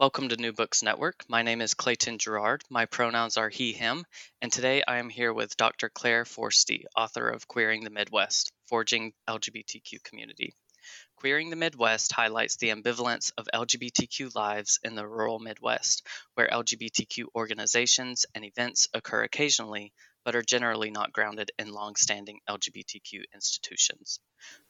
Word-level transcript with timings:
Welcome 0.00 0.28
to 0.30 0.36
New 0.36 0.52
Books 0.52 0.82
Network. 0.82 1.24
My 1.28 1.42
name 1.42 1.60
is 1.60 1.74
Clayton 1.74 2.18
Gerard. 2.18 2.64
My 2.68 2.86
pronouns 2.86 3.36
are 3.36 3.48
he, 3.48 3.72
him, 3.72 4.04
and 4.42 4.50
today 4.50 4.82
I 4.88 4.98
am 4.98 5.08
here 5.08 5.32
with 5.32 5.56
Dr. 5.56 5.88
Clare 5.88 6.24
Forstie, 6.24 6.86
author 6.96 7.28
of 7.28 7.46
Queering 7.46 7.84
the 7.84 7.90
Midwest 7.90 8.50
Forging 8.66 9.12
LGBTQ 9.28 10.02
Community. 10.02 10.52
Queering 11.14 11.48
the 11.48 11.56
Midwest 11.56 12.10
highlights 12.10 12.56
the 12.56 12.70
ambivalence 12.70 13.30
of 13.38 13.48
LGBTQ 13.54 14.34
lives 14.34 14.80
in 14.82 14.96
the 14.96 15.06
rural 15.06 15.38
Midwest, 15.38 16.04
where 16.34 16.48
LGBTQ 16.48 17.26
organizations 17.36 18.26
and 18.34 18.44
events 18.44 18.88
occur 18.94 19.22
occasionally, 19.22 19.92
but 20.24 20.34
are 20.34 20.42
generally 20.42 20.90
not 20.90 21.12
grounded 21.12 21.52
in 21.58 21.70
long-standing 21.70 22.40
LGBTQ 22.48 23.22
institutions. 23.32 24.18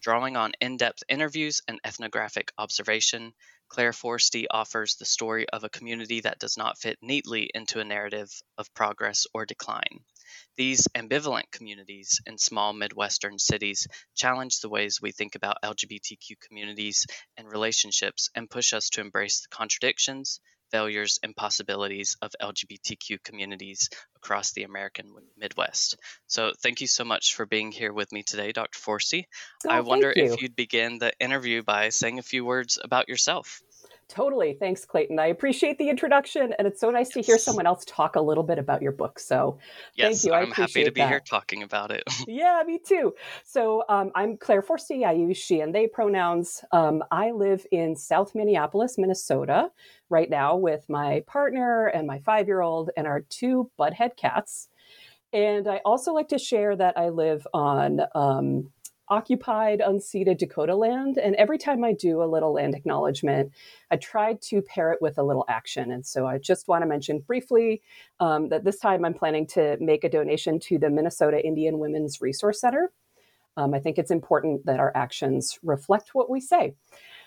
Drawing 0.03 0.37
on 0.37 0.53
in-depth 0.61 1.03
interviews 1.09 1.63
and 1.67 1.81
ethnographic 1.85 2.53
observation, 2.59 3.33
Clare 3.75 3.91
Forstie 3.91 4.47
offers 4.53 4.95
the 4.95 5.05
story 5.05 5.49
of 5.49 5.65
a 5.65 5.69
community 5.69 6.21
that 6.21 6.39
does 6.39 6.57
not 6.57 6.79
fit 6.79 6.97
neatly 7.03 7.51
into 7.53 7.81
a 7.81 7.85
narrative 7.85 8.31
of 8.57 8.73
progress 8.73 9.27
or 9.35 9.45
decline. 9.45 10.05
These 10.55 10.87
ambivalent 10.95 11.51
communities 11.51 12.21
in 12.25 12.39
small 12.39 12.73
Midwestern 12.73 13.41
cities 13.41 13.89
challenge 14.15 14.61
the 14.61 14.69
ways 14.69 15.01
we 15.03 15.11
think 15.11 15.35
about 15.35 15.61
LGBTQ 15.65 16.39
communities 16.41 17.05
and 17.37 17.51
relationships 17.51 18.31
and 18.37 18.49
push 18.49 18.73
us 18.73 18.91
to 18.91 19.01
embrace 19.01 19.41
the 19.41 19.49
contradictions, 19.49 20.39
failures, 20.71 21.19
and 21.23 21.37
possibilities 21.37 22.17
of 22.23 22.33
LGBTQ 22.41 23.23
communities 23.23 23.91
across 24.17 24.53
the 24.53 24.63
American 24.63 25.15
Midwest. 25.37 25.97
So, 26.27 26.53
thank 26.63 26.81
you 26.81 26.87
so 26.87 27.05
much 27.05 27.35
for 27.35 27.47
being 27.47 27.71
here 27.71 27.93
with 27.93 28.11
me 28.13 28.23
today, 28.23 28.53
Dr. 28.53 28.79
Forstie. 28.79 29.27
Oh, 29.67 29.71
I 29.71 29.81
wonder 29.81 30.13
you. 30.15 30.25
if 30.25 30.43
you'd 30.43 30.57
begin 30.57 30.99
the 30.99 31.13
interview 31.21 31.63
by 31.63 31.91
saying 31.91 32.19
a 32.19 32.23
few 32.23 32.45
words 32.45 32.79
about 32.83 33.09
yourself. 33.09 33.61
Totally. 34.15 34.57
Thanks, 34.61 34.85
Clayton. 34.85 35.19
I 35.19 35.27
appreciate 35.27 35.77
the 35.77 35.89
introduction, 35.89 36.55
and 36.57 36.69
it's 36.69 36.81
so 36.81 36.89
nice 36.93 37.09
to 37.11 37.21
hear 37.21 37.37
someone 37.37 37.67
else 37.67 37.85
talk 37.85 38.15
a 38.15 38.21
little 38.21 38.45
bit 38.45 38.61
about 38.61 38.81
your 38.81 38.93
book. 38.93 39.19
So, 39.19 39.59
Yes, 39.97 40.23
thank 40.23 40.31
you. 40.31 40.33
I 40.33 40.43
I'm 40.43 40.53
happy 40.53 40.85
to 40.85 40.93
be 40.93 41.01
here 41.01 41.19
talking 41.19 41.65
about 41.65 41.91
it. 41.91 42.05
Yeah, 42.29 42.63
me 42.65 42.79
too. 42.79 43.13
So, 43.45 43.83
um, 43.89 44.13
I'm 44.15 44.37
Clare 44.37 44.63
Forstie. 44.63 45.05
I 45.05 45.13
use 45.13 45.37
she 45.37 45.61
and 45.61 45.75
they 45.75 45.89
pronouns. 45.89 46.65
Um, 46.71 47.03
I 47.11 47.33
live 47.33 47.67
in 47.73 47.97
South 47.97 48.37
Minneapolis, 48.37 48.99
Minnesota, 48.99 49.71
right 50.11 50.31
now 50.31 50.57
with 50.57 50.89
my 50.89 51.25
partner 51.27 51.89
and 51.89 52.07
my 52.07 52.21
five 52.21 52.47
year 52.47 52.61
old 52.61 52.91
and 52.97 53.09
our 53.09 53.23
two 53.23 53.69
budhead 53.79 54.17
cats. 54.17 54.69
And 55.33 55.67
I 55.67 55.81
also 55.85 56.13
like 56.13 56.29
to 56.29 56.39
share 56.39 56.77
that 56.77 56.97
I 56.97 57.09
live 57.09 57.47
on 57.53 58.01
um, 58.15 58.71
occupied, 59.09 59.81
unceded 59.81 60.39
Dakota 60.39 60.75
land. 60.75 61.19
And 61.19 61.35
every 61.37 61.59
time 61.59 61.85
I 61.85 61.93
do 61.93 62.23
a 62.23 62.25
little 62.25 62.53
land 62.53 62.75
acknowledgement, 62.75 63.53
I 63.91 63.97
try 63.97 64.35
to 64.43 64.63
pair 64.63 64.93
it 64.93 65.03
with 65.03 65.19
a 65.19 65.23
little 65.23 65.45
action. 65.49 65.91
And 65.91 66.07
so 66.07 66.27
I 66.27 66.39
just 66.39 66.69
want 66.69 66.83
to 66.83 66.87
mention 66.87 67.21
briefly 67.21 67.83
um, 68.21 68.49
that 68.49 68.65
this 68.65 68.79
time 68.79 69.05
I'm 69.05 69.15
planning 69.15 69.47
to 69.49 69.77
make 69.81 70.05
a 70.05 70.09
donation 70.09 70.59
to 70.61 70.79
the 70.79 70.91
Minnesota 70.91 71.45
Indian 71.45 71.79
Women's 71.79 72.21
Resource 72.21 72.61
Center. 72.61 72.93
Um, 73.57 73.75
I 73.75 73.79
think 73.79 73.99
it's 73.99 74.11
important 74.11 74.67
that 74.67 74.81
our 74.81 74.93
actions 74.95 75.59
reflect 75.63 76.11
what 76.13 76.29
we 76.29 76.41
say. 76.41 76.75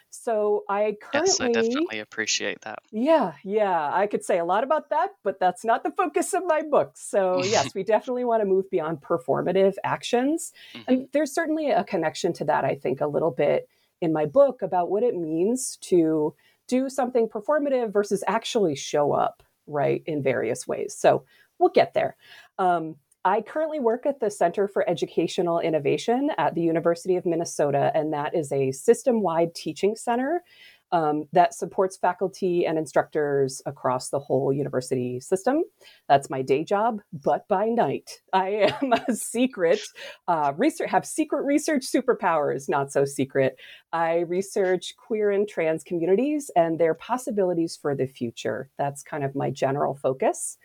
So 0.09 0.63
I 0.69 0.97
currently 1.01 1.29
yes, 1.29 1.41
I 1.41 1.51
definitely 1.51 1.99
appreciate 1.99 2.61
that. 2.61 2.79
Yeah, 2.91 3.33
yeah, 3.43 3.91
I 3.93 4.07
could 4.07 4.23
say 4.23 4.39
a 4.39 4.45
lot 4.45 4.63
about 4.63 4.89
that, 4.89 5.09
but 5.23 5.39
that's 5.39 5.63
not 5.63 5.83
the 5.83 5.91
focus 5.91 6.33
of 6.33 6.43
my 6.45 6.61
book. 6.61 6.93
So, 6.95 7.43
yes, 7.43 7.73
we 7.75 7.83
definitely 7.83 8.25
want 8.25 8.41
to 8.41 8.45
move 8.45 8.69
beyond 8.69 9.01
performative 9.01 9.75
actions. 9.83 10.53
Mhm. 10.73 10.83
And 10.87 11.07
there's 11.11 11.33
certainly 11.33 11.69
a 11.69 11.83
connection 11.83 12.33
to 12.33 12.45
that, 12.45 12.65
I 12.65 12.75
think, 12.75 13.01
a 13.01 13.07
little 13.07 13.31
bit 13.31 13.67
in 14.01 14.13
my 14.13 14.25
book 14.25 14.61
about 14.61 14.89
what 14.89 15.03
it 15.03 15.15
means 15.15 15.77
to 15.81 16.33
do 16.67 16.89
something 16.89 17.27
performative 17.27 17.91
versus 17.91 18.23
actually 18.27 18.75
show 18.75 19.13
up, 19.13 19.43
right, 19.67 20.03
in 20.05 20.21
various 20.23 20.67
ways. 20.67 20.95
So, 20.97 21.25
we'll 21.59 21.69
get 21.69 21.93
there. 21.93 22.15
Um, 22.59 22.95
I 23.27 23.41
currently 23.41 23.81
work 23.81 24.05
at 24.05 24.21
the 24.21 24.31
Center 24.31 24.69
for 24.69 24.89
Educational 24.89 25.59
Innovation 25.59 26.31
at 26.37 26.55
the 26.55 26.61
University 26.61 27.17
of 27.17 27.25
Minnesota, 27.25 27.91
and 27.93 28.13
that 28.13 28.33
is 28.33 28.53
a 28.53 28.71
system 28.71 29.21
wide 29.21 29.53
teaching 29.53 29.97
center 29.97 30.45
um, 30.93 31.25
that 31.33 31.53
supports 31.53 31.97
faculty 31.97 32.65
and 32.65 32.77
instructors 32.77 33.61
across 33.65 34.11
the 34.11 34.19
whole 34.19 34.53
university 34.53 35.19
system. 35.19 35.63
That's 36.07 36.29
my 36.29 36.41
day 36.41 36.63
job, 36.63 37.01
but 37.11 37.45
by 37.49 37.65
night, 37.65 38.21
I 38.31 38.71
am 38.81 38.93
a 39.09 39.13
secret 39.13 39.81
uh, 40.29 40.53
research, 40.55 40.89
have 40.89 41.05
secret 41.05 41.43
research 41.43 41.83
superpowers, 41.83 42.69
not 42.69 42.93
so 42.93 43.03
secret. 43.03 43.57
I 43.91 44.19
research 44.19 44.95
queer 44.95 45.31
and 45.31 45.49
trans 45.49 45.83
communities 45.83 46.49
and 46.55 46.79
their 46.79 46.93
possibilities 46.93 47.75
for 47.75 47.93
the 47.93 48.07
future. 48.07 48.69
That's 48.77 49.03
kind 49.03 49.25
of 49.25 49.35
my 49.35 49.49
general 49.49 49.95
focus. 49.95 50.57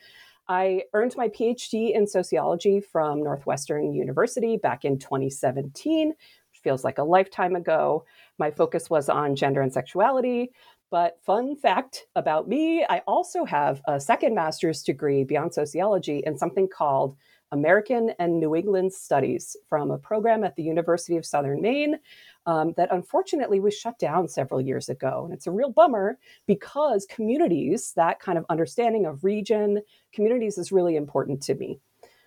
I 0.52 0.82
earned 0.92 1.16
my 1.16 1.30
PhD 1.30 1.94
in 1.94 2.06
sociology 2.06 2.78
from 2.78 3.22
Northwestern 3.22 3.94
University 3.94 4.58
back 4.58 4.84
in 4.84 4.98
2017, 4.98 6.08
which 6.10 6.60
feels 6.62 6.84
like 6.84 6.98
a 6.98 7.02
lifetime 7.02 7.56
ago. 7.56 8.04
My 8.38 8.50
focus 8.50 8.90
was 8.90 9.08
on 9.08 9.34
gender 9.34 9.62
and 9.62 9.72
sexuality. 9.72 10.52
But 10.90 11.16
fun 11.24 11.56
fact 11.56 12.04
about 12.16 12.48
me, 12.48 12.84
I 12.86 12.98
also 13.06 13.46
have 13.46 13.80
a 13.86 13.98
second 13.98 14.34
master's 14.34 14.82
degree 14.82 15.24
beyond 15.24 15.54
sociology 15.54 16.22
in 16.26 16.36
something 16.36 16.68
called 16.68 17.16
American 17.52 18.10
and 18.18 18.40
New 18.40 18.56
England 18.56 18.92
Studies 18.92 19.56
from 19.68 19.90
a 19.90 19.98
program 19.98 20.42
at 20.42 20.56
the 20.56 20.62
University 20.62 21.16
of 21.16 21.24
Southern 21.24 21.60
Maine 21.60 21.98
um, 22.46 22.72
that 22.76 22.92
unfortunately 22.92 23.60
was 23.60 23.74
shut 23.74 23.98
down 23.98 24.26
several 24.26 24.60
years 24.60 24.88
ago. 24.88 25.22
And 25.24 25.32
it's 25.32 25.46
a 25.46 25.52
real 25.52 25.70
bummer 25.70 26.18
because 26.46 27.06
communities, 27.08 27.92
that 27.94 28.18
kind 28.18 28.38
of 28.38 28.44
understanding 28.48 29.06
of 29.06 29.22
region, 29.22 29.82
communities 30.12 30.58
is 30.58 30.72
really 30.72 30.96
important 30.96 31.42
to 31.42 31.54
me. 31.54 31.78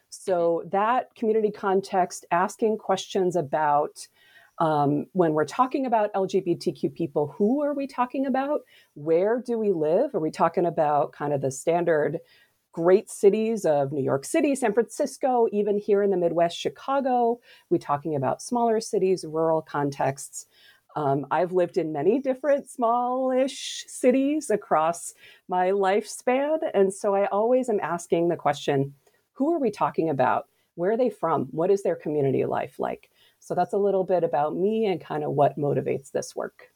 So, 0.09 0.63
that 0.71 1.13
community 1.15 1.51
context, 1.51 2.25
asking 2.31 2.77
questions 2.77 3.35
about 3.35 4.07
um, 4.59 5.07
when 5.11 5.33
we're 5.33 5.45
talking 5.45 5.85
about 5.85 6.13
LGBTQ 6.13 6.93
people, 6.93 7.33
who 7.37 7.61
are 7.61 7.73
we 7.73 7.87
talking 7.87 8.25
about? 8.25 8.61
Where 8.93 9.41
do 9.45 9.59
we 9.59 9.73
live? 9.73 10.15
Are 10.15 10.19
we 10.19 10.31
talking 10.31 10.65
about 10.65 11.11
kind 11.11 11.33
of 11.33 11.41
the 11.41 11.51
standard 11.51 12.19
great 12.75 13.09
cities 13.09 13.63
of 13.63 13.93
New 13.93 14.03
York 14.03 14.25
City, 14.25 14.53
San 14.53 14.73
Francisco, 14.73 15.47
even 15.53 15.77
here 15.77 16.03
in 16.03 16.09
the 16.09 16.17
Midwest, 16.17 16.57
Chicago? 16.57 17.39
We're 17.69 17.77
talking 17.77 18.17
about 18.17 18.41
smaller 18.41 18.81
cities, 18.81 19.23
rural 19.25 19.61
contexts? 19.61 20.45
Um, 20.97 21.25
I've 21.31 21.53
lived 21.53 21.77
in 21.77 21.93
many 21.93 22.19
different 22.19 22.69
smallish 22.69 23.85
cities 23.87 24.49
across 24.49 25.13
my 25.47 25.71
lifespan. 25.71 26.57
And 26.73 26.93
so 26.93 27.15
I 27.15 27.27
always 27.27 27.69
am 27.69 27.79
asking 27.81 28.27
the 28.27 28.35
question 28.35 28.93
who 29.31 29.53
are 29.53 29.59
we 29.59 29.71
talking 29.71 30.09
about? 30.09 30.47
Where 30.75 30.91
are 30.91 30.97
they 30.97 31.09
from? 31.09 31.45
What 31.51 31.71
is 31.71 31.81
their 31.81 31.95
community 31.95 32.43
life 32.43 32.77
like? 32.77 33.09
So 33.39 33.55
that's 33.55 33.73
a 33.73 33.77
little 33.77 34.03
bit 34.03 34.25
about 34.25 34.53
me 34.53 34.85
and 34.85 34.99
kind 34.99 35.23
of 35.23 35.31
what 35.31 35.57
motivates 35.57 36.11
this 36.11 36.35
work. 36.35 36.71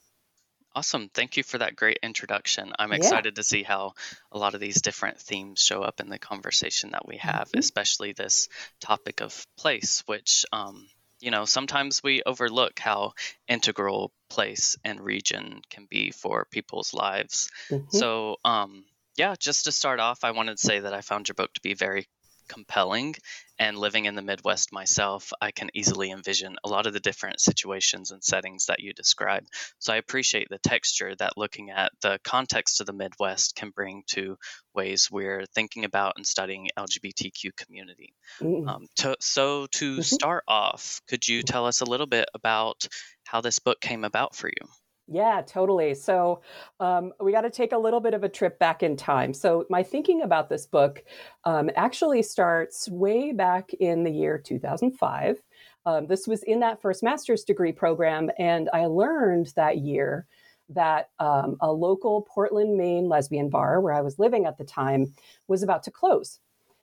Awesome. 0.76 1.10
Thank 1.14 1.36
you 1.36 1.44
for 1.44 1.58
that 1.58 1.76
great 1.76 2.00
introduction. 2.04 2.74
I'm 2.78 2.94
excited 2.94 3.34
yeah. 3.34 3.42
to 3.42 3.44
see 3.44 3.64
how 3.64 3.94
a 4.32 4.38
lot 4.38 4.54
of 4.54 4.60
these 4.60 4.82
different 4.82 5.20
themes 5.20 5.60
show 5.60 5.82
up 5.82 6.00
in 6.00 6.10
the 6.10 6.20
conversation 6.20 6.92
that 6.92 7.08
we 7.08 7.18
have, 7.18 7.48
mm-hmm. 7.50 7.60
especially 7.60 8.14
this 8.14 8.50
topic 8.80 9.22
of 9.22 9.44
place, 9.58 10.04
which, 10.06 10.46
um, 10.54 10.88
you 11.20 11.32
know, 11.32 11.46
sometimes 11.46 12.04
we 12.04 12.22
overlook 12.24 12.80
how 12.80 13.14
integral 13.48 14.12
place 14.30 14.78
and 14.84 15.02
region 15.02 15.62
can 15.70 15.88
be 15.90 16.12
for 16.12 16.46
people's 16.52 16.94
lives. 16.94 17.50
Mm-hmm. 17.70 17.98
So, 17.98 18.38
um, 18.46 18.86
yeah, 19.18 19.36
just 19.38 19.66
to 19.66 19.72
start 19.72 20.00
off, 20.00 20.24
I 20.24 20.32
wanted 20.32 20.58
to 20.58 20.66
say 20.66 20.80
that 20.80 20.94
I 20.94 21.02
found 21.02 21.28
your 21.28 21.36
book 21.36 21.54
to 21.56 21.62
be 21.62 21.74
very 21.74 22.08
compelling. 22.50 23.16
And 23.58 23.78
living 23.78 24.06
in 24.06 24.16
the 24.16 24.22
Midwest 24.22 24.72
myself, 24.72 25.32
I 25.42 25.52
can 25.52 25.70
easily 25.74 26.12
envision 26.12 26.56
a 26.64 26.70
lot 26.70 26.88
of 26.88 26.94
the 26.94 27.02
different 27.02 27.42
situations 27.42 28.12
and 28.12 28.24
settings 28.24 28.68
that 28.68 28.80
you 28.80 28.94
describe. 28.94 29.46
So 29.80 29.94
I 29.94 29.98
appreciate 29.98 30.48
the 30.50 30.60
texture 30.60 31.14
that 31.16 31.38
looking 31.38 31.70
at 31.70 31.92
the 32.02 32.20
context 32.24 32.80
of 32.80 32.88
the 32.88 32.94
Midwest 32.94 33.56
can 33.56 33.72
bring 33.72 34.04
to 34.12 34.38
ways 34.74 35.10
we're 35.12 35.46
thinking 35.54 35.84
about 35.84 36.14
and 36.16 36.26
studying 36.26 36.70
LGBTQ 36.78 37.56
community. 37.58 38.14
Mm. 38.42 38.68
Um, 38.68 38.88
to, 38.98 39.18
so 39.20 39.68
to 39.74 39.94
mm-hmm. 39.94 40.02
start 40.02 40.44
off, 40.48 41.02
could 41.10 41.28
you 41.28 41.44
tell 41.44 41.66
us 41.66 41.82
a 41.82 41.86
little 41.86 42.08
bit 42.08 42.30
about 42.34 42.88
how 43.26 43.42
this 43.42 43.60
book 43.60 43.82
came 43.82 44.06
about 44.06 44.36
for 44.36 44.48
you? 44.48 44.68
Yeah, 45.12 45.42
totally. 45.42 45.96
So 45.96 46.42
um, 46.80 47.14
we 47.20 47.32
got 47.32 47.42
to 47.42 47.50
take 47.50 47.72
a 47.72 47.78
little 47.78 48.00
bit 48.00 48.14
of 48.14 48.24
a 48.24 48.30
trip 48.30 48.60
back 48.60 48.84
in 48.84 48.96
time. 48.96 49.34
So 49.34 49.66
my 49.70 49.82
thinking 49.82 50.22
about 50.22 50.50
this 50.50 50.68
book 50.68 51.04
um, 51.46 51.72
actually 51.76 52.22
starts 52.22 52.88
way 52.88 53.32
back 53.32 53.74
in 53.74 54.04
the 54.04 54.12
year 54.12 54.38
2005. 54.38 55.42
Um, 55.88 56.06
this 56.06 56.28
was 56.28 56.44
in 56.44 56.60
that 56.60 56.80
first 56.80 57.02
master's 57.02 57.44
degree 57.44 57.72
program, 57.72 58.30
and 58.38 58.70
I 58.72 58.86
learned 58.86 59.52
that 59.56 59.80
year 59.80 60.28
that 60.70 61.10
um, 61.18 61.58
a 61.62 61.72
local 61.72 62.22
Portland, 62.22 62.78
Maine 62.78 63.10
lesbian 63.10 63.50
bar 63.50 63.82
where 63.82 63.94
I 63.94 64.02
was 64.02 64.20
living 64.20 64.46
at 64.46 64.60
the 64.60 64.64
time 64.64 65.14
was 65.48 65.64
about 65.64 65.82
to 65.84 65.92
close. 65.92 66.40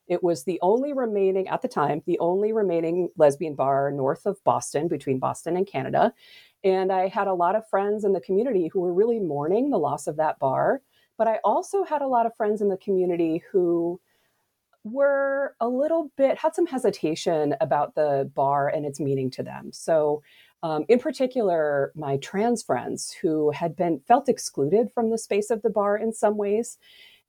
It 0.08 0.22
was 0.22 0.44
the 0.44 0.58
only 0.62 0.92
remaining, 0.92 1.48
at 1.48 1.62
the 1.62 1.68
time, 1.68 2.02
the 2.06 2.18
only 2.18 2.52
remaining 2.52 3.10
lesbian 3.16 3.54
bar 3.54 3.90
north 3.90 4.26
of 4.26 4.42
Boston, 4.44 4.88
between 4.88 5.18
Boston 5.18 5.56
and 5.56 5.66
Canada. 5.66 6.12
And 6.64 6.92
I 6.92 7.08
had 7.08 7.26
a 7.26 7.34
lot 7.34 7.56
of 7.56 7.68
friends 7.68 8.04
in 8.04 8.12
the 8.12 8.20
community 8.20 8.68
who 8.68 8.80
were 8.80 8.94
really 8.94 9.20
mourning 9.20 9.70
the 9.70 9.78
loss 9.78 10.06
of 10.06 10.16
that 10.16 10.38
bar. 10.38 10.82
But 11.18 11.28
I 11.28 11.38
also 11.44 11.84
had 11.84 12.02
a 12.02 12.06
lot 12.06 12.26
of 12.26 12.36
friends 12.36 12.60
in 12.60 12.68
the 12.68 12.76
community 12.76 13.42
who 13.50 14.00
were 14.84 15.56
a 15.60 15.68
little 15.68 16.12
bit, 16.16 16.38
had 16.38 16.54
some 16.54 16.66
hesitation 16.66 17.56
about 17.60 17.94
the 17.94 18.30
bar 18.34 18.68
and 18.68 18.86
its 18.86 19.00
meaning 19.00 19.30
to 19.32 19.42
them. 19.42 19.72
So, 19.72 20.22
um, 20.62 20.84
in 20.88 20.98
particular, 20.98 21.92
my 21.94 22.16
trans 22.18 22.62
friends 22.62 23.12
who 23.12 23.50
had 23.50 23.76
been 23.76 24.00
felt 24.06 24.28
excluded 24.28 24.90
from 24.92 25.10
the 25.10 25.18
space 25.18 25.50
of 25.50 25.62
the 25.62 25.70
bar 25.70 25.96
in 25.96 26.12
some 26.12 26.36
ways 26.36 26.78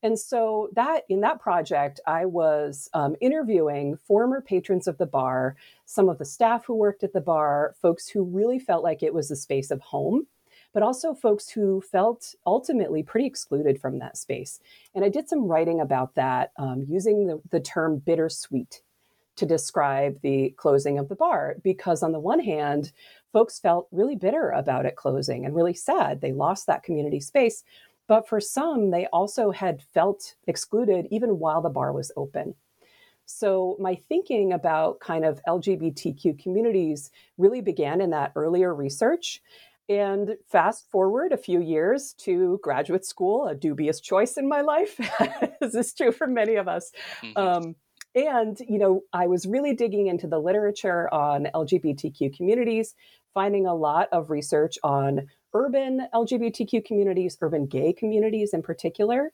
and 0.03 0.17
so 0.17 0.69
that 0.73 1.03
in 1.09 1.21
that 1.21 1.39
project, 1.39 1.99
I 2.05 2.25
was 2.25 2.89
um, 2.93 3.15
interviewing 3.19 3.97
former 3.97 4.41
patrons 4.41 4.87
of 4.87 4.97
the 4.97 5.05
bar, 5.05 5.55
some 5.85 6.07
of 6.09 6.17
the 6.17 6.25
staff 6.25 6.65
who 6.65 6.75
worked 6.75 7.03
at 7.03 7.13
the 7.13 7.21
bar, 7.21 7.73
folks 7.81 8.07
who 8.07 8.23
really 8.23 8.59
felt 8.59 8.83
like 8.83 9.01
it 9.01 9.13
was 9.13 9.31
a 9.31 9.35
space 9.35 9.71
of 9.71 9.81
home, 9.81 10.27
but 10.73 10.83
also 10.83 11.13
folks 11.13 11.49
who 11.49 11.81
felt 11.81 12.35
ultimately 12.45 13.01
pretty 13.01 13.25
excluded 13.25 13.81
from 13.81 13.99
that 13.99 14.17
space. 14.17 14.59
And 14.93 15.03
I 15.03 15.09
did 15.09 15.27
some 15.27 15.47
writing 15.47 15.81
about 15.81 16.13
that 16.15 16.51
um, 16.57 16.85
using 16.87 17.25
the, 17.25 17.41
the 17.49 17.59
term 17.59 17.97
bittersweet 17.97 18.81
to 19.37 19.45
describe 19.45 20.19
the 20.21 20.53
closing 20.57 20.99
of 20.99 21.09
the 21.09 21.15
bar, 21.15 21.57
because 21.63 22.03
on 22.03 22.11
the 22.11 22.19
one 22.19 22.39
hand, 22.39 22.91
folks 23.33 23.59
felt 23.59 23.87
really 23.91 24.15
bitter 24.15 24.49
about 24.49 24.85
it 24.85 24.95
closing 24.95 25.45
and 25.45 25.55
really 25.55 25.73
sad. 25.73 26.21
They 26.21 26.33
lost 26.33 26.65
that 26.65 26.83
community 26.83 27.19
space. 27.19 27.63
But 28.07 28.27
for 28.27 28.39
some, 28.39 28.91
they 28.91 29.05
also 29.07 29.51
had 29.51 29.81
felt 29.93 30.35
excluded 30.47 31.07
even 31.11 31.39
while 31.39 31.61
the 31.61 31.69
bar 31.69 31.91
was 31.91 32.11
open. 32.15 32.55
So, 33.25 33.75
my 33.79 33.95
thinking 33.95 34.53
about 34.53 35.01
kind 35.01 35.25
of 35.25 35.41
LGBTQ 35.45 36.41
communities 36.41 37.11
really 37.37 37.59
began 37.59 37.99
in 37.99 38.11
that 38.11 38.31
earlier 38.35 38.73
research. 38.73 39.41
And 39.89 40.35
fast 40.49 40.89
forward 40.91 41.31
a 41.31 41.37
few 41.37 41.61
years 41.61 42.13
to 42.19 42.59
graduate 42.61 43.05
school, 43.05 43.47
a 43.47 43.55
dubious 43.55 44.01
choice 44.01 44.37
in 44.37 44.47
my 44.47 44.61
life, 44.61 44.99
as 45.61 45.75
is 45.75 45.93
true 45.93 46.11
for 46.11 46.27
many 46.27 46.55
of 46.55 46.67
us. 46.67 46.91
Mm-hmm. 47.21 47.37
Um, 47.37 47.75
and, 48.15 48.57
you 48.67 48.79
know, 48.79 49.01
I 49.13 49.27
was 49.27 49.45
really 49.45 49.73
digging 49.73 50.07
into 50.07 50.27
the 50.27 50.39
literature 50.39 51.13
on 51.13 51.47
LGBTQ 51.53 52.35
communities, 52.35 52.95
finding 53.33 53.65
a 53.65 53.75
lot 53.75 54.09
of 54.11 54.29
research 54.29 54.77
on 54.83 55.27
urban 55.53 56.07
LGBTQ 56.13 56.85
communities, 56.85 57.37
urban 57.41 57.65
gay 57.65 57.93
communities 57.93 58.53
in 58.53 58.61
particular. 58.61 59.31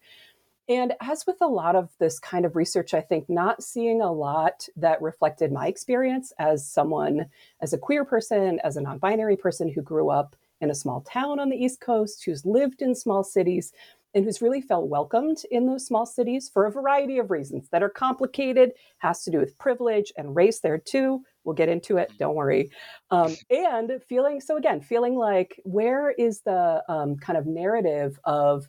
And 0.69 0.93
as 1.01 1.27
with 1.27 1.37
a 1.41 1.47
lot 1.47 1.75
of 1.75 1.89
this 1.99 2.19
kind 2.19 2.45
of 2.45 2.55
research, 2.55 2.93
I 2.93 3.01
think 3.01 3.29
not 3.29 3.61
seeing 3.61 4.01
a 4.01 4.11
lot 4.11 4.67
that 4.77 5.01
reflected 5.01 5.51
my 5.51 5.67
experience 5.67 6.31
as 6.39 6.65
someone, 6.65 7.25
as 7.61 7.73
a 7.73 7.77
queer 7.77 8.05
person, 8.05 8.61
as 8.63 8.77
a 8.77 8.81
non 8.81 8.97
binary 8.97 9.35
person 9.35 9.67
who 9.67 9.81
grew 9.81 10.09
up 10.09 10.37
in 10.61 10.71
a 10.71 10.75
small 10.75 11.01
town 11.01 11.39
on 11.39 11.49
the 11.49 11.57
East 11.57 11.81
Coast, 11.81 12.23
who's 12.23 12.45
lived 12.45 12.81
in 12.81 12.95
small 12.95 13.23
cities, 13.25 13.73
and 14.13 14.23
who's 14.23 14.41
really 14.41 14.61
felt 14.61 14.87
welcomed 14.87 15.43
in 15.51 15.65
those 15.65 15.85
small 15.85 16.05
cities 16.05 16.49
for 16.49 16.65
a 16.65 16.71
variety 16.71 17.17
of 17.17 17.31
reasons 17.31 17.67
that 17.69 17.83
are 17.83 17.89
complicated, 17.89 18.71
has 18.99 19.23
to 19.23 19.31
do 19.31 19.39
with 19.39 19.57
privilege 19.57 20.13
and 20.15 20.35
race 20.35 20.59
there 20.59 20.77
too, 20.77 21.23
We'll 21.43 21.55
get 21.55 21.69
into 21.69 21.97
it. 21.97 22.11
Don't 22.17 22.35
worry. 22.35 22.71
Um, 23.11 23.35
and 23.49 23.91
feeling 24.07 24.41
so 24.41 24.57
again, 24.57 24.81
feeling 24.81 25.15
like 25.15 25.59
where 25.63 26.11
is 26.11 26.41
the 26.41 26.83
um, 26.87 27.17
kind 27.17 27.37
of 27.37 27.45
narrative 27.45 28.19
of 28.23 28.67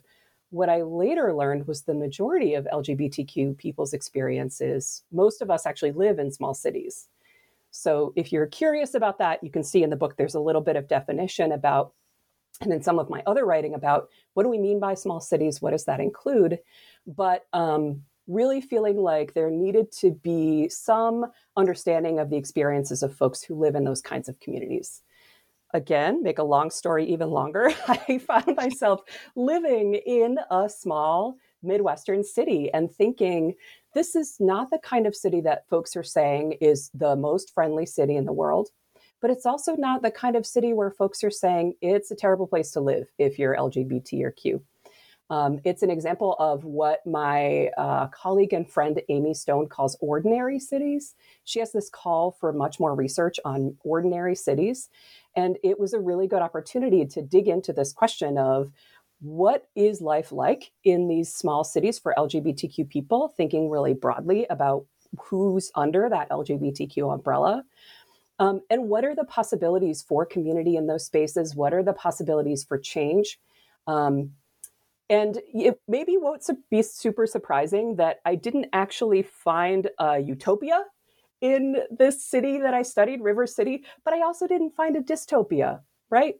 what 0.49 0.69
I 0.69 0.83
later 0.83 1.33
learned 1.33 1.67
was 1.67 1.83
the 1.83 1.93
majority 1.93 2.53
of 2.53 2.67
LGBTQ 2.71 3.57
people's 3.57 3.93
experiences. 3.93 5.03
Most 5.11 5.41
of 5.41 5.49
us 5.49 5.65
actually 5.65 5.91
live 5.91 6.19
in 6.19 6.31
small 6.31 6.53
cities. 6.53 7.09
So 7.71 8.13
if 8.15 8.31
you're 8.31 8.47
curious 8.47 8.93
about 8.93 9.17
that, 9.17 9.43
you 9.43 9.51
can 9.51 9.63
see 9.63 9.83
in 9.83 9.89
the 9.89 9.97
book 9.97 10.15
there's 10.15 10.35
a 10.35 10.39
little 10.39 10.61
bit 10.61 10.77
of 10.77 10.87
definition 10.87 11.51
about, 11.51 11.93
and 12.61 12.71
in 12.71 12.81
some 12.81 12.99
of 12.99 13.09
my 13.09 13.21
other 13.27 13.45
writing 13.45 13.73
about 13.73 14.07
what 14.33 14.43
do 14.43 14.49
we 14.49 14.57
mean 14.57 14.79
by 14.79 14.93
small 14.93 15.19
cities? 15.19 15.61
What 15.61 15.71
does 15.71 15.83
that 15.85 15.99
include? 15.99 16.59
But 17.05 17.45
um, 17.51 18.03
really 18.27 18.61
feeling 18.61 18.97
like 18.97 19.33
there 19.33 19.51
needed 19.51 19.91
to 19.91 20.11
be 20.11 20.69
some 20.69 21.25
understanding 21.55 22.19
of 22.19 22.29
the 22.29 22.37
experiences 22.37 23.03
of 23.03 23.15
folks 23.15 23.43
who 23.43 23.55
live 23.55 23.75
in 23.75 23.83
those 23.83 24.01
kinds 24.01 24.27
of 24.29 24.39
communities. 24.39 25.01
Again, 25.73 26.23
make 26.23 26.39
a 26.39 26.43
long 26.43 26.69
story 26.69 27.05
even 27.05 27.29
longer, 27.29 27.71
I 27.87 28.19
found 28.19 28.55
myself 28.55 29.01
living 29.35 29.95
in 29.95 30.39
a 30.49 30.69
small 30.69 31.37
Midwestern 31.61 32.23
city 32.23 32.71
and 32.73 32.91
thinking, 32.91 33.55
this 33.93 34.15
is 34.15 34.37
not 34.39 34.69
the 34.69 34.79
kind 34.79 35.07
of 35.07 35.15
city 35.15 35.41
that 35.41 35.67
folks 35.69 35.95
are 35.95 36.03
saying 36.03 36.53
is 36.61 36.91
the 36.93 37.15
most 37.15 37.53
friendly 37.53 37.85
city 37.85 38.15
in 38.15 38.25
the 38.25 38.33
world. 38.33 38.69
But 39.21 39.31
it's 39.31 39.45
also 39.45 39.75
not 39.75 40.01
the 40.01 40.11
kind 40.11 40.35
of 40.35 40.45
city 40.45 40.73
where 40.73 40.91
folks 40.91 41.23
are 41.23 41.31
saying 41.31 41.73
it's 41.81 42.11
a 42.11 42.15
terrible 42.15 42.47
place 42.47 42.71
to 42.71 42.81
live 42.81 43.07
if 43.17 43.39
you're 43.39 43.55
LGBT 43.55 44.23
or 44.23 44.31
Q. 44.31 44.61
Um, 45.29 45.59
it's 45.63 45.81
an 45.81 45.89
example 45.89 46.35
of 46.37 46.63
what 46.65 47.05
my 47.05 47.69
uh, 47.77 48.07
colleague 48.07 48.53
and 48.53 48.69
friend 48.69 49.01
Amy 49.09 49.33
Stone 49.33 49.69
calls 49.69 49.97
ordinary 49.99 50.59
cities. 50.59 51.15
She 51.45 51.59
has 51.59 51.71
this 51.71 51.89
call 51.89 52.31
for 52.39 52.53
much 52.53 52.79
more 52.79 52.93
research 52.93 53.39
on 53.43 53.75
ordinary 53.83 54.35
cities. 54.35 54.89
And 55.35 55.57
it 55.63 55.79
was 55.79 55.93
a 55.93 55.99
really 55.99 56.27
good 56.27 56.41
opportunity 56.41 57.05
to 57.07 57.21
dig 57.21 57.47
into 57.47 57.73
this 57.73 57.91
question 57.91 58.37
of 58.37 58.71
what 59.19 59.67
is 59.75 60.01
life 60.01 60.31
like 60.31 60.71
in 60.83 61.07
these 61.07 61.33
small 61.33 61.63
cities 61.63 61.97
for 61.97 62.13
LGBTQ 62.17 62.87
people, 62.87 63.29
thinking 63.29 63.69
really 63.69 63.93
broadly 63.93 64.45
about 64.49 64.85
who's 65.19 65.71
under 65.73 66.07
that 66.09 66.29
LGBTQ 66.29 67.13
umbrella. 67.13 67.63
Um, 68.37 68.61
and 68.69 68.89
what 68.89 69.05
are 69.05 69.15
the 69.15 69.23
possibilities 69.23 70.01
for 70.01 70.25
community 70.25 70.75
in 70.75 70.87
those 70.87 71.05
spaces? 71.05 71.55
What 71.55 71.73
are 71.73 71.83
the 71.83 71.93
possibilities 71.93 72.63
for 72.63 72.77
change? 72.77 73.39
Um, 73.87 74.31
and 75.09 75.39
it 75.53 75.79
maybe 75.87 76.17
won't 76.17 76.47
be 76.69 76.81
super 76.81 77.27
surprising 77.27 77.95
that 77.97 78.19
I 78.25 78.35
didn't 78.35 78.67
actually 78.73 79.21
find 79.21 79.89
a 79.99 80.19
utopia 80.19 80.83
in 81.41 81.77
this 81.91 82.23
city 82.23 82.59
that 82.59 82.73
I 82.73 82.81
studied, 82.81 83.21
River 83.21 83.45
City, 83.45 83.83
but 84.03 84.13
I 84.13 84.21
also 84.21 84.47
didn't 84.47 84.75
find 84.75 84.95
a 84.95 85.01
dystopia, 85.01 85.81
right? 86.09 86.35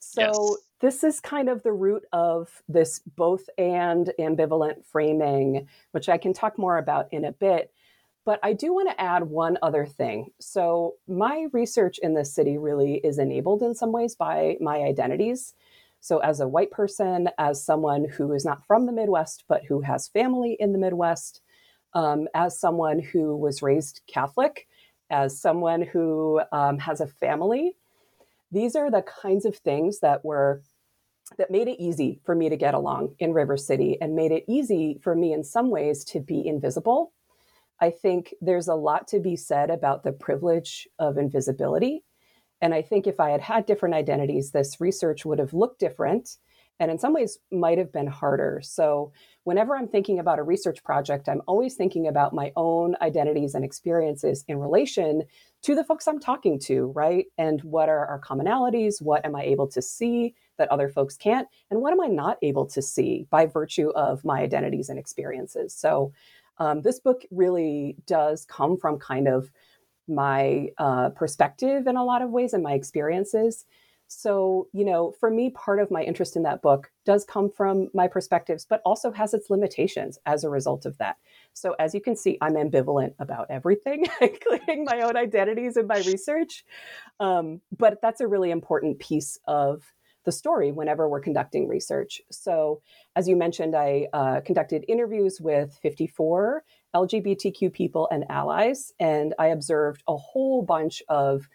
So 0.00 0.20
yes. 0.20 0.56
this 0.80 1.04
is 1.04 1.20
kind 1.20 1.48
of 1.48 1.62
the 1.62 1.72
root 1.72 2.04
of 2.12 2.62
this 2.68 3.00
both 3.16 3.48
and 3.58 4.12
ambivalent 4.18 4.84
framing, 4.84 5.68
which 5.92 6.08
I 6.08 6.18
can 6.18 6.32
talk 6.32 6.58
more 6.58 6.78
about 6.78 7.12
in 7.12 7.24
a 7.24 7.32
bit. 7.32 7.72
But 8.24 8.40
I 8.42 8.52
do 8.52 8.74
want 8.74 8.90
to 8.90 9.00
add 9.00 9.24
one 9.24 9.58
other 9.62 9.86
thing. 9.86 10.28
So, 10.38 10.96
my 11.06 11.46
research 11.52 11.98
in 11.98 12.12
this 12.12 12.34
city 12.34 12.58
really 12.58 12.96
is 12.96 13.18
enabled 13.18 13.62
in 13.62 13.74
some 13.74 13.90
ways 13.90 14.14
by 14.14 14.58
my 14.60 14.82
identities. 14.82 15.54
So, 16.00 16.18
as 16.18 16.40
a 16.40 16.48
white 16.48 16.70
person, 16.70 17.28
as 17.38 17.64
someone 17.64 18.06
who 18.08 18.32
is 18.32 18.44
not 18.44 18.64
from 18.66 18.86
the 18.86 18.92
Midwest, 18.92 19.44
but 19.48 19.64
who 19.68 19.80
has 19.80 20.08
family 20.08 20.56
in 20.58 20.72
the 20.72 20.78
Midwest, 20.78 21.40
um, 21.94 22.28
as 22.34 22.58
someone 22.58 23.00
who 23.00 23.36
was 23.36 23.62
raised 23.62 24.00
Catholic, 24.06 24.66
as 25.10 25.40
someone 25.40 25.82
who 25.82 26.40
um, 26.52 26.78
has 26.78 27.00
a 27.00 27.06
family, 27.06 27.76
these 28.52 28.76
are 28.76 28.90
the 28.90 29.02
kinds 29.02 29.44
of 29.44 29.56
things 29.56 30.00
that 30.00 30.24
were 30.24 30.62
that 31.36 31.50
made 31.50 31.68
it 31.68 31.82
easy 31.82 32.20
for 32.24 32.34
me 32.34 32.48
to 32.48 32.56
get 32.56 32.72
along 32.72 33.14
in 33.18 33.34
River 33.34 33.56
City 33.58 33.98
and 34.00 34.16
made 34.16 34.32
it 34.32 34.44
easy 34.48 34.98
for 35.02 35.14
me 35.14 35.32
in 35.34 35.44
some 35.44 35.68
ways 35.68 36.02
to 36.04 36.20
be 36.20 36.46
invisible 36.46 37.12
I 37.80 37.90
think 37.90 38.34
there's 38.40 38.68
a 38.68 38.74
lot 38.74 39.08
to 39.08 39.20
be 39.20 39.36
said 39.36 39.70
about 39.70 40.02
the 40.02 40.12
privilege 40.12 40.88
of 40.98 41.16
invisibility. 41.16 42.02
And 42.60 42.74
I 42.74 42.82
think 42.82 43.06
if 43.06 43.20
I 43.20 43.30
had 43.30 43.40
had 43.40 43.66
different 43.66 43.94
identities, 43.94 44.50
this 44.50 44.80
research 44.80 45.24
would 45.24 45.38
have 45.38 45.54
looked 45.54 45.78
different 45.78 46.36
and 46.80 46.90
in 46.90 46.98
some 46.98 47.12
ways 47.12 47.38
might 47.50 47.78
have 47.78 47.92
been 47.92 48.06
harder. 48.06 48.60
So, 48.62 49.12
whenever 49.44 49.76
I'm 49.76 49.88
thinking 49.88 50.18
about 50.18 50.38
a 50.38 50.42
research 50.42 50.84
project, 50.84 51.28
I'm 51.28 51.42
always 51.46 51.74
thinking 51.74 52.06
about 52.06 52.34
my 52.34 52.52
own 52.54 52.94
identities 53.00 53.54
and 53.54 53.64
experiences 53.64 54.44
in 54.46 54.58
relation 54.58 55.22
to 55.62 55.74
the 55.74 55.84
folks 55.84 56.06
I'm 56.06 56.20
talking 56.20 56.58
to, 56.60 56.92
right? 56.94 57.26
And 57.36 57.60
what 57.62 57.88
are 57.88 58.06
our 58.06 58.20
commonalities? 58.20 59.02
What 59.02 59.24
am 59.24 59.34
I 59.34 59.42
able 59.42 59.66
to 59.68 59.82
see 59.82 60.34
that 60.58 60.70
other 60.70 60.88
folks 60.88 61.16
can't? 61.16 61.48
And 61.70 61.80
what 61.80 61.92
am 61.92 62.00
I 62.00 62.06
not 62.06 62.38
able 62.42 62.66
to 62.66 62.82
see 62.82 63.26
by 63.30 63.46
virtue 63.46 63.90
of 63.90 64.24
my 64.24 64.40
identities 64.40 64.88
and 64.88 64.98
experiences? 64.98 65.74
So, 65.74 66.12
um, 66.58 66.82
this 66.82 67.00
book 67.00 67.22
really 67.30 67.96
does 68.06 68.44
come 68.44 68.76
from 68.76 68.98
kind 68.98 69.28
of 69.28 69.50
my 70.08 70.68
uh, 70.78 71.10
perspective 71.10 71.86
in 71.86 71.96
a 71.96 72.04
lot 72.04 72.22
of 72.22 72.30
ways 72.30 72.52
and 72.52 72.62
my 72.62 72.72
experiences. 72.72 73.64
So, 74.10 74.68
you 74.72 74.86
know, 74.86 75.12
for 75.20 75.30
me, 75.30 75.50
part 75.50 75.80
of 75.80 75.90
my 75.90 76.02
interest 76.02 76.34
in 76.34 76.42
that 76.44 76.62
book 76.62 76.90
does 77.04 77.26
come 77.26 77.50
from 77.50 77.88
my 77.92 78.08
perspectives, 78.08 78.64
but 78.64 78.80
also 78.84 79.12
has 79.12 79.34
its 79.34 79.50
limitations 79.50 80.18
as 80.24 80.44
a 80.44 80.48
result 80.48 80.86
of 80.86 80.96
that. 80.96 81.16
So, 81.52 81.76
as 81.78 81.94
you 81.94 82.00
can 82.00 82.16
see, 82.16 82.38
I'm 82.40 82.54
ambivalent 82.54 83.14
about 83.18 83.48
everything, 83.50 84.06
including 84.22 84.84
my 84.84 85.02
own 85.02 85.16
identities 85.16 85.76
and 85.76 85.86
my 85.86 85.98
research. 85.98 86.64
Um, 87.20 87.60
but 87.76 88.00
that's 88.00 88.22
a 88.22 88.26
really 88.26 88.50
important 88.50 88.98
piece 88.98 89.38
of 89.46 89.82
the 90.28 90.32
story 90.32 90.72
whenever 90.72 91.08
we're 91.08 91.20
conducting 91.20 91.66
research. 91.66 92.20
So, 92.30 92.82
as 93.16 93.26
you 93.26 93.34
mentioned, 93.34 93.74
I 93.74 94.08
uh, 94.12 94.40
conducted 94.44 94.84
interviews 94.86 95.40
with 95.40 95.78
54 95.80 96.62
LGBTQ 96.94 97.72
people 97.72 98.06
and 98.10 98.26
allies, 98.28 98.92
and 99.00 99.34
I 99.38 99.46
observed 99.46 100.02
a 100.06 100.18
whole 100.18 100.60
bunch 100.60 101.02
of 101.08 101.48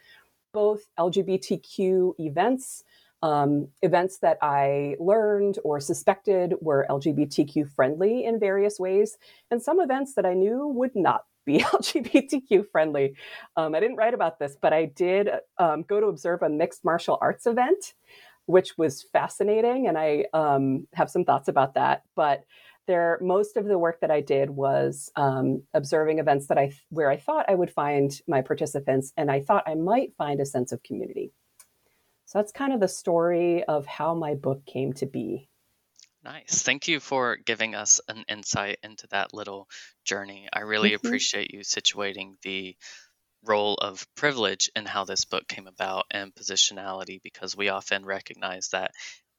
both 0.53 0.87
LGBTQ 0.97 2.15
events. 2.17 2.83
Um, 3.21 3.67
events 3.83 4.17
that 4.19 4.39
I 4.41 4.95
learned 4.99 5.59
or 5.63 5.79
suspected 5.79 6.55
were 6.59 6.87
LGBTQ 6.89 7.69
friendly 7.75 8.25
in 8.25 8.39
various 8.39 8.79
ways, 8.79 9.19
and 9.51 9.61
some 9.61 9.79
events 9.79 10.15
that 10.15 10.25
I 10.25 10.33
knew 10.33 10.67
would 10.67 10.95
not 10.95 11.25
be 11.45 11.59
LGBTQ 11.77 12.71
friendly. 12.71 13.13
Um, 13.55 13.75
I 13.75 13.79
didn't 13.79 13.97
write 13.97 14.15
about 14.15 14.39
this, 14.39 14.57
but 14.59 14.73
I 14.73 14.85
did 14.85 15.29
um, 15.59 15.83
go 15.83 15.99
to 15.99 16.07
observe 16.07 16.41
a 16.41 16.49
mixed 16.49 16.83
martial 16.83 17.19
arts 17.21 17.45
event 17.45 17.93
which 18.45 18.77
was 18.77 19.03
fascinating. 19.13 19.87
And 19.87 19.97
I 19.97 20.25
um, 20.33 20.87
have 20.93 21.09
some 21.09 21.25
thoughts 21.25 21.47
about 21.47 21.75
that. 21.75 22.03
But 22.15 22.43
there, 22.87 23.17
most 23.21 23.55
of 23.55 23.65
the 23.65 23.77
work 23.77 24.01
that 24.01 24.11
I 24.11 24.21
did 24.21 24.49
was 24.49 25.09
um, 25.15 25.63
observing 25.73 26.19
events 26.19 26.47
that 26.47 26.57
I 26.57 26.73
where 26.89 27.09
I 27.09 27.17
thought 27.17 27.45
I 27.47 27.55
would 27.55 27.71
find 27.71 28.11
my 28.27 28.41
participants, 28.41 29.13
and 29.15 29.31
I 29.31 29.39
thought 29.39 29.63
I 29.67 29.75
might 29.75 30.15
find 30.17 30.41
a 30.41 30.45
sense 30.45 30.71
of 30.71 30.83
community. 30.83 31.31
So 32.25 32.39
that's 32.39 32.51
kind 32.51 32.73
of 32.73 32.79
the 32.79 32.87
story 32.87 33.63
of 33.63 33.85
how 33.85 34.15
my 34.15 34.33
book 34.33 34.65
came 34.65 34.93
to 34.93 35.05
be. 35.05 35.49
Nice. 36.23 36.63
Thank 36.63 36.87
you 36.87 36.99
for 36.99 37.35
giving 37.35 37.75
us 37.75 37.99
an 38.07 38.23
insight 38.29 38.79
into 38.81 39.07
that 39.11 39.33
little 39.33 39.67
journey. 40.05 40.47
I 40.51 40.61
really 40.61 40.91
mm-hmm. 40.91 41.05
appreciate 41.05 41.53
you 41.53 41.59
situating 41.59 42.35
the 42.41 42.75
role 43.45 43.75
of 43.75 44.07
privilege 44.15 44.69
in 44.75 44.85
how 44.85 45.03
this 45.03 45.25
book 45.25 45.47
came 45.47 45.67
about 45.67 46.05
and 46.11 46.33
positionality 46.33 47.21
because 47.21 47.55
we 47.55 47.69
often 47.69 48.05
recognize 48.05 48.69
that 48.69 48.91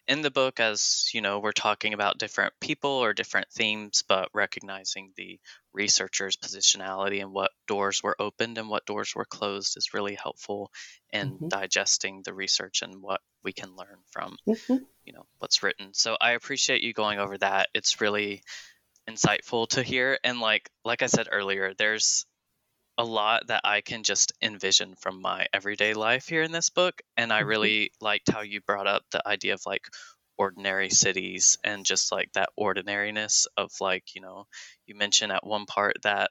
in 0.07 0.21
the 0.21 0.31
book 0.31 0.61
as 0.61 1.09
you 1.15 1.21
know 1.21 1.39
we're 1.39 1.53
talking 1.53 1.95
about 1.95 2.19
different 2.19 2.53
people 2.61 2.91
or 2.91 3.15
different 3.15 3.49
themes 3.51 4.03
but 4.07 4.29
recognizing 4.35 5.13
the 5.17 5.39
researcher's 5.73 6.37
positionality 6.37 7.23
and 7.23 7.33
what 7.33 7.51
doors 7.67 8.03
were 8.03 8.17
opened 8.19 8.59
and 8.59 8.69
what 8.69 8.85
doors 8.85 9.15
were 9.15 9.25
closed 9.25 9.77
is 9.77 9.95
really 9.95 10.15
helpful 10.15 10.71
in 11.11 11.33
mm-hmm. 11.33 11.49
digesting 11.49 12.23
the 12.23 12.35
research 12.35 12.83
and 12.83 13.01
what 13.01 13.21
we 13.43 13.53
can 13.53 13.75
learn 13.77 13.99
from 14.11 14.37
mm-hmm. 14.47 14.77
you 15.05 15.13
know 15.13 15.27
what's 15.39 15.63
written 15.63 15.95
so 15.95 16.17
i 16.21 16.33
appreciate 16.33 16.83
you 16.83 16.93
going 16.93 17.19
over 17.19 17.39
that 17.39 17.69
it's 17.75 18.01
really 18.01 18.43
insightful 19.09 19.69
to 19.69 19.83
hear 19.83 20.19
and 20.23 20.41
like 20.41 20.71
like 20.85 21.03
i 21.03 21.07
said 21.07 21.29
earlier 21.31 21.73
there's 21.79 22.27
a 22.97 23.05
lot 23.05 23.49
that 23.49 23.63
I 23.65 23.81
can 23.81 24.03
just 24.03 24.33
envision 24.41 24.95
from 24.97 25.21
my 25.21 25.47
everyday 25.53 25.95
life 25.95 26.29
here 26.29 26.43
in 26.43 26.53
this 26.53 26.71
book. 26.71 27.03
And 27.17 27.33
I 27.33 27.41
mm-hmm. 27.41 27.49
really 27.49 27.93
liked 28.01 28.31
how 28.31 28.43
you 28.43 28.61
brought 28.61 28.87
up 28.87 29.03
the 29.11 29.27
idea 29.27 29.55
of 29.55 29.63
like 29.67 29.87
ordinary 30.37 30.91
cities 30.91 31.57
and 31.65 31.85
just 31.85 32.13
like 32.13 32.33
that 32.33 32.51
ordinariness 32.57 33.47
of 33.57 33.71
like, 33.81 34.15
you 34.15 34.21
know, 34.21 34.47
you 34.87 34.95
mentioned 34.95 35.33
at 35.33 35.47
one 35.47 35.67
part 35.67 35.97
that 36.03 36.31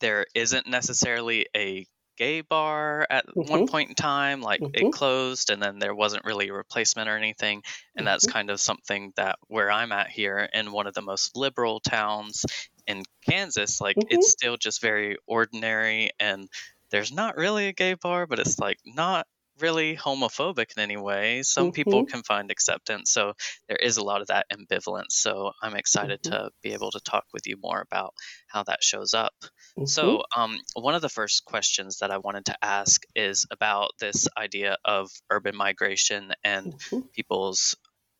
there 0.00 0.26
isn't 0.34 0.66
necessarily 0.66 1.46
a 1.56 1.86
gay 2.16 2.40
bar 2.40 3.06
at 3.10 3.26
mm-hmm. 3.26 3.50
one 3.50 3.66
point 3.66 3.88
in 3.88 3.94
time 3.94 4.40
like 4.40 4.60
mm-hmm. 4.60 4.86
it 4.86 4.92
closed 4.92 5.50
and 5.50 5.60
then 5.60 5.78
there 5.78 5.94
wasn't 5.94 6.24
really 6.24 6.48
a 6.48 6.52
replacement 6.52 7.08
or 7.08 7.16
anything 7.16 7.62
and 7.96 8.06
mm-hmm. 8.06 8.12
that's 8.12 8.26
kind 8.26 8.50
of 8.50 8.60
something 8.60 9.12
that 9.16 9.36
where 9.48 9.70
i'm 9.70 9.90
at 9.90 10.08
here 10.08 10.48
in 10.52 10.70
one 10.70 10.86
of 10.86 10.94
the 10.94 11.02
most 11.02 11.36
liberal 11.36 11.80
towns 11.80 12.44
in 12.86 13.02
Kansas, 13.28 13.80
like 13.80 13.96
mm-hmm. 13.96 14.08
it's 14.10 14.30
still 14.30 14.56
just 14.56 14.80
very 14.80 15.16
ordinary 15.26 16.10
and 16.20 16.48
there's 16.90 17.12
not 17.12 17.36
really 17.36 17.68
a 17.68 17.72
gay 17.72 17.94
bar, 17.94 18.26
but 18.26 18.38
it's 18.38 18.58
like 18.58 18.78
not 18.84 19.26
really 19.60 19.96
homophobic 19.96 20.76
in 20.76 20.82
any 20.82 20.96
way. 20.96 21.42
Some 21.42 21.66
mm-hmm. 21.66 21.72
people 21.72 22.06
can 22.06 22.22
find 22.22 22.50
acceptance. 22.50 23.10
So 23.10 23.34
there 23.68 23.76
is 23.76 23.96
a 23.96 24.04
lot 24.04 24.20
of 24.20 24.28
that 24.28 24.46
ambivalence. 24.52 25.10
So 25.12 25.52
I'm 25.62 25.76
excited 25.76 26.22
mm-hmm. 26.22 26.44
to 26.44 26.50
be 26.62 26.72
able 26.72 26.90
to 26.90 27.00
talk 27.00 27.24
with 27.32 27.46
you 27.46 27.56
more 27.62 27.80
about 27.80 28.14
how 28.48 28.64
that 28.64 28.82
shows 28.82 29.14
up. 29.14 29.34
Mm-hmm. 29.42 29.86
So, 29.86 30.22
um, 30.36 30.58
one 30.74 30.94
of 30.94 31.02
the 31.02 31.08
first 31.08 31.44
questions 31.44 31.98
that 31.98 32.10
I 32.10 32.18
wanted 32.18 32.46
to 32.46 32.56
ask 32.62 33.02
is 33.14 33.46
about 33.50 33.90
this 33.98 34.28
idea 34.36 34.76
of 34.84 35.10
urban 35.30 35.56
migration 35.56 36.32
and 36.44 36.74
mm-hmm. 36.74 37.00
people's 37.14 37.76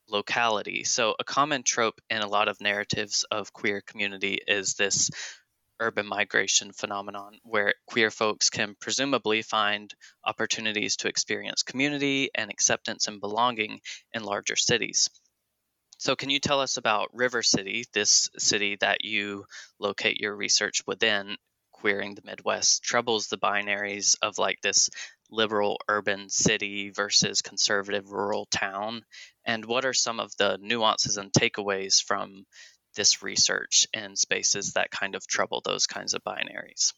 locality. 0.08 0.84
So, 0.84 1.14
a 1.18 1.24
common 1.24 1.62
trope 1.62 2.00
in 2.10 2.22
a 2.22 2.28
lot 2.28 2.48
of 2.48 2.60
narratives 2.60 3.24
of 3.30 3.52
queer 3.52 3.80
community 3.80 4.40
is 4.46 4.74
this 4.74 5.10
urban 5.80 6.06
migration 6.06 6.72
phenomenon 6.72 7.38
where 7.42 7.74
queer 7.86 8.10
folks 8.10 8.48
can 8.48 8.76
presumably 8.80 9.42
find 9.42 9.92
opportunities 10.24 10.96
to 10.96 11.08
experience 11.08 11.62
community 11.62 12.30
and 12.34 12.50
acceptance 12.50 13.08
and 13.08 13.20
belonging 13.20 13.80
in 14.12 14.22
larger 14.22 14.56
cities. 14.56 15.10
So, 15.98 16.16
can 16.16 16.30
you 16.30 16.38
tell 16.40 16.60
us 16.60 16.76
about 16.76 17.14
River 17.14 17.42
City, 17.42 17.84
this 17.92 18.28
city 18.38 18.76
that 18.80 19.04
you 19.04 19.46
locate 19.78 20.20
your 20.20 20.36
research 20.36 20.82
within? 20.86 21.36
Queering 21.72 22.14
the 22.14 22.22
Midwest 22.24 22.82
troubles 22.82 23.28
the 23.28 23.36
binaries 23.36 24.16
of 24.22 24.38
like 24.38 24.60
this 24.62 24.88
liberal 25.30 25.78
urban 25.88 26.28
city 26.28 26.90
versus 26.90 27.42
conservative 27.42 28.10
rural 28.10 28.46
town? 28.46 29.02
And 29.44 29.64
what 29.64 29.84
are 29.84 29.92
some 29.92 30.20
of 30.20 30.36
the 30.36 30.58
nuances 30.60 31.16
and 31.16 31.32
takeaways 31.32 32.02
from 32.02 32.44
this 32.96 33.22
research 33.22 33.86
in 33.92 34.16
spaces 34.16 34.72
that 34.72 34.90
kind 34.90 35.14
of 35.14 35.26
trouble 35.26 35.62
those 35.64 35.86
kinds 35.86 36.14
of 36.14 36.22
binaries? 36.24 36.92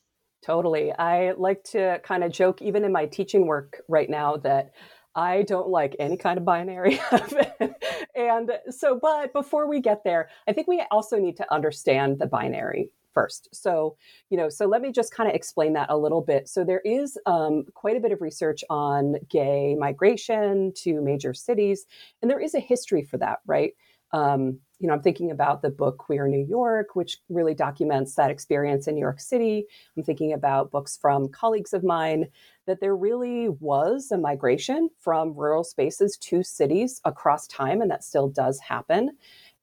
Totally. 0.45 0.92
I 0.92 1.33
like 1.33 1.64
to 1.73 2.00
kind 2.04 2.23
of 2.23 2.30
joke, 2.30 2.62
even 2.62 2.85
in 2.85 2.92
my 2.92 3.06
teaching 3.06 3.47
work 3.47 3.80
right 3.88 4.09
now, 4.09 4.37
that 4.38 4.73
I 5.14 5.42
don't 5.42 5.68
like 5.68 5.97
any 5.99 6.16
kind 6.18 6.38
of 6.38 6.45
binary. 6.45 7.00
and 8.14 8.50
so, 8.71 8.99
but 9.00 9.33
before 9.33 9.66
we 9.66 9.80
get 9.80 10.04
there, 10.04 10.28
I 10.47 10.52
think 10.52 10.68
we 10.68 10.85
also 10.90 11.18
need 11.18 11.38
to 11.38 11.52
understand 11.52 12.18
the 12.18 12.26
binary 12.26 12.90
first. 13.16 13.49
So, 13.52 13.96
you 14.30 14.37
know, 14.37 14.50
so 14.50 14.66
let 14.66 14.82
me 14.82 14.92
just 14.92 15.12
kind 15.14 15.28
of 15.28 15.35
explain 15.35 15.73
that 15.73 15.90
a 15.90 15.96
little 15.96 16.20
bit. 16.20 16.49
So, 16.49 16.64
there 16.64 16.82
is 16.85 17.18
um, 17.26 17.64
quite 17.75 17.96
a 17.96 18.00
bit 18.00 18.12
of 18.12 18.20
research 18.20 18.62
on 18.70 19.16
gay 19.30 19.75
migration 19.78 20.73
to 20.82 21.00
major 21.00 21.35
cities, 21.35 21.87
and 22.20 22.30
there 22.30 22.40
is 22.40 22.54
a 22.54 22.61
history 22.61 23.02
for 23.02 23.18
that, 23.18 23.38
right? 23.46 23.73
Um, 24.12 24.61
you 24.78 24.87
know, 24.87 24.94
I'm 24.94 25.02
thinking 25.02 25.30
about 25.30 25.62
the 25.62 25.70
book 25.70 25.99
Queer 25.99 26.28
New 26.28 26.44
York, 26.46 26.94
which 26.94 27.18
really 27.30 27.54
documents 27.54 28.14
that 28.14 28.30
experience 28.30 28.87
in 28.87 28.94
New 28.94 29.00
York 29.00 29.20
City. 29.20 29.64
I'm 29.96 30.02
thinking 30.04 30.32
about 30.35 30.70
books 30.70 30.99
from 31.00 31.28
colleagues 31.30 31.73
of 31.73 31.82
mine 31.82 32.26
that 32.66 32.80
there 32.80 32.96
really 32.96 33.49
was 33.49 34.11
a 34.11 34.18
migration 34.18 34.90
from 35.00 35.35
rural 35.35 35.64
spaces 35.64 36.16
to 36.18 36.42
cities 36.42 37.00
across 37.04 37.46
time, 37.46 37.80
and 37.80 37.90
that 37.90 38.04
still 38.04 38.28
does 38.28 38.61
happen. 38.61 39.12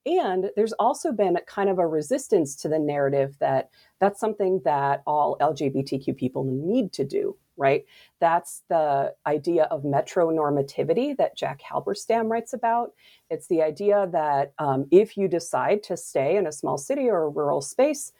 And 0.05 0.51
there's 0.55 0.73
also 0.73 1.11
been 1.13 1.37
kind 1.47 1.69
of 1.69 1.79
a 1.79 1.87
resistance 1.87 2.55
to 2.57 2.67
the 2.67 2.79
narrative 2.79 3.37
that 3.39 3.69
that's 3.99 4.19
something 4.19 4.61
that 4.65 5.01
all 5.07 5.37
LGBTQ 5.39 6.17
people 6.17 6.43
need 6.43 6.91
to 6.93 7.05
do, 7.05 7.37
right? 7.55 7.85
That's 8.19 8.63
the 8.67 9.13
idea 9.25 9.63
of 9.65 9.83
metronormativity 9.83 11.15
that 11.17 11.37
Jack 11.37 11.61
Halberstam 11.61 12.29
writes 12.29 12.51
about. 12.51 12.91
It's 13.29 13.47
the 13.47 13.61
idea 13.61 14.09
that 14.11 14.51
um, 14.59 14.87
if 14.91 15.15
you 15.15 15.29
decide 15.29 15.83
to 15.83 15.95
stay 15.95 16.35
in 16.35 16.47
a 16.47 16.51
small 16.51 16.77
city 16.77 17.09
or 17.09 17.23
a 17.23 17.29
rural 17.29 17.61
space, 17.61 18.11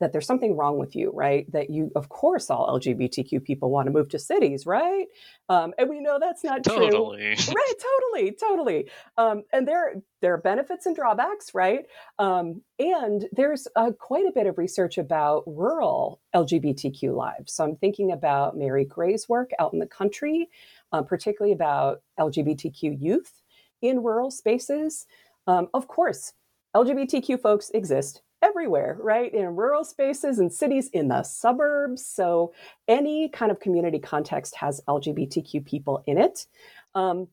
that 0.00 0.12
there's 0.12 0.26
something 0.26 0.56
wrong 0.56 0.78
with 0.78 0.96
you, 0.96 1.10
right? 1.14 1.50
That 1.52 1.70
you, 1.70 1.92
of 1.94 2.08
course, 2.08 2.50
all 2.50 2.78
LGBTQ 2.78 3.44
people 3.44 3.70
want 3.70 3.86
to 3.86 3.92
move 3.92 4.08
to 4.10 4.18
cities, 4.18 4.66
right? 4.66 5.06
Um, 5.48 5.74
and 5.78 5.88
we 5.88 6.00
know 6.00 6.18
that's 6.18 6.42
not 6.42 6.64
totally. 6.64 6.90
true, 7.36 7.54
right? 7.54 7.74
Totally, 8.14 8.32
totally. 8.32 8.90
Um, 9.18 9.42
and 9.52 9.68
there, 9.68 9.94
there 10.22 10.34
are 10.34 10.38
benefits 10.38 10.86
and 10.86 10.96
drawbacks, 10.96 11.54
right? 11.54 11.84
Um, 12.18 12.62
and 12.78 13.28
there's 13.32 13.68
uh, 13.76 13.92
quite 13.98 14.26
a 14.26 14.32
bit 14.32 14.46
of 14.46 14.56
research 14.58 14.96
about 14.96 15.44
rural 15.46 16.20
LGBTQ 16.34 17.14
lives. 17.14 17.52
So 17.52 17.64
I'm 17.64 17.76
thinking 17.76 18.10
about 18.10 18.56
Mary 18.56 18.86
Gray's 18.86 19.28
work 19.28 19.50
out 19.58 19.72
in 19.74 19.78
the 19.78 19.86
country, 19.86 20.48
uh, 20.92 21.02
particularly 21.02 21.52
about 21.52 22.02
LGBTQ 22.18 23.00
youth 23.00 23.42
in 23.82 24.02
rural 24.02 24.30
spaces. 24.30 25.06
Um, 25.46 25.68
of 25.74 25.88
course, 25.88 26.32
LGBTQ 26.74 27.40
folks 27.40 27.70
exist 27.70 28.22
everywhere, 28.42 28.96
right? 29.00 29.32
In 29.32 29.56
rural 29.56 29.84
spaces 29.84 30.38
and 30.38 30.52
cities, 30.52 30.88
in 30.92 31.08
the 31.08 31.22
suburbs. 31.22 32.04
So 32.04 32.52
any 32.88 33.28
kind 33.28 33.50
of 33.50 33.60
community 33.60 33.98
context 33.98 34.56
has 34.56 34.80
LGBTQ 34.88 35.64
people 35.64 36.02
in 36.06 36.18
it. 36.18 36.46
Um, 36.94 37.28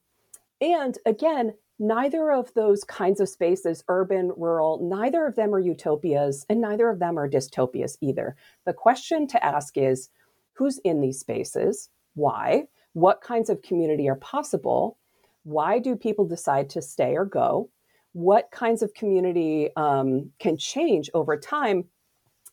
and 0.61 0.97
again, 1.05 1.53
neither 1.79 2.31
of 2.31 2.53
those 2.53 2.83
kinds 2.83 3.19
of 3.19 3.29
spaces, 3.29 3.83
urban, 3.87 4.31
rural, 4.35 4.79
neither 4.81 5.25
of 5.25 5.35
them 5.35 5.53
are 5.53 5.59
utopias 5.59 6.45
and 6.49 6.59
neither 6.59 6.89
of 6.89 6.99
them 6.99 7.17
are 7.17 7.29
dystopias 7.29 7.97
either. 8.01 8.35
The 8.65 8.73
question 8.73 9.27
to 9.27 9.45
ask 9.45 9.77
is 9.77 10.09
who's 10.53 10.79
in 10.79 11.01
these 11.01 11.19
spaces? 11.19 11.89
Why? 12.15 12.63
What 12.93 13.21
kinds 13.21 13.49
of 13.49 13.61
community 13.61 14.09
are 14.09 14.15
possible? 14.15 14.97
Why 15.43 15.79
do 15.79 15.95
people 15.95 16.25
decide 16.25 16.69
to 16.71 16.81
stay 16.81 17.15
or 17.15 17.25
go? 17.25 17.69
What 18.17 18.49
kinds 18.49 18.81
of 18.81 18.95
community 18.95 19.69
um, 19.75 20.31
can 20.39 20.57
change 20.57 21.07
over 21.13 21.37
time 21.37 21.85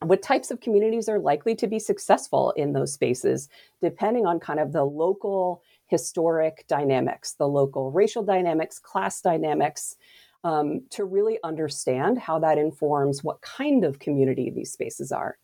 what 0.02 0.20
types 0.20 0.50
of 0.50 0.60
communities 0.60 1.08
are 1.08 1.18
likely 1.18 1.54
to 1.54 1.66
be 1.66 1.78
successful 1.78 2.50
in 2.50 2.74
those 2.74 2.92
spaces 2.92 3.48
depending 3.80 4.26
on 4.26 4.38
kind 4.38 4.60
of 4.60 4.72
the 4.72 4.84
local 4.84 5.62
historic 5.86 6.66
dynamics 6.68 7.32
the 7.38 7.48
local 7.48 7.90
racial 7.90 8.22
dynamics 8.22 8.78
class 8.78 9.22
dynamics 9.22 9.96
um, 10.42 10.82
to 10.90 11.06
really 11.06 11.38
understand 11.42 12.18
how 12.18 12.38
that 12.38 12.58
informs 12.58 13.24
what 13.24 13.40
kind 13.40 13.86
of 13.86 13.98
community 13.98 14.50
these 14.54 14.70
spaces 14.70 15.10
are 15.10 15.38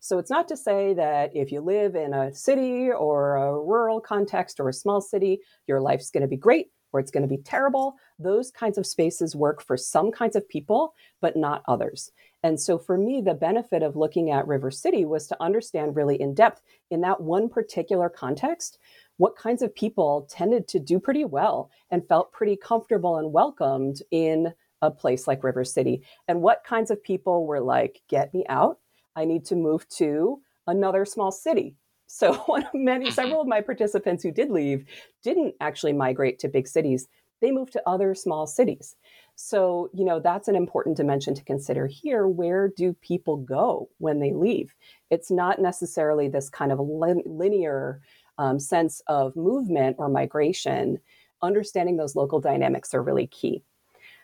so 0.00 0.18
it's 0.18 0.30
not 0.30 0.48
to 0.48 0.56
say 0.56 0.94
that 0.94 1.30
if 1.32 1.52
you 1.52 1.60
live 1.60 1.94
in 1.94 2.12
a 2.12 2.34
city 2.34 2.90
or 2.90 3.36
a 3.36 3.52
rural 3.52 4.00
context 4.00 4.58
or 4.58 4.68
a 4.68 4.72
small 4.72 5.00
city 5.00 5.38
your 5.68 5.80
life's 5.80 6.10
going 6.10 6.22
to 6.22 6.26
be 6.26 6.36
great 6.36 6.72
or 6.92 7.00
it's 7.00 7.10
going 7.10 7.22
to 7.22 7.28
be 7.28 7.42
terrible. 7.42 7.96
Those 8.20 8.50
kinds 8.50 8.76
of 8.76 8.86
spaces 8.86 9.34
work 9.34 9.62
for 9.62 9.76
some 9.76 10.12
kinds 10.12 10.36
of 10.36 10.48
people, 10.48 10.94
but 11.20 11.36
not 11.36 11.62
others. 11.66 12.12
And 12.42 12.60
so 12.60 12.78
for 12.78 12.98
me, 12.98 13.20
the 13.20 13.34
benefit 13.34 13.82
of 13.82 13.96
looking 13.96 14.30
at 14.30 14.46
River 14.46 14.70
City 14.70 15.04
was 15.04 15.26
to 15.28 15.42
understand 15.42 15.96
really 15.96 16.20
in 16.20 16.34
depth 16.34 16.62
in 16.90 17.00
that 17.00 17.20
one 17.20 17.48
particular 17.48 18.08
context 18.08 18.78
what 19.16 19.36
kinds 19.36 19.62
of 19.62 19.74
people 19.74 20.26
tended 20.30 20.66
to 20.68 20.78
do 20.78 20.98
pretty 20.98 21.24
well 21.24 21.70
and 21.90 22.06
felt 22.08 22.32
pretty 22.32 22.56
comfortable 22.56 23.16
and 23.18 23.32
welcomed 23.32 24.02
in 24.10 24.52
a 24.82 24.90
place 24.90 25.26
like 25.26 25.44
River 25.44 25.64
City, 25.64 26.02
and 26.26 26.40
what 26.40 26.64
kinds 26.64 26.90
of 26.90 27.02
people 27.02 27.46
were 27.46 27.60
like, 27.60 28.00
get 28.08 28.32
me 28.32 28.44
out. 28.48 28.78
I 29.14 29.26
need 29.26 29.44
to 29.46 29.56
move 29.56 29.86
to 29.90 30.40
another 30.66 31.04
small 31.04 31.32
city 31.32 31.76
so 32.12 32.34
one 32.46 32.64
of 32.64 32.74
many, 32.74 33.10
several 33.10 33.40
of 33.40 33.46
my 33.46 33.60
participants 33.60 34.22
who 34.22 34.32
did 34.32 34.50
leave 34.50 34.84
didn't 35.22 35.54
actually 35.60 35.92
migrate 35.92 36.40
to 36.40 36.48
big 36.48 36.66
cities. 36.66 37.06
They 37.40 37.50
move 37.50 37.70
to 37.72 37.82
other 37.86 38.14
small 38.14 38.46
cities. 38.46 38.96
So, 39.34 39.88
you 39.94 40.04
know, 40.04 40.20
that's 40.20 40.48
an 40.48 40.56
important 40.56 40.96
dimension 40.96 41.34
to 41.34 41.44
consider 41.44 41.86
here. 41.86 42.26
Where 42.28 42.68
do 42.68 42.92
people 42.92 43.38
go 43.38 43.88
when 43.98 44.20
they 44.20 44.32
leave? 44.32 44.74
It's 45.10 45.30
not 45.30 45.58
necessarily 45.58 46.28
this 46.28 46.50
kind 46.50 46.72
of 46.72 46.78
linear 46.78 48.02
um, 48.36 48.58
sense 48.58 49.00
of 49.06 49.34
movement 49.36 49.96
or 49.98 50.08
migration. 50.08 50.98
Understanding 51.42 51.96
those 51.96 52.16
local 52.16 52.40
dynamics 52.40 52.92
are 52.92 53.02
really 53.02 53.26
key. 53.26 53.62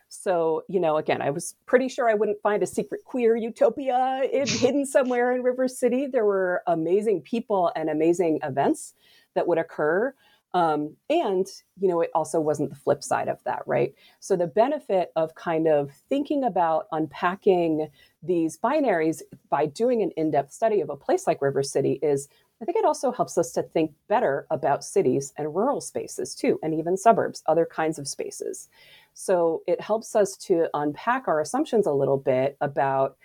So, 0.08 0.64
you 0.68 0.78
know, 0.78 0.96
again, 0.96 1.20
I 1.20 1.30
was 1.30 1.54
pretty 1.66 1.88
sure 1.88 2.08
I 2.08 2.14
wouldn't 2.14 2.40
find 2.40 2.62
a 2.62 2.66
secret 2.66 3.02
queer 3.04 3.36
utopia 3.36 4.22
in, 4.32 4.46
hidden 4.46 4.86
somewhere 4.86 5.34
in 5.34 5.42
River 5.42 5.68
City. 5.68 6.06
There 6.06 6.24
were 6.24 6.62
amazing 6.66 7.22
people 7.22 7.72
and 7.74 7.90
amazing 7.90 8.40
events 8.42 8.94
that 9.34 9.46
would 9.46 9.58
occur. 9.58 10.14
Um, 10.56 10.96
and, 11.10 11.46
you 11.78 11.86
know, 11.86 12.00
it 12.00 12.08
also 12.14 12.40
wasn't 12.40 12.70
the 12.70 12.76
flip 12.76 13.04
side 13.04 13.28
of 13.28 13.44
that, 13.44 13.62
right? 13.66 13.94
So, 14.20 14.36
the 14.36 14.46
benefit 14.46 15.12
of 15.14 15.34
kind 15.34 15.68
of 15.68 15.90
thinking 16.08 16.44
about 16.44 16.86
unpacking 16.92 17.88
these 18.22 18.56
binaries 18.56 19.20
by 19.50 19.66
doing 19.66 20.00
an 20.00 20.12
in 20.16 20.30
depth 20.30 20.52
study 20.52 20.80
of 20.80 20.88
a 20.88 20.96
place 20.96 21.26
like 21.26 21.42
River 21.42 21.62
City 21.62 21.98
is 22.02 22.28
I 22.62 22.64
think 22.64 22.78
it 22.78 22.86
also 22.86 23.12
helps 23.12 23.36
us 23.36 23.52
to 23.52 23.62
think 23.64 23.92
better 24.08 24.46
about 24.50 24.82
cities 24.82 25.34
and 25.36 25.54
rural 25.54 25.82
spaces 25.82 26.34
too, 26.34 26.58
and 26.62 26.72
even 26.72 26.96
suburbs, 26.96 27.42
other 27.44 27.66
kinds 27.66 27.98
of 27.98 28.08
spaces. 28.08 28.70
So 29.12 29.62
it 29.66 29.78
helps 29.82 30.16
us 30.16 30.38
to 30.38 30.68
unpack 30.72 31.28
our 31.28 31.42
assumptions 31.42 31.86
a 31.86 31.92
little 31.92 32.16
bit 32.16 32.56
about, 32.62 33.18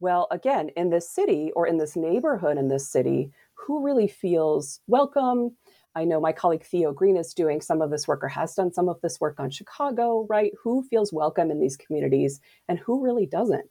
well, 0.00 0.26
again, 0.30 0.68
in 0.76 0.90
this 0.90 1.08
city 1.08 1.50
or 1.56 1.66
in 1.66 1.78
this 1.78 1.96
neighborhood 1.96 2.58
in 2.58 2.68
this 2.68 2.86
city, 2.86 3.32
who 3.54 3.82
really 3.82 4.08
feels 4.08 4.80
welcome? 4.86 5.56
I 5.94 6.04
know 6.04 6.20
my 6.20 6.32
colleague 6.32 6.64
Theo 6.64 6.92
Greene 6.92 7.16
is 7.16 7.34
doing 7.34 7.60
some 7.60 7.82
of 7.82 7.90
this 7.90 8.06
work 8.06 8.22
or 8.22 8.28
has 8.28 8.54
done 8.54 8.72
some 8.72 8.88
of 8.88 9.00
this 9.00 9.20
work 9.20 9.40
on 9.40 9.50
Chicago, 9.50 10.26
right? 10.28 10.52
Who 10.62 10.82
feels 10.84 11.12
welcome 11.12 11.50
in 11.50 11.60
these 11.60 11.76
communities 11.76 12.40
and 12.68 12.78
who 12.78 13.02
really 13.02 13.26
doesn't? 13.26 13.68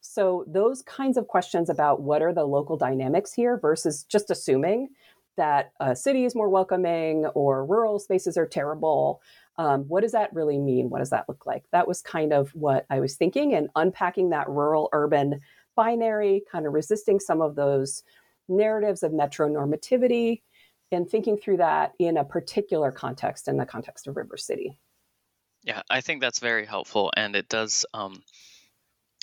So, 0.00 0.44
those 0.48 0.82
kinds 0.82 1.16
of 1.16 1.28
questions 1.28 1.70
about 1.70 2.02
what 2.02 2.22
are 2.22 2.34
the 2.34 2.44
local 2.44 2.76
dynamics 2.76 3.32
here 3.32 3.56
versus 3.56 4.02
just 4.04 4.30
assuming 4.30 4.88
that 5.36 5.72
a 5.78 5.94
city 5.94 6.24
is 6.24 6.34
more 6.34 6.48
welcoming 6.48 7.26
or 7.26 7.64
rural 7.64 7.98
spaces 7.98 8.36
are 8.36 8.46
terrible 8.46 9.22
um, 9.58 9.84
what 9.88 10.00
does 10.00 10.12
that 10.12 10.32
really 10.32 10.58
mean? 10.58 10.88
What 10.88 11.00
does 11.00 11.10
that 11.10 11.28
look 11.28 11.44
like? 11.46 11.64
That 11.72 11.86
was 11.86 12.00
kind 12.00 12.32
of 12.32 12.50
what 12.54 12.86
I 12.88 13.00
was 13.00 13.16
thinking 13.16 13.54
and 13.54 13.68
unpacking 13.76 14.30
that 14.30 14.48
rural 14.48 14.88
urban 14.92 15.40
binary, 15.76 16.42
kind 16.50 16.66
of 16.66 16.72
resisting 16.72 17.20
some 17.20 17.40
of 17.40 17.54
those 17.54 18.02
narratives 18.48 19.02
of 19.02 19.12
metronormativity 19.12 20.42
and 20.92 21.08
thinking 21.08 21.36
through 21.36 21.58
that 21.58 21.92
in 21.98 22.16
a 22.16 22.24
particular 22.24 22.92
context, 22.92 23.48
in 23.48 23.56
the 23.56 23.66
context 23.66 24.06
of 24.06 24.16
River 24.16 24.36
City. 24.36 24.78
Yeah, 25.62 25.82
I 25.88 26.00
think 26.00 26.20
that's 26.20 26.40
very 26.40 26.66
helpful. 26.66 27.12
And 27.16 27.36
it 27.36 27.48
does, 27.48 27.86
um, 27.94 28.22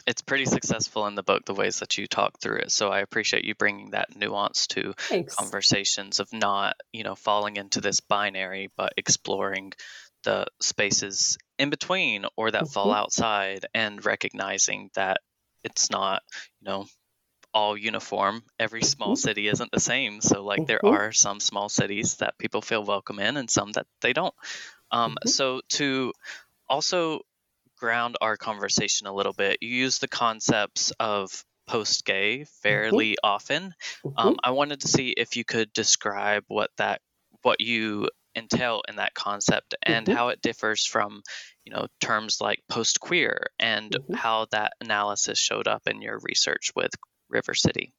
it's 0.07 0.21
pretty 0.21 0.45
successful 0.45 1.05
in 1.07 1.15
the 1.15 1.23
book, 1.23 1.45
the 1.45 1.53
ways 1.53 1.79
that 1.79 1.97
you 1.97 2.07
talk 2.07 2.39
through 2.39 2.57
it. 2.57 2.71
So 2.71 2.89
I 2.89 2.99
appreciate 2.99 3.45
you 3.45 3.55
bringing 3.55 3.91
that 3.91 4.15
nuance 4.15 4.67
to 4.67 4.93
Thanks. 4.97 5.35
conversations 5.35 6.19
of 6.19 6.31
not, 6.31 6.75
you 6.93 7.03
know, 7.03 7.15
falling 7.15 7.57
into 7.57 7.81
this 7.81 7.99
binary, 7.99 8.69
but 8.77 8.93
exploring 8.95 9.73
the 10.23 10.45
spaces 10.61 11.37
in 11.57 11.69
between 11.69 12.25
or 12.35 12.51
that 12.51 12.63
mm-hmm. 12.63 12.71
fall 12.71 12.93
outside 12.93 13.65
and 13.73 14.03
recognizing 14.03 14.89
that 14.95 15.17
it's 15.63 15.89
not, 15.89 16.23
you 16.61 16.69
know, 16.69 16.85
all 17.53 17.77
uniform. 17.77 18.43
Every 18.59 18.83
small 18.83 19.09
mm-hmm. 19.09 19.27
city 19.27 19.47
isn't 19.47 19.71
the 19.71 19.79
same. 19.79 20.21
So, 20.21 20.43
like, 20.43 20.61
mm-hmm. 20.61 20.65
there 20.67 20.85
are 20.85 21.11
some 21.11 21.39
small 21.39 21.69
cities 21.69 22.15
that 22.17 22.37
people 22.37 22.61
feel 22.61 22.83
welcome 22.83 23.19
in 23.19 23.37
and 23.37 23.49
some 23.49 23.71
that 23.73 23.87
they 24.01 24.13
don't. 24.13 24.33
Um, 24.91 25.11
mm-hmm. 25.11 25.29
So, 25.29 25.61
to 25.69 26.13
also 26.67 27.21
ground 27.77 28.17
our 28.21 28.37
conversation 28.37 29.07
a 29.07 29.13
little 29.13 29.33
bit, 29.33 29.57
you 29.61 29.69
use 29.69 29.99
the 29.99 30.07
concepts 30.07 30.91
of 30.99 31.43
post 31.67 32.05
gay 32.05 32.39
mm-hmm. 32.39 32.61
fairly 32.61 33.17
often. 33.23 33.73
Um, 34.03 34.11
mm-hmm. 34.13 34.35
I 34.43 34.51
wanted 34.51 34.81
to 34.81 34.87
see 34.87 35.09
if 35.09 35.35
you 35.35 35.45
could 35.45 35.71
describe 35.73 36.43
what 36.47 36.71
that 36.77 37.01
what 37.41 37.61
you 37.61 38.09
entail 38.35 38.81
in 38.87 38.97
that 38.97 39.13
concept 39.13 39.75
and 39.81 40.05
mm-hmm. 40.05 40.15
how 40.15 40.29
it 40.29 40.41
differs 40.41 40.85
from 40.85 41.21
you 41.65 41.73
know 41.73 41.87
terms 41.99 42.39
like 42.41 42.61
post 42.69 42.99
queer 42.99 43.47
and 43.59 43.91
mm-hmm. 43.91 44.13
how 44.13 44.47
that 44.51 44.73
analysis 44.81 45.37
showed 45.39 45.67
up 45.67 45.87
in 45.87 46.01
your 46.01 46.19
research 46.19 46.71
with 46.75 46.91
river 47.29 47.53
city 47.53 47.93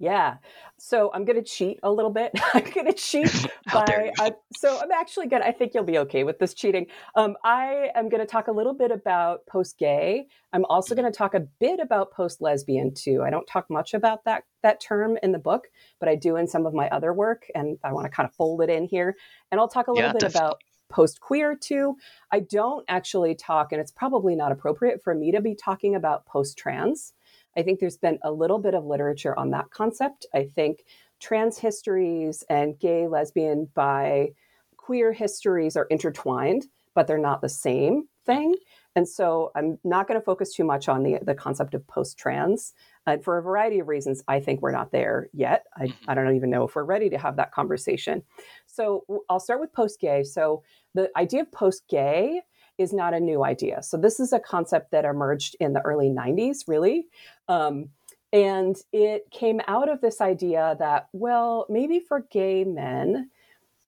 yeah. 0.00 0.36
So 0.78 1.10
I'm 1.12 1.24
going 1.24 1.42
to 1.42 1.42
cheat 1.42 1.80
a 1.82 1.90
little 1.90 2.10
bit. 2.10 2.30
I'm 2.54 2.70
going 2.70 2.86
to 2.86 2.92
cheat 2.92 3.46
by. 3.72 4.12
Uh, 4.18 4.30
so 4.56 4.78
I'm 4.80 4.92
actually 4.92 5.26
going 5.26 5.42
to, 5.42 5.48
I 5.48 5.52
think 5.52 5.74
you'll 5.74 5.84
be 5.84 5.98
okay 5.98 6.22
with 6.22 6.38
this 6.38 6.54
cheating. 6.54 6.86
Um, 7.16 7.36
I 7.42 7.90
am 7.96 8.08
going 8.08 8.20
to 8.20 8.26
talk 8.26 8.46
a 8.46 8.52
little 8.52 8.74
bit 8.74 8.92
about 8.92 9.44
post 9.46 9.76
gay. 9.76 10.26
I'm 10.52 10.64
also 10.66 10.94
going 10.94 11.10
to 11.10 11.16
talk 11.16 11.34
a 11.34 11.40
bit 11.40 11.80
about 11.80 12.12
post 12.12 12.40
lesbian 12.40 12.94
too. 12.94 13.22
I 13.24 13.30
don't 13.30 13.46
talk 13.46 13.68
much 13.70 13.92
about 13.92 14.24
that, 14.24 14.44
that 14.62 14.80
term 14.80 15.18
in 15.22 15.32
the 15.32 15.38
book, 15.38 15.66
but 15.98 16.08
I 16.08 16.14
do 16.14 16.36
in 16.36 16.46
some 16.46 16.64
of 16.64 16.74
my 16.74 16.88
other 16.90 17.12
work. 17.12 17.46
And 17.54 17.76
I 17.82 17.92
want 17.92 18.04
to 18.04 18.10
kind 18.10 18.28
of 18.28 18.34
fold 18.34 18.62
it 18.62 18.70
in 18.70 18.84
here. 18.84 19.16
And 19.50 19.60
I'll 19.60 19.68
talk 19.68 19.88
a 19.88 19.92
little 19.92 20.08
yeah, 20.08 20.12
bit 20.12 20.20
definitely. 20.20 20.46
about 20.46 20.60
post 20.88 21.20
queer 21.20 21.56
too. 21.56 21.96
I 22.30 22.40
don't 22.40 22.84
actually 22.88 23.34
talk, 23.34 23.72
and 23.72 23.80
it's 23.80 23.92
probably 23.92 24.34
not 24.34 24.52
appropriate 24.52 25.02
for 25.02 25.14
me 25.14 25.32
to 25.32 25.40
be 25.40 25.54
talking 25.54 25.94
about 25.94 26.24
post 26.24 26.56
trans. 26.56 27.12
I 27.58 27.62
think 27.64 27.80
there's 27.80 27.98
been 27.98 28.20
a 28.22 28.30
little 28.30 28.60
bit 28.60 28.74
of 28.74 28.84
literature 28.84 29.36
on 29.36 29.50
that 29.50 29.70
concept. 29.70 30.26
I 30.32 30.44
think 30.44 30.84
trans 31.18 31.58
histories 31.58 32.44
and 32.48 32.78
gay, 32.78 33.08
lesbian, 33.08 33.68
bi, 33.74 34.28
queer 34.76 35.12
histories 35.12 35.76
are 35.76 35.86
intertwined, 35.86 36.68
but 36.94 37.08
they're 37.08 37.18
not 37.18 37.42
the 37.42 37.48
same 37.48 38.04
thing. 38.24 38.54
And 38.94 39.08
so 39.08 39.50
I'm 39.56 39.78
not 39.82 40.06
going 40.06 40.20
to 40.20 40.24
focus 40.24 40.54
too 40.54 40.64
much 40.64 40.88
on 40.88 41.02
the, 41.02 41.18
the 41.22 41.34
concept 41.34 41.74
of 41.74 41.86
post 41.88 42.16
trans. 42.16 42.74
And 43.06 43.24
for 43.24 43.38
a 43.38 43.42
variety 43.42 43.80
of 43.80 43.88
reasons, 43.88 44.22
I 44.28 44.38
think 44.38 44.62
we're 44.62 44.72
not 44.72 44.92
there 44.92 45.28
yet. 45.32 45.66
I, 45.76 45.86
mm-hmm. 45.86 46.10
I 46.10 46.14
don't 46.14 46.36
even 46.36 46.50
know 46.50 46.64
if 46.64 46.76
we're 46.76 46.84
ready 46.84 47.10
to 47.10 47.18
have 47.18 47.36
that 47.36 47.52
conversation. 47.52 48.22
So 48.66 49.04
I'll 49.28 49.40
start 49.40 49.60
with 49.60 49.72
post 49.72 50.00
gay. 50.00 50.22
So 50.22 50.62
the 50.94 51.10
idea 51.16 51.42
of 51.42 51.52
post 51.52 51.88
gay 51.88 52.42
is 52.78 52.92
not 52.92 53.14
a 53.14 53.20
new 53.20 53.44
idea. 53.44 53.82
So 53.82 53.96
this 53.96 54.20
is 54.20 54.32
a 54.32 54.40
concept 54.40 54.92
that 54.92 55.04
emerged 55.04 55.56
in 55.60 55.72
the 55.72 55.82
early 55.82 56.08
90s, 56.08 56.64
really. 56.66 57.06
Um, 57.48 57.90
and 58.32 58.76
it 58.92 59.30
came 59.30 59.60
out 59.66 59.88
of 59.88 60.00
this 60.00 60.20
idea 60.20 60.76
that, 60.78 61.08
well, 61.12 61.66
maybe 61.68 61.98
for 61.98 62.26
gay 62.30 62.64
men, 62.64 63.30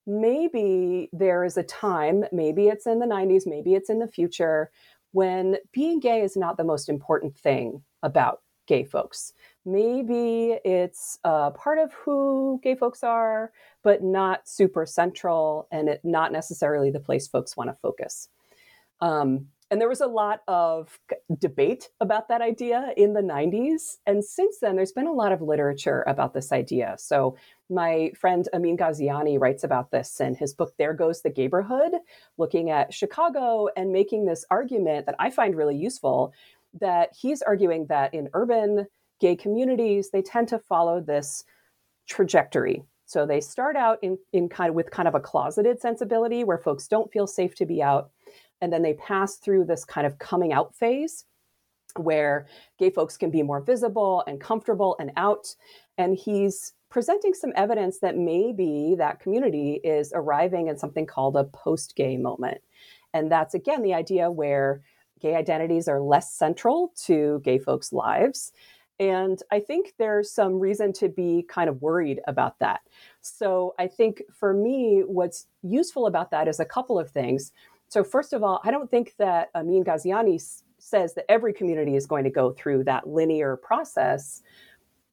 maybe 0.06 1.08
there 1.12 1.44
is 1.44 1.56
a 1.56 1.62
time, 1.62 2.24
maybe 2.32 2.68
it's 2.68 2.86
in 2.86 2.98
the 2.98 3.06
90s, 3.06 3.46
maybe 3.46 3.74
it's 3.74 3.90
in 3.90 3.98
the 3.98 4.08
future, 4.08 4.70
when 5.12 5.56
being 5.72 6.00
gay 6.00 6.22
is 6.22 6.36
not 6.36 6.56
the 6.56 6.64
most 6.64 6.88
important 6.88 7.36
thing 7.36 7.82
about 8.02 8.40
gay 8.66 8.84
folks. 8.84 9.32
Maybe 9.66 10.56
it's 10.64 11.18
uh, 11.24 11.50
part 11.50 11.78
of 11.78 11.92
who 11.92 12.60
gay 12.62 12.76
folks 12.76 13.02
are, 13.02 13.52
but 13.82 14.02
not 14.02 14.48
super 14.48 14.86
central 14.86 15.66
and 15.70 15.88
it, 15.88 16.00
not 16.04 16.32
necessarily 16.32 16.90
the 16.90 17.00
place 17.00 17.26
folks 17.26 17.56
want 17.56 17.68
to 17.68 17.76
focus. 17.82 18.28
Um, 19.00 19.46
and 19.70 19.80
there 19.80 19.88
was 19.88 20.00
a 20.00 20.06
lot 20.06 20.40
of 20.48 20.98
debate 21.38 21.90
about 22.00 22.28
that 22.28 22.40
idea 22.40 22.92
in 22.96 23.12
the 23.12 23.20
90s. 23.20 23.98
And 24.04 24.24
since 24.24 24.58
then, 24.58 24.74
there's 24.74 24.90
been 24.90 25.06
a 25.06 25.12
lot 25.12 25.30
of 25.30 25.42
literature 25.42 26.02
about 26.08 26.34
this 26.34 26.50
idea. 26.50 26.96
So, 26.98 27.36
my 27.68 28.10
friend 28.18 28.48
Amin 28.52 28.76
Ghaziani 28.76 29.38
writes 29.40 29.62
about 29.62 29.92
this 29.92 30.20
in 30.20 30.34
his 30.34 30.54
book, 30.54 30.74
There 30.76 30.92
Goes 30.92 31.22
the 31.22 31.30
Gayborhood, 31.30 31.92
looking 32.36 32.70
at 32.70 32.92
Chicago 32.92 33.68
and 33.76 33.92
making 33.92 34.24
this 34.24 34.44
argument 34.50 35.06
that 35.06 35.14
I 35.20 35.30
find 35.30 35.54
really 35.54 35.76
useful 35.76 36.32
that 36.80 37.10
he's 37.16 37.42
arguing 37.42 37.86
that 37.86 38.12
in 38.12 38.28
urban 38.34 38.88
gay 39.20 39.36
communities, 39.36 40.10
they 40.10 40.22
tend 40.22 40.48
to 40.48 40.58
follow 40.58 41.00
this 41.00 41.44
trajectory. 42.08 42.82
So 43.06 43.26
they 43.26 43.40
start 43.40 43.76
out 43.76 43.98
in, 44.02 44.18
in 44.32 44.48
kind 44.48 44.70
of 44.70 44.74
with 44.74 44.90
kind 44.90 45.08
of 45.08 45.14
a 45.14 45.20
closeted 45.20 45.80
sensibility 45.80 46.42
where 46.42 46.58
folks 46.58 46.88
don't 46.88 47.12
feel 47.12 47.26
safe 47.26 47.54
to 47.56 47.66
be 47.66 47.82
out 47.82 48.10
and 48.60 48.72
then 48.72 48.82
they 48.82 48.94
pass 48.94 49.36
through 49.36 49.64
this 49.64 49.84
kind 49.84 50.06
of 50.06 50.18
coming 50.18 50.52
out 50.52 50.74
phase 50.74 51.24
where 51.96 52.46
gay 52.78 52.90
folks 52.90 53.16
can 53.16 53.30
be 53.30 53.42
more 53.42 53.60
visible 53.60 54.22
and 54.26 54.40
comfortable 54.40 54.96
and 55.00 55.10
out. 55.16 55.54
And 55.98 56.16
he's 56.16 56.72
presenting 56.88 57.34
some 57.34 57.52
evidence 57.56 57.98
that 58.00 58.16
maybe 58.16 58.94
that 58.98 59.20
community 59.20 59.80
is 59.84 60.12
arriving 60.14 60.68
at 60.68 60.78
something 60.78 61.06
called 61.06 61.36
a 61.36 61.44
post 61.44 61.96
gay 61.96 62.16
moment. 62.16 62.60
And 63.12 63.30
that's 63.30 63.54
again 63.54 63.82
the 63.82 63.94
idea 63.94 64.30
where 64.30 64.82
gay 65.20 65.34
identities 65.34 65.88
are 65.88 66.00
less 66.00 66.32
central 66.32 66.92
to 67.04 67.40
gay 67.44 67.58
folks' 67.58 67.92
lives. 67.92 68.52
And 68.98 69.42
I 69.50 69.60
think 69.60 69.94
there's 69.98 70.30
some 70.30 70.58
reason 70.58 70.92
to 70.94 71.08
be 71.08 71.46
kind 71.48 71.70
of 71.70 71.80
worried 71.80 72.20
about 72.26 72.58
that. 72.58 72.80
So 73.22 73.74
I 73.78 73.86
think 73.86 74.22
for 74.30 74.52
me, 74.52 75.02
what's 75.06 75.46
useful 75.62 76.06
about 76.06 76.30
that 76.32 76.48
is 76.48 76.60
a 76.60 76.66
couple 76.66 76.98
of 76.98 77.10
things. 77.10 77.52
So, 77.90 78.04
first 78.04 78.32
of 78.32 78.44
all, 78.44 78.60
I 78.64 78.70
don't 78.70 78.88
think 78.88 79.14
that 79.18 79.50
Amin 79.54 79.82
Ghaziani 79.84 80.36
s- 80.36 80.62
says 80.78 81.14
that 81.14 81.28
every 81.28 81.52
community 81.52 81.96
is 81.96 82.06
going 82.06 82.22
to 82.22 82.30
go 82.30 82.52
through 82.52 82.84
that 82.84 83.08
linear 83.08 83.56
process. 83.56 84.42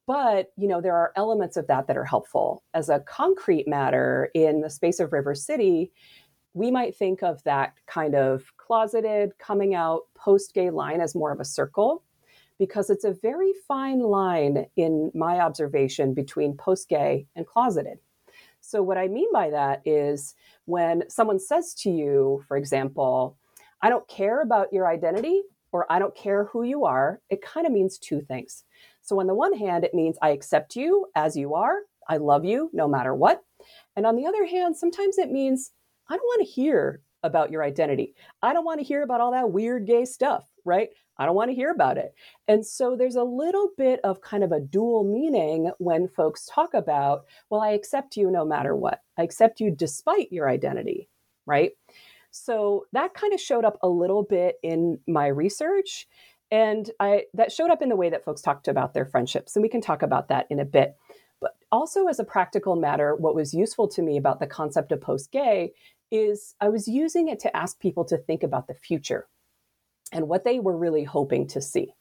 But, 0.06 0.52
you 0.56 0.68
know, 0.68 0.80
there 0.80 0.94
are 0.94 1.12
elements 1.16 1.56
of 1.56 1.66
that 1.66 1.88
that 1.88 1.96
are 1.96 2.04
helpful. 2.04 2.62
As 2.74 2.88
a 2.88 3.00
concrete 3.00 3.66
matter 3.66 4.30
in 4.32 4.60
the 4.60 4.70
space 4.70 5.00
of 5.00 5.12
River 5.12 5.34
City, 5.34 5.90
we 6.54 6.70
might 6.70 6.96
think 6.96 7.22
of 7.22 7.42
that 7.42 7.74
kind 7.88 8.14
of 8.14 8.44
closeted, 8.56 9.36
coming 9.38 9.74
out, 9.74 10.02
post 10.14 10.54
gay 10.54 10.70
line 10.70 11.00
as 11.00 11.16
more 11.16 11.32
of 11.32 11.40
a 11.40 11.44
circle 11.44 12.04
because 12.60 12.90
it's 12.90 13.04
a 13.04 13.12
very 13.12 13.52
fine 13.66 14.00
line 14.00 14.66
in 14.76 15.10
my 15.14 15.40
observation 15.40 16.14
between 16.14 16.56
post 16.56 16.88
gay 16.88 17.26
and 17.34 17.44
closeted. 17.44 17.98
So, 18.60 18.82
what 18.82 18.98
I 18.98 19.08
mean 19.08 19.32
by 19.32 19.50
that 19.50 19.82
is 19.84 20.34
when 20.68 21.08
someone 21.08 21.38
says 21.38 21.72
to 21.72 21.90
you, 21.90 22.44
for 22.46 22.58
example, 22.58 23.38
I 23.80 23.88
don't 23.88 24.06
care 24.06 24.42
about 24.42 24.70
your 24.70 24.86
identity 24.86 25.40
or 25.72 25.90
I 25.90 25.98
don't 25.98 26.14
care 26.14 26.44
who 26.44 26.62
you 26.62 26.84
are, 26.84 27.20
it 27.30 27.40
kind 27.40 27.66
of 27.66 27.72
means 27.72 27.96
two 27.96 28.20
things. 28.20 28.64
So, 29.00 29.18
on 29.18 29.26
the 29.26 29.34
one 29.34 29.54
hand, 29.54 29.84
it 29.84 29.94
means 29.94 30.18
I 30.20 30.30
accept 30.30 30.76
you 30.76 31.06
as 31.14 31.38
you 31.38 31.54
are, 31.54 31.78
I 32.06 32.18
love 32.18 32.44
you 32.44 32.70
no 32.74 32.86
matter 32.86 33.14
what. 33.14 33.42
And 33.96 34.04
on 34.04 34.14
the 34.14 34.26
other 34.26 34.44
hand, 34.44 34.76
sometimes 34.76 35.16
it 35.16 35.30
means 35.30 35.72
I 36.10 36.16
don't 36.16 36.26
want 36.26 36.46
to 36.46 36.52
hear 36.52 37.00
about 37.22 37.50
your 37.50 37.62
identity. 37.64 38.14
I 38.42 38.52
don't 38.52 38.66
want 38.66 38.78
to 38.80 38.86
hear 38.86 39.02
about 39.02 39.22
all 39.22 39.32
that 39.32 39.50
weird 39.50 39.86
gay 39.86 40.04
stuff, 40.04 40.46
right? 40.66 40.90
I 41.18 41.26
don't 41.26 41.34
want 41.34 41.50
to 41.50 41.54
hear 41.54 41.70
about 41.70 41.98
it. 41.98 42.14
And 42.46 42.64
so 42.64 42.96
there's 42.96 43.16
a 43.16 43.24
little 43.24 43.70
bit 43.76 44.00
of 44.04 44.20
kind 44.20 44.44
of 44.44 44.52
a 44.52 44.60
dual 44.60 45.04
meaning 45.04 45.72
when 45.78 46.08
folks 46.08 46.48
talk 46.52 46.74
about, 46.74 47.24
well, 47.50 47.60
I 47.60 47.70
accept 47.70 48.16
you 48.16 48.30
no 48.30 48.44
matter 48.44 48.76
what. 48.76 49.00
I 49.18 49.22
accept 49.22 49.60
you 49.60 49.70
despite 49.70 50.32
your 50.32 50.48
identity, 50.48 51.08
right? 51.46 51.72
So 52.30 52.86
that 52.92 53.14
kind 53.14 53.32
of 53.32 53.40
showed 53.40 53.64
up 53.64 53.78
a 53.82 53.88
little 53.88 54.22
bit 54.22 54.56
in 54.62 55.00
my 55.06 55.26
research. 55.26 56.06
And 56.50 56.90
I 57.00 57.24
that 57.34 57.52
showed 57.52 57.70
up 57.70 57.82
in 57.82 57.88
the 57.88 57.96
way 57.96 58.10
that 58.10 58.24
folks 58.24 58.40
talked 58.40 58.68
about 58.68 58.94
their 58.94 59.04
friendships. 59.04 59.56
And 59.56 59.62
we 59.62 59.68
can 59.68 59.80
talk 59.80 60.02
about 60.02 60.28
that 60.28 60.46
in 60.50 60.60
a 60.60 60.64
bit. 60.64 60.96
But 61.40 61.56
also 61.70 62.06
as 62.06 62.18
a 62.18 62.24
practical 62.24 62.76
matter, 62.76 63.14
what 63.14 63.34
was 63.34 63.54
useful 63.54 63.88
to 63.88 64.02
me 64.02 64.16
about 64.16 64.40
the 64.40 64.46
concept 64.46 64.92
of 64.92 65.00
post-gay 65.00 65.72
is 66.10 66.54
I 66.60 66.68
was 66.68 66.88
using 66.88 67.28
it 67.28 67.38
to 67.40 67.56
ask 67.56 67.78
people 67.78 68.04
to 68.06 68.16
think 68.16 68.42
about 68.42 68.66
the 68.66 68.74
future 68.74 69.26
and 70.12 70.28
what 70.28 70.44
they 70.44 70.58
were 70.58 70.76
really 70.76 71.04
hoping 71.04 71.46
to 71.48 71.60
see. 71.60 71.92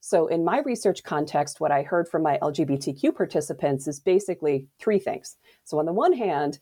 So, 0.00 0.26
in 0.26 0.44
my 0.44 0.58
research 0.60 1.02
context, 1.02 1.60
what 1.60 1.72
I 1.72 1.82
heard 1.82 2.08
from 2.08 2.22
my 2.22 2.38
LGBTQ 2.42 3.16
participants 3.16 3.88
is 3.88 4.00
basically 4.00 4.66
three 4.78 4.98
things. 4.98 5.36
So, 5.64 5.78
on 5.78 5.86
the 5.86 5.92
one 5.92 6.12
hand, 6.12 6.58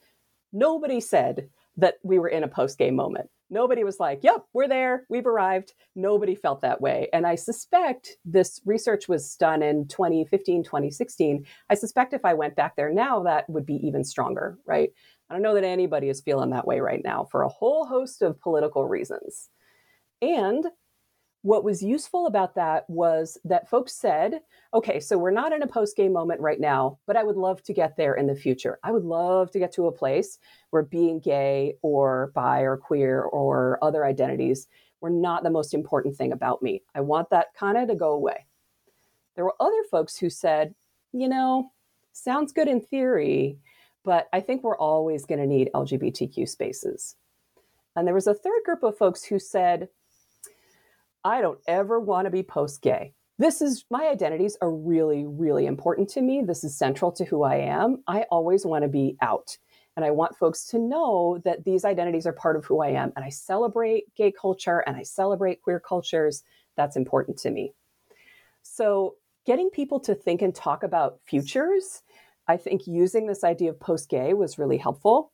nobody 0.52 1.00
said 1.00 1.48
that 1.76 1.94
we 2.04 2.18
were 2.18 2.28
in 2.28 2.44
a 2.44 2.48
post 2.48 2.78
gay 2.78 2.90
moment. 2.90 3.28
Nobody 3.50 3.84
was 3.84 4.00
like, 4.00 4.20
yep, 4.22 4.44
we're 4.54 4.68
there, 4.68 5.04
we've 5.10 5.26
arrived. 5.26 5.74
Nobody 5.94 6.34
felt 6.34 6.62
that 6.62 6.80
way. 6.80 7.08
And 7.12 7.26
I 7.26 7.34
suspect 7.34 8.16
this 8.24 8.62
research 8.64 9.08
was 9.08 9.36
done 9.36 9.62
in 9.62 9.88
2015, 9.88 10.64
2016. 10.64 11.44
I 11.68 11.74
suspect 11.74 12.14
if 12.14 12.24
I 12.24 12.32
went 12.32 12.56
back 12.56 12.76
there 12.76 12.90
now, 12.90 13.22
that 13.24 13.50
would 13.50 13.66
be 13.66 13.86
even 13.86 14.04
stronger, 14.04 14.58
right? 14.64 14.90
I 15.28 15.34
don't 15.34 15.42
know 15.42 15.54
that 15.54 15.64
anybody 15.64 16.08
is 16.08 16.22
feeling 16.22 16.50
that 16.50 16.66
way 16.66 16.80
right 16.80 17.02
now 17.04 17.24
for 17.30 17.42
a 17.42 17.48
whole 17.48 17.84
host 17.84 18.22
of 18.22 18.40
political 18.40 18.88
reasons. 18.88 19.50
And 20.22 20.64
what 21.42 21.64
was 21.64 21.82
useful 21.82 22.26
about 22.26 22.54
that 22.54 22.88
was 22.88 23.36
that 23.44 23.68
folks 23.68 23.92
said, 23.92 24.40
okay, 24.72 25.00
so 25.00 25.18
we're 25.18 25.32
not 25.32 25.52
in 25.52 25.62
a 25.62 25.66
post 25.66 25.96
gay 25.96 26.08
moment 26.08 26.40
right 26.40 26.60
now, 26.60 26.98
but 27.06 27.16
I 27.16 27.24
would 27.24 27.36
love 27.36 27.62
to 27.64 27.74
get 27.74 27.96
there 27.96 28.14
in 28.14 28.28
the 28.28 28.34
future. 28.34 28.78
I 28.84 28.92
would 28.92 29.04
love 29.04 29.50
to 29.50 29.58
get 29.58 29.72
to 29.74 29.88
a 29.88 29.92
place 29.92 30.38
where 30.70 30.84
being 30.84 31.18
gay 31.18 31.74
or 31.82 32.30
bi 32.34 32.60
or 32.60 32.76
queer 32.76 33.22
or 33.22 33.78
other 33.82 34.04
identities 34.04 34.68
were 35.00 35.10
not 35.10 35.42
the 35.42 35.50
most 35.50 35.74
important 35.74 36.16
thing 36.16 36.30
about 36.32 36.62
me. 36.62 36.82
I 36.94 37.00
want 37.00 37.28
that 37.30 37.54
kind 37.54 37.76
of 37.76 37.88
to 37.88 37.96
go 37.96 38.12
away. 38.12 38.46
There 39.34 39.44
were 39.44 39.56
other 39.58 39.82
folks 39.90 40.16
who 40.16 40.30
said, 40.30 40.74
you 41.12 41.28
know, 41.28 41.72
sounds 42.12 42.52
good 42.52 42.68
in 42.68 42.80
theory, 42.80 43.58
but 44.04 44.28
I 44.32 44.40
think 44.40 44.62
we're 44.62 44.78
always 44.78 45.26
going 45.26 45.40
to 45.40 45.46
need 45.46 45.70
LGBTQ 45.74 46.48
spaces. 46.48 47.16
And 47.96 48.06
there 48.06 48.14
was 48.14 48.28
a 48.28 48.34
third 48.34 48.62
group 48.64 48.84
of 48.84 48.96
folks 48.96 49.24
who 49.24 49.40
said, 49.40 49.88
I 51.24 51.40
don't 51.40 51.60
ever 51.66 52.00
want 52.00 52.26
to 52.26 52.30
be 52.30 52.42
post 52.42 52.82
gay. 52.82 53.14
This 53.38 53.62
is 53.62 53.84
my 53.90 54.06
identities 54.08 54.56
are 54.60 54.70
really, 54.70 55.24
really 55.26 55.66
important 55.66 56.08
to 56.10 56.22
me. 56.22 56.42
This 56.42 56.64
is 56.64 56.76
central 56.76 57.12
to 57.12 57.24
who 57.24 57.42
I 57.42 57.56
am. 57.56 58.02
I 58.06 58.22
always 58.30 58.66
want 58.66 58.82
to 58.82 58.88
be 58.88 59.16
out. 59.20 59.56
And 59.96 60.04
I 60.04 60.10
want 60.10 60.36
folks 60.36 60.66
to 60.68 60.78
know 60.78 61.40
that 61.44 61.64
these 61.64 61.84
identities 61.84 62.26
are 62.26 62.32
part 62.32 62.56
of 62.56 62.64
who 62.64 62.80
I 62.80 62.88
am. 62.88 63.12
And 63.14 63.24
I 63.24 63.28
celebrate 63.28 64.14
gay 64.14 64.32
culture 64.32 64.78
and 64.86 64.96
I 64.96 65.02
celebrate 65.02 65.62
queer 65.62 65.80
cultures. 65.80 66.44
That's 66.76 66.96
important 66.96 67.38
to 67.38 67.50
me. 67.50 67.72
So, 68.62 69.16
getting 69.44 69.70
people 69.70 70.00
to 70.00 70.14
think 70.14 70.40
and 70.40 70.54
talk 70.54 70.82
about 70.82 71.18
futures, 71.24 72.02
I 72.46 72.56
think 72.56 72.86
using 72.86 73.26
this 73.26 73.44
idea 73.44 73.70
of 73.70 73.80
post 73.80 74.08
gay 74.08 74.34
was 74.34 74.58
really 74.58 74.78
helpful. 74.78 75.32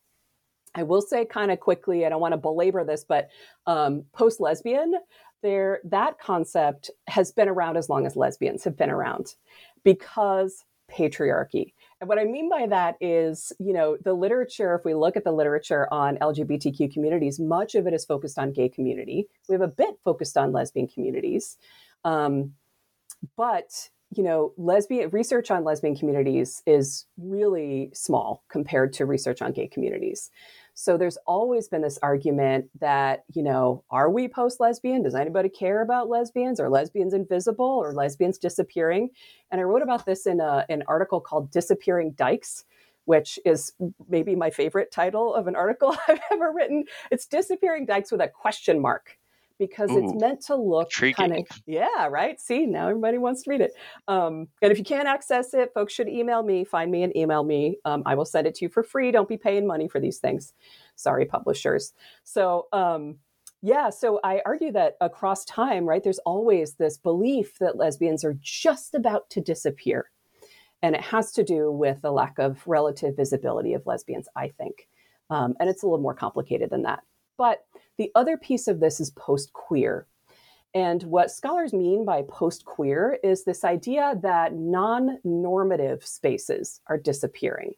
I 0.75 0.83
will 0.83 1.03
say 1.03 1.25
kind 1.25 1.51
of 1.51 1.61
quickly, 1.61 2.05
I 2.05 2.09
don't 2.09 2.21
want 2.21 2.33
to 2.33 2.39
belabor 2.39 2.85
this, 2.85 3.05
but 3.05 3.29
um, 3.67 4.05
post 4.13 4.41
lesbian, 4.41 4.95
there 5.43 5.81
that 5.85 6.19
concept 6.19 6.91
has 7.09 7.33
been 7.33 7.49
around 7.49 7.77
as 7.77 7.89
long 7.89 8.07
as 8.07 8.17
lesbians 8.17 8.65
have 8.65 8.77
been 8.77 8.91
around 8.91 9.35
because 9.85 10.65
patriarchy 10.91 11.73
And 12.01 12.09
what 12.09 12.19
I 12.19 12.25
mean 12.25 12.49
by 12.49 12.67
that 12.67 12.97
is, 13.01 13.53
you 13.59 13.73
know, 13.73 13.99
the 14.03 14.15
literature, 14.15 14.75
if 14.75 14.85
we 14.85 14.95
look 14.95 15.17
at 15.17 15.25
the 15.25 15.33
literature 15.33 15.93
on 15.93 16.17
LGBTQ 16.17 16.93
communities, 16.93 17.39
much 17.39 17.75
of 17.75 17.87
it 17.87 17.93
is 17.93 18.05
focused 18.05 18.39
on 18.39 18.53
gay 18.53 18.69
community. 18.69 19.29
We 19.49 19.55
have 19.55 19.63
a 19.63 19.69
bit 19.69 19.99
focused 20.05 20.37
on 20.37 20.53
lesbian 20.53 20.89
communities. 20.89 21.59
Um, 22.05 22.55
but 23.37 23.91
you 24.17 24.23
know, 24.23 24.53
lesbian 24.57 25.11
research 25.11 25.51
on 25.51 25.65
lesbian 25.65 25.95
communities 25.95 26.63
is 26.67 27.05
really 27.19 27.91
small 27.93 28.43
compared 28.49 28.93
to 28.95 29.05
research 29.05 29.43
on 29.43 29.53
gay 29.53 29.69
communities. 29.69 30.31
So 30.73 30.97
there's 30.97 31.19
always 31.27 31.69
been 31.69 31.83
this 31.83 31.99
argument 32.03 32.71
that, 32.81 33.25
you 33.35 33.43
know, 33.43 33.85
are 33.91 34.09
we 34.09 34.29
post 34.29 34.61
lesbian? 34.61 35.03
Does 35.03 35.15
anybody 35.15 35.49
care 35.49 35.83
about 35.83 36.09
lesbians? 36.09 36.61
Are 36.61 36.71
lesbians 36.71 37.13
invisible 37.13 37.67
or 37.67 37.93
lesbians 37.93 38.39
disappearing? 38.39 39.11
And 39.51 39.61
I 39.61 39.65
wrote 39.65 39.83
about 39.83 40.07
this 40.07 40.27
in 40.27 40.41
a, 40.41 40.65
an 40.69 40.85
article 40.87 41.21
called 41.21 41.51
Disappearing 41.51 42.13
Dykes, 42.13 42.65
which 43.05 43.39
is 43.45 43.73
maybe 44.09 44.37
my 44.37 44.51
favorite 44.51 44.91
title 44.91 45.35
of 45.35 45.49
an 45.49 45.57
article 45.57 45.97
I've 46.09 46.21
ever 46.33 46.53
written. 46.53 46.85
It's 47.11 47.27
Disappearing 47.27 47.85
Dykes 47.85 48.13
with 48.13 48.21
a 48.21 48.29
question 48.29 48.81
mark 48.81 49.19
because 49.59 49.91
Ooh, 49.91 50.05
it's 50.05 50.21
meant 50.21 50.41
to 50.47 50.57
look 50.57 50.91
kind 50.91 51.37
of 51.37 51.47
yeah 51.67 52.07
right? 52.09 52.41
See 52.41 52.67
now 52.67 52.89
everybody 52.89 53.19
wants 53.19 53.43
to 53.43 53.51
read 53.51 53.61
it. 53.61 53.73
Um, 54.07 54.49
and 54.63 54.73
if 54.73 54.79
you 54.79 54.85
can't 54.85 55.09
access 55.09 55.55
it 55.55 55.73
folks 55.75 55.93
should 55.93 56.09
email 56.09 56.43
me 56.43 56.65
find 56.65 56.91
me 56.91 57.03
and 57.03 57.17
email 57.17 57.45
me. 57.45 57.79
Um, 57.85 58.03
i 58.07 58.15
will 58.15 58.25
send 58.25 58.47
it 58.47 58.55
to 58.57 58.65
you 58.65 58.69
for 58.69 58.83
free. 58.83 59.11
Don't 59.11 59.29
be 59.29 59.37
paying 59.37 59.67
money 59.67 59.89
for 59.89 60.01
these 60.01 60.19
things. 60.19 60.53
Sorry 60.97 61.27
publishers. 61.27 61.93
So 62.25 62.69
um, 62.73 63.17
yeah 63.61 63.91
so 63.91 64.21
i 64.23 64.41
argue 64.47 64.71
that 64.71 64.97
across 65.01 65.45
time 65.45 65.85
right 65.85 66.05
there's 66.05 66.21
always 66.21 66.75
this 66.75 66.97
belief 66.97 67.59
that 67.59 67.77
lesbians 67.77 68.25
are 68.25 68.37
just 68.41 68.95
about 68.95 69.29
to 69.31 69.41
disappear. 69.41 70.11
And 70.81 70.95
it 70.95 71.01
has 71.01 71.33
to 71.33 71.43
do 71.43 71.73
with 71.73 72.03
the 72.03 72.13
lack 72.13 72.39
of 72.39 72.63
relative 72.67 73.17
visibility 73.17 73.75
of 73.75 73.87
lesbians 73.87 74.29
i 74.37 74.49
think. 74.49 74.89
Um, 75.31 75.55
and 75.61 75.69
it's 75.69 75.83
a 75.83 75.87
little 75.87 76.01
more 76.01 76.15
complicated 76.15 76.71
than 76.71 76.83
that. 76.83 77.03
But 77.37 77.65
the 77.99 78.11
other 78.15 78.37
piece 78.37 78.69
of 78.69 78.81
this 78.81 79.01
is 79.01 79.11
post 79.11 79.53
queer. 79.53 80.07
And 80.75 81.03
what 81.05 81.31
scholars 81.31 81.73
mean 81.73 82.05
by 82.05 82.23
post 82.29 82.65
queer 82.65 83.19
is 83.23 83.45
this 83.45 83.65
idea 83.65 84.15
that 84.23 84.55
non 84.55 85.19
normative 85.25 86.05
spaces 86.05 86.81
are 86.87 86.99
disappearing. 86.99 87.75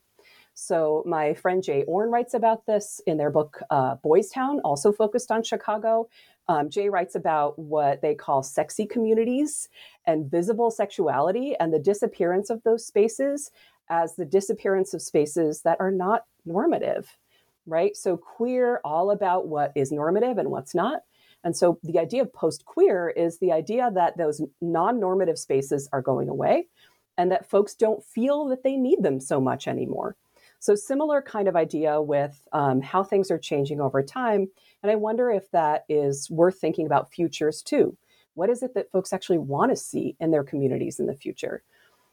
So, 0.54 1.02
my 1.06 1.32
friend 1.32 1.62
Jay 1.62 1.84
Orne 1.84 2.10
writes 2.10 2.34
about 2.34 2.66
this 2.66 3.00
in 3.06 3.16
their 3.16 3.30
book 3.30 3.62
uh, 3.70 3.94
Boys 3.96 4.30
Town, 4.30 4.60
also 4.60 4.92
focused 4.92 5.30
on 5.30 5.42
Chicago. 5.42 6.08
Um, 6.48 6.68
Jay 6.68 6.88
writes 6.88 7.14
about 7.14 7.58
what 7.58 8.02
they 8.02 8.14
call 8.14 8.42
sexy 8.42 8.84
communities 8.84 9.68
and 10.06 10.28
visible 10.28 10.70
sexuality 10.70 11.54
and 11.60 11.72
the 11.72 11.78
disappearance 11.78 12.50
of 12.50 12.62
those 12.64 12.84
spaces 12.84 13.52
as 13.88 14.16
the 14.16 14.24
disappearance 14.24 14.92
of 14.92 15.00
spaces 15.00 15.62
that 15.62 15.78
are 15.80 15.92
not 15.92 16.24
normative 16.44 17.16
right? 17.66 17.96
So 17.96 18.16
queer, 18.16 18.80
all 18.84 19.10
about 19.10 19.48
what 19.48 19.72
is 19.74 19.92
normative 19.92 20.38
and 20.38 20.50
what's 20.50 20.74
not. 20.74 21.02
And 21.44 21.56
so 21.56 21.78
the 21.82 21.98
idea 21.98 22.22
of 22.22 22.32
post 22.32 22.64
queer 22.64 23.08
is 23.10 23.38
the 23.38 23.52
idea 23.52 23.90
that 23.94 24.16
those 24.18 24.42
non 24.60 25.00
normative 25.00 25.38
spaces 25.38 25.88
are 25.92 26.02
going 26.02 26.28
away 26.28 26.68
and 27.16 27.30
that 27.32 27.48
folks 27.48 27.74
don't 27.74 28.04
feel 28.04 28.46
that 28.46 28.62
they 28.62 28.76
need 28.76 29.02
them 29.02 29.20
so 29.20 29.40
much 29.40 29.66
anymore. 29.66 30.16
So, 30.58 30.74
similar 30.74 31.22
kind 31.22 31.48
of 31.48 31.56
idea 31.56 32.00
with 32.02 32.46
um, 32.52 32.82
how 32.82 33.02
things 33.02 33.30
are 33.30 33.38
changing 33.38 33.80
over 33.80 34.02
time. 34.02 34.46
And 34.82 34.92
I 34.92 34.96
wonder 34.96 35.30
if 35.30 35.50
that 35.52 35.84
is 35.88 36.30
worth 36.30 36.58
thinking 36.58 36.84
about 36.84 37.10
futures 37.10 37.62
too. 37.62 37.96
What 38.34 38.50
is 38.50 38.62
it 38.62 38.74
that 38.74 38.90
folks 38.90 39.12
actually 39.12 39.38
want 39.38 39.72
to 39.72 39.76
see 39.76 40.16
in 40.20 40.30
their 40.30 40.44
communities 40.44 41.00
in 41.00 41.06
the 41.06 41.14
future? 41.14 41.62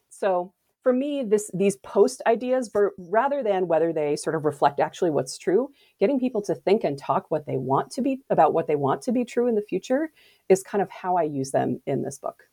So, 0.08 0.54
for 0.88 0.94
me, 0.94 1.22
this 1.22 1.50
these 1.52 1.76
post 1.76 2.22
ideas, 2.26 2.70
for, 2.70 2.94
rather 2.96 3.42
than 3.42 3.68
whether 3.68 3.92
they 3.92 4.16
sort 4.16 4.34
of 4.34 4.46
reflect 4.46 4.80
actually 4.80 5.10
what's 5.10 5.36
true, 5.36 5.70
getting 6.00 6.18
people 6.18 6.40
to 6.40 6.54
think 6.54 6.82
and 6.82 6.96
talk 6.96 7.30
what 7.30 7.44
they 7.44 7.58
want 7.58 7.90
to 7.90 8.00
be 8.00 8.22
about 8.30 8.54
what 8.54 8.66
they 8.66 8.74
want 8.74 9.02
to 9.02 9.12
be 9.12 9.22
true 9.22 9.48
in 9.48 9.54
the 9.54 9.60
future 9.60 10.10
is 10.48 10.62
kind 10.62 10.80
of 10.80 10.88
how 10.88 11.18
I 11.18 11.24
use 11.24 11.50
them 11.50 11.82
in 11.84 12.00
this 12.00 12.18
book. 12.18 12.44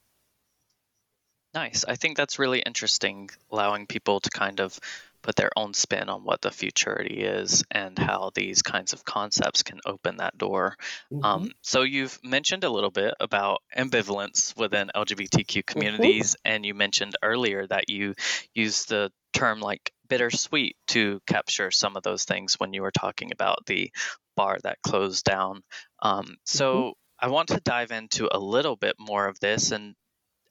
Nice. 1.53 1.85
I 1.87 1.95
think 1.95 2.17
that's 2.17 2.37
really 2.37 2.59
interesting, 2.59 3.29
allowing 3.49 3.87
people 3.87 4.19
to 4.19 4.29
kind 4.29 4.59
of 4.59 4.77
put 5.25 5.35
their 5.35 5.49
own 5.55 5.73
spin 5.73 6.07
on 6.07 6.23
what 6.23 6.39
the 6.41 6.51
futurity 6.51 7.23
is 7.23 7.63
and 7.71 7.97
how 7.97 8.29
these 8.35 8.61
kinds 8.61 8.93
of 8.93 9.03
concepts 9.03 9.63
can 9.63 9.79
open 9.83 10.17
that 10.17 10.37
door. 10.37 10.75
Mm-hmm. 11.11 11.25
Um, 11.25 11.51
so 11.61 11.81
you've 11.81 12.19
mentioned 12.23 12.63
a 12.63 12.69
little 12.69 12.91
bit 12.91 13.15
about 13.19 13.63
ambivalence 13.75 14.55
within 14.55 14.91
LGBTQ 14.95 15.45
mm-hmm. 15.45 15.61
communities, 15.61 16.35
mm-hmm. 16.35 16.53
and 16.53 16.65
you 16.65 16.75
mentioned 16.75 17.15
earlier 17.23 17.65
that 17.65 17.89
you 17.89 18.13
use 18.53 18.85
the 18.85 19.11
term 19.33 19.61
like 19.61 19.91
bittersweet 20.07 20.75
to 20.89 21.19
capture 21.25 21.71
some 21.71 21.97
of 21.97 22.03
those 22.03 22.25
things 22.25 22.59
when 22.59 22.73
you 22.73 22.83
were 22.83 22.91
talking 22.91 23.31
about 23.31 23.65
the 23.65 23.91
bar 24.37 24.59
that 24.63 24.77
closed 24.83 25.25
down. 25.25 25.63
Um, 26.03 26.35
so 26.45 26.75
mm-hmm. 26.75 26.89
I 27.25 27.29
want 27.29 27.49
to 27.49 27.59
dive 27.61 27.89
into 27.89 28.29
a 28.31 28.37
little 28.37 28.75
bit 28.75 28.95
more 28.99 29.27
of 29.27 29.39
this 29.39 29.71
and 29.71 29.95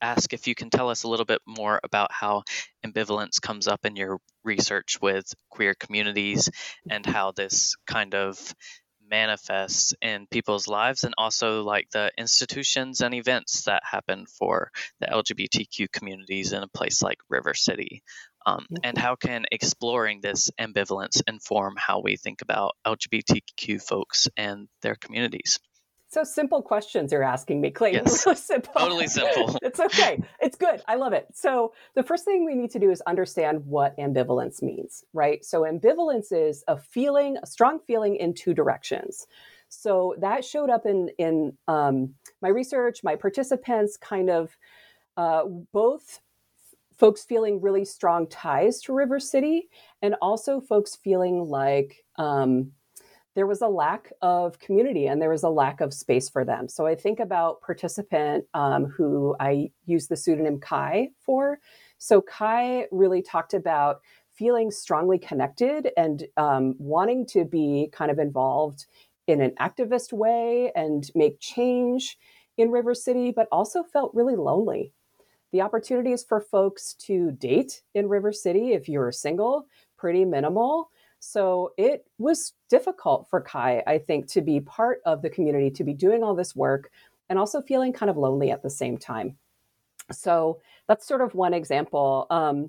ask 0.04 0.32
if 0.32 0.46
you 0.46 0.54
can 0.54 0.70
tell 0.70 0.90
us 0.90 1.02
a 1.02 1.08
little 1.08 1.24
bit 1.24 1.40
more 1.46 1.80
about 1.82 2.12
how 2.12 2.42
ambivalence 2.84 3.40
comes 3.40 3.66
up 3.66 3.86
in 3.86 3.96
your 3.96 4.18
research 4.44 4.98
with 5.00 5.24
queer 5.48 5.74
communities 5.74 6.50
and 6.90 7.06
how 7.06 7.32
this 7.32 7.76
kind 7.86 8.14
of 8.14 8.54
manifests 9.10 9.94
in 10.02 10.26
people's 10.30 10.68
lives 10.68 11.04
and 11.04 11.14
also 11.16 11.62
like 11.62 11.88
the 11.90 12.10
institutions 12.18 13.00
and 13.00 13.14
events 13.14 13.64
that 13.64 13.82
happen 13.84 14.26
for 14.26 14.70
the 15.00 15.06
LGBTQ 15.06 15.90
communities 15.92 16.52
in 16.52 16.62
a 16.62 16.68
place 16.68 17.02
like 17.02 17.18
River 17.28 17.54
City. 17.54 18.02
Um, 18.46 18.66
and 18.82 18.98
how 18.98 19.16
can 19.16 19.46
exploring 19.50 20.20
this 20.20 20.50
ambivalence 20.60 21.22
inform 21.26 21.74
how 21.78 22.00
we 22.00 22.16
think 22.16 22.42
about 22.42 22.76
LGBTQ 22.86 23.82
folks 23.82 24.28
and 24.36 24.68
their 24.82 24.96
communities? 24.96 25.60
So 26.14 26.22
simple 26.22 26.62
questions 26.62 27.10
you're 27.10 27.24
asking 27.24 27.60
me, 27.60 27.72
Clayton. 27.72 28.04
Yes, 28.04 28.40
simple. 28.44 28.72
Totally 28.72 29.08
simple. 29.08 29.58
it's 29.62 29.80
okay. 29.80 30.22
It's 30.40 30.56
good. 30.56 30.80
I 30.86 30.94
love 30.94 31.12
it. 31.12 31.26
So 31.34 31.72
the 31.96 32.04
first 32.04 32.24
thing 32.24 32.44
we 32.44 32.54
need 32.54 32.70
to 32.70 32.78
do 32.78 32.92
is 32.92 33.00
understand 33.00 33.66
what 33.66 33.98
ambivalence 33.98 34.62
means, 34.62 35.04
right? 35.12 35.44
So 35.44 35.62
ambivalence 35.62 36.30
is 36.30 36.62
a 36.68 36.76
feeling, 36.76 37.36
a 37.42 37.46
strong 37.46 37.80
feeling 37.80 38.14
in 38.14 38.32
two 38.32 38.54
directions. 38.54 39.26
So 39.68 40.14
that 40.20 40.44
showed 40.44 40.70
up 40.70 40.86
in 40.86 41.10
in 41.18 41.58
um, 41.66 42.14
my 42.40 42.48
research. 42.48 43.02
My 43.02 43.16
participants 43.16 43.96
kind 43.96 44.30
of 44.30 44.56
uh, 45.16 45.46
both 45.72 46.20
folks 46.96 47.24
feeling 47.24 47.60
really 47.60 47.84
strong 47.84 48.28
ties 48.28 48.80
to 48.82 48.94
River 48.94 49.18
City, 49.18 49.68
and 50.00 50.14
also 50.22 50.60
folks 50.60 50.94
feeling 50.94 51.48
like 51.48 52.04
um, 52.18 52.70
there 53.34 53.46
was 53.46 53.62
a 53.62 53.68
lack 53.68 54.12
of 54.22 54.58
community 54.58 55.06
and 55.06 55.20
there 55.20 55.30
was 55.30 55.42
a 55.42 55.48
lack 55.48 55.80
of 55.80 55.92
space 55.92 56.28
for 56.28 56.44
them. 56.44 56.68
So 56.68 56.86
I 56.86 56.94
think 56.94 57.20
about 57.20 57.60
participant 57.60 58.44
um, 58.54 58.84
who 58.84 59.34
I 59.40 59.70
use 59.86 60.06
the 60.06 60.16
pseudonym 60.16 60.60
Kai 60.60 61.08
for. 61.18 61.58
So 61.98 62.20
Kai 62.20 62.86
really 62.92 63.22
talked 63.22 63.54
about 63.54 64.00
feeling 64.34 64.70
strongly 64.70 65.18
connected 65.18 65.90
and 65.96 66.24
um, 66.36 66.74
wanting 66.78 67.26
to 67.26 67.44
be 67.44 67.88
kind 67.92 68.10
of 68.10 68.18
involved 68.18 68.86
in 69.26 69.40
an 69.40 69.52
activist 69.60 70.12
way 70.12 70.70
and 70.74 71.10
make 71.14 71.40
change 71.40 72.18
in 72.56 72.70
River 72.70 72.94
City, 72.94 73.32
but 73.32 73.48
also 73.50 73.82
felt 73.82 74.14
really 74.14 74.36
lonely. 74.36 74.92
The 75.52 75.62
opportunities 75.62 76.24
for 76.24 76.40
folks 76.40 76.94
to 77.06 77.32
date 77.32 77.82
in 77.94 78.08
River 78.08 78.32
City, 78.32 78.72
if 78.72 78.88
you're 78.88 79.12
single, 79.12 79.66
pretty 79.96 80.24
minimal. 80.24 80.90
So 81.26 81.72
it 81.78 82.04
was 82.18 82.52
difficult 82.68 83.28
for 83.30 83.40
Kai, 83.40 83.82
I 83.86 83.98
think, 83.98 84.30
to 84.32 84.42
be 84.42 84.60
part 84.60 85.00
of 85.06 85.22
the 85.22 85.30
community, 85.30 85.70
to 85.70 85.82
be 85.82 85.94
doing 85.94 86.22
all 86.22 86.34
this 86.34 86.54
work, 86.54 86.90
and 87.30 87.38
also 87.38 87.62
feeling 87.62 87.94
kind 87.94 88.10
of 88.10 88.18
lonely 88.18 88.50
at 88.50 88.62
the 88.62 88.68
same 88.68 88.98
time. 88.98 89.38
So 90.12 90.60
that's 90.86 91.08
sort 91.08 91.22
of 91.22 91.34
one 91.34 91.54
example. 91.54 92.26
Um, 92.28 92.68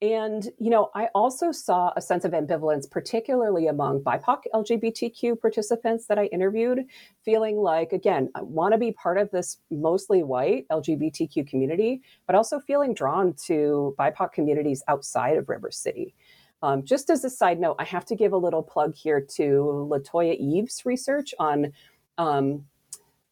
and, 0.00 0.48
you 0.58 0.70
know, 0.70 0.90
I 0.94 1.08
also 1.16 1.50
saw 1.50 1.92
a 1.96 2.00
sense 2.00 2.24
of 2.24 2.30
ambivalence, 2.30 2.88
particularly 2.88 3.66
among 3.66 4.02
BIPOC 4.02 4.42
LGBTQ 4.54 5.40
participants 5.40 6.06
that 6.06 6.18
I 6.18 6.26
interviewed, 6.26 6.86
feeling 7.24 7.56
like, 7.56 7.92
again, 7.92 8.30
I 8.36 8.42
want 8.42 8.72
to 8.72 8.78
be 8.78 8.92
part 8.92 9.18
of 9.18 9.30
this 9.32 9.58
mostly 9.70 10.22
white 10.22 10.66
LGBTQ 10.70 11.46
community, 11.46 12.02
but 12.26 12.36
also 12.36 12.60
feeling 12.60 12.94
drawn 12.94 13.34
to 13.46 13.94
BIPOC 13.98 14.32
communities 14.32 14.82
outside 14.86 15.36
of 15.36 15.48
River 15.48 15.72
City. 15.72 16.14
Um, 16.62 16.84
just 16.84 17.10
as 17.10 17.24
a 17.24 17.30
side 17.30 17.58
note, 17.58 17.76
I 17.78 17.84
have 17.84 18.04
to 18.06 18.16
give 18.16 18.32
a 18.32 18.36
little 18.36 18.62
plug 18.62 18.94
here 18.94 19.20
to 19.36 19.88
LaToya 19.90 20.36
Eaves' 20.38 20.84
research 20.84 21.34
on 21.38 21.72
um, 22.18 22.64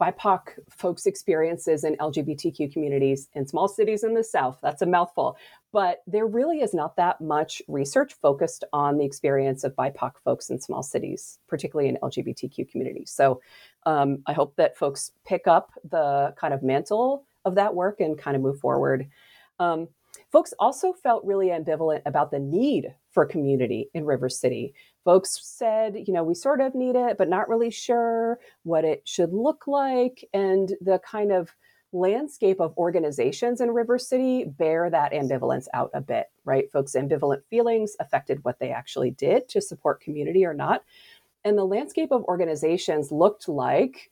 BIPOC 0.01 0.41
folks' 0.71 1.07
experiences 1.07 1.85
in 1.85 1.97
LGBTQ 1.97 2.73
communities 2.73 3.29
in 3.35 3.47
small 3.47 3.69
cities 3.69 4.05
in 4.05 4.15
the 4.15 4.23
South. 4.23 4.59
That's 4.63 4.83
a 4.83 4.87
mouthful. 4.87 5.37
But 5.73 6.03
there 6.07 6.27
really 6.27 6.61
is 6.61 6.73
not 6.73 6.97
that 6.97 7.21
much 7.21 7.61
research 7.69 8.15
focused 8.15 8.65
on 8.73 8.97
the 8.97 9.05
experience 9.05 9.65
of 9.65 9.75
BIPOC 9.75 10.13
folks 10.25 10.51
in 10.51 10.61
small 10.61 10.83
cities, 10.83 11.39
particularly 11.49 11.89
in 11.89 11.99
LGBTQ 12.03 12.71
communities. 12.71 13.11
So 13.11 13.41
um, 13.85 14.23
I 14.27 14.33
hope 14.33 14.57
that 14.57 14.77
folks 14.77 15.13
pick 15.27 15.47
up 15.47 15.73
the 15.91 16.35
kind 16.39 16.55
of 16.55 16.63
mantle 16.63 17.25
of 17.45 17.57
that 17.57 17.75
work 17.75 18.01
and 18.01 18.17
kind 18.17 18.37
of 18.37 18.43
move 18.43 18.61
forward. 18.61 19.09
Um, 19.59 19.89
Folks 20.31 20.53
also 20.59 20.93
felt 20.93 21.25
really 21.25 21.49
ambivalent 21.49 22.03
about 22.05 22.31
the 22.31 22.39
need 22.39 22.95
for 23.11 23.25
community 23.25 23.89
in 23.95 24.05
River 24.05 24.29
City. 24.29 24.75
Folks 25.05 25.39
said, 25.43 25.97
you 26.07 26.13
know, 26.13 26.23
we 26.23 26.35
sort 26.35 26.61
of 26.61 26.75
need 26.75 26.97
it, 26.97 27.17
but 27.17 27.29
not 27.29 27.49
really 27.49 27.71
sure 27.71 28.39
what 28.63 28.85
it 28.85 29.03
should 29.09 29.33
look 29.33 29.67
like. 29.67 30.29
And 30.35 30.75
the 30.83 30.99
kind 30.99 31.33
of 31.33 31.55
landscape 31.93 32.61
of 32.61 32.77
organizations 32.77 33.63
in 33.63 33.71
River 33.71 33.99
City 33.99 34.45
bear 34.45 34.91
that 34.91 35.13
ambivalence 35.13 35.67
out 35.73 35.91
a 35.95 36.01
bit, 36.03 36.27
right? 36.45 36.71
Folks' 36.71 36.95
ambivalent 36.95 37.43
feelings 37.49 37.97
affected 37.99 38.45
what 38.45 38.59
they 38.59 38.71
actually 38.71 39.13
did 39.13 39.49
to 39.49 39.63
support 39.63 40.03
community 40.03 40.45
or 40.45 40.53
not. 40.53 40.85
And 41.45 41.57
the 41.57 41.65
landscape 41.65 42.13
of 42.13 42.25
organizations 42.25 43.11
looked 43.11 43.49
like 43.49 44.11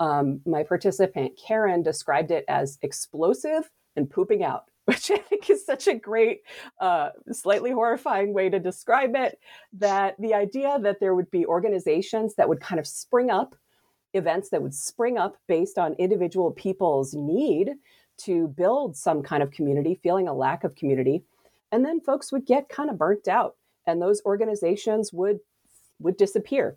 um, 0.00 0.40
my 0.44 0.62
participant, 0.64 1.38
Karen, 1.42 1.82
described 1.82 2.30
it 2.30 2.44
as 2.48 2.78
explosive 2.82 3.70
and 3.96 4.10
pooping 4.10 4.42
out, 4.42 4.64
which 4.86 5.10
I 5.10 5.16
think 5.16 5.48
is 5.48 5.64
such 5.64 5.88
a 5.88 5.94
great, 5.94 6.42
uh, 6.80 7.10
slightly 7.32 7.70
horrifying 7.70 8.34
way 8.34 8.50
to 8.50 8.58
describe 8.58 9.14
it. 9.14 9.38
That 9.72 10.14
the 10.18 10.34
idea 10.34 10.78
that 10.82 11.00
there 11.00 11.14
would 11.14 11.30
be 11.30 11.46
organizations 11.46 12.34
that 12.34 12.48
would 12.48 12.60
kind 12.60 12.78
of 12.78 12.86
spring 12.86 13.30
up 13.30 13.54
events 14.12 14.50
that 14.50 14.62
would 14.62 14.74
spring 14.74 15.18
up 15.18 15.36
based 15.48 15.78
on 15.78 15.94
individual 15.94 16.50
people's 16.52 17.14
need 17.14 17.72
to 18.16 18.48
build 18.48 18.96
some 18.96 19.22
kind 19.22 19.42
of 19.42 19.50
community, 19.50 19.98
feeling 20.02 20.28
a 20.28 20.34
lack 20.34 20.64
of 20.64 20.74
community. 20.76 21.24
And 21.72 21.84
then 21.84 22.00
folks 22.00 22.30
would 22.30 22.46
get 22.46 22.68
kind 22.68 22.90
of 22.90 22.98
burnt 22.98 23.26
out 23.26 23.56
and 23.86 24.00
those 24.00 24.22
organizations 24.24 25.12
would 25.12 25.40
would 26.00 26.16
disappear. 26.16 26.76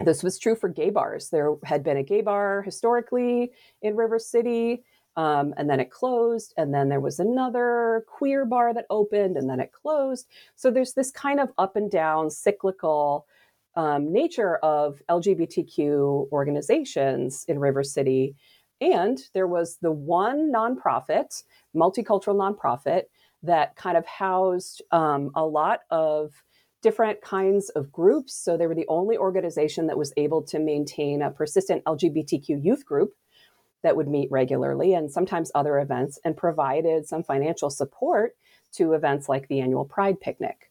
This 0.00 0.22
was 0.22 0.38
true 0.38 0.54
for 0.54 0.68
gay 0.68 0.90
bars. 0.90 1.30
There 1.30 1.54
had 1.64 1.82
been 1.82 1.96
a 1.96 2.02
gay 2.02 2.20
bar 2.20 2.62
historically 2.62 3.52
in 3.82 3.96
River 3.96 4.18
City, 4.18 4.84
um, 5.16 5.54
and 5.56 5.68
then 5.68 5.80
it 5.80 5.90
closed. 5.90 6.52
And 6.56 6.72
then 6.74 6.88
there 6.88 7.00
was 7.00 7.18
another 7.18 8.04
queer 8.06 8.44
bar 8.44 8.74
that 8.74 8.86
opened, 8.90 9.36
and 9.36 9.48
then 9.48 9.60
it 9.60 9.72
closed. 9.72 10.26
So 10.54 10.70
there's 10.70 10.94
this 10.94 11.10
kind 11.10 11.40
of 11.40 11.50
up 11.58 11.76
and 11.76 11.90
down 11.90 12.30
cyclical 12.30 13.26
um, 13.74 14.12
nature 14.12 14.56
of 14.56 15.02
LGBTQ 15.08 16.30
organizations 16.32 17.44
in 17.48 17.58
River 17.58 17.82
City. 17.82 18.34
And 18.80 19.18
there 19.32 19.46
was 19.46 19.78
the 19.80 19.92
one 19.92 20.52
nonprofit, 20.52 21.44
multicultural 21.74 22.36
nonprofit, 22.36 23.04
that 23.42 23.76
kind 23.76 23.96
of 23.96 24.06
housed 24.06 24.82
um, 24.92 25.30
a 25.34 25.44
lot 25.44 25.80
of 25.90 26.42
different 26.82 27.20
kinds 27.20 27.68
of 27.70 27.90
groups. 27.90 28.34
So 28.34 28.56
they 28.56 28.66
were 28.66 28.74
the 28.74 28.86
only 28.88 29.16
organization 29.16 29.86
that 29.86 29.98
was 29.98 30.12
able 30.16 30.42
to 30.44 30.58
maintain 30.58 31.22
a 31.22 31.30
persistent 31.30 31.84
LGBTQ 31.84 32.62
youth 32.62 32.84
group 32.84 33.14
that 33.86 33.96
would 33.96 34.08
meet 34.08 34.30
regularly 34.30 34.94
and 34.94 35.10
sometimes 35.10 35.52
other 35.54 35.78
events 35.78 36.18
and 36.24 36.36
provided 36.36 37.06
some 37.06 37.22
financial 37.22 37.70
support 37.70 38.36
to 38.72 38.92
events 38.92 39.28
like 39.28 39.46
the 39.46 39.60
annual 39.60 39.84
Pride 39.84 40.20
picnic. 40.20 40.70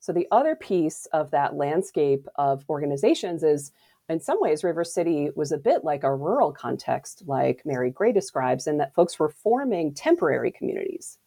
So 0.00 0.12
the 0.12 0.26
other 0.30 0.56
piece 0.56 1.06
of 1.12 1.30
that 1.30 1.54
landscape 1.54 2.26
of 2.34 2.64
organizations 2.68 3.42
is 3.42 3.72
in 4.08 4.20
some 4.20 4.40
ways, 4.40 4.64
River 4.64 4.84
City 4.84 5.30
was 5.36 5.52
a 5.52 5.58
bit 5.58 5.84
like 5.84 6.02
a 6.02 6.14
rural 6.14 6.50
context, 6.52 7.24
like 7.26 7.62
Mary 7.64 7.90
Gray 7.90 8.10
describes, 8.12 8.66
in 8.66 8.78
that 8.78 8.94
folks 8.94 9.18
were 9.18 9.28
forming 9.28 9.92
temporary 9.92 10.50
communities. 10.50 11.18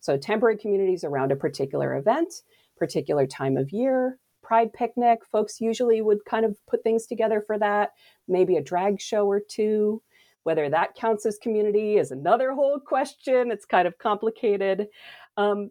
So, 0.00 0.16
temporary 0.16 0.58
communities 0.58 1.04
around 1.04 1.30
a 1.30 1.36
particular 1.36 1.96
event, 1.96 2.42
particular 2.76 3.26
time 3.26 3.56
of 3.56 3.70
year. 3.70 4.18
Pride 4.42 4.72
picnic, 4.72 5.20
folks 5.24 5.60
usually 5.60 6.02
would 6.02 6.24
kind 6.24 6.44
of 6.44 6.58
put 6.66 6.82
things 6.82 7.06
together 7.06 7.40
for 7.40 7.58
that, 7.58 7.92
maybe 8.28 8.56
a 8.56 8.62
drag 8.62 9.00
show 9.00 9.26
or 9.26 9.40
two. 9.40 10.02
Whether 10.44 10.70
that 10.70 10.94
counts 10.94 11.26
as 11.26 11.38
community 11.38 11.96
is 11.96 12.10
another 12.10 12.52
whole 12.52 12.78
question. 12.78 13.50
It's 13.50 13.66
kind 13.66 13.88
of 13.88 13.98
complicated. 13.98 14.88
Um, 15.36 15.70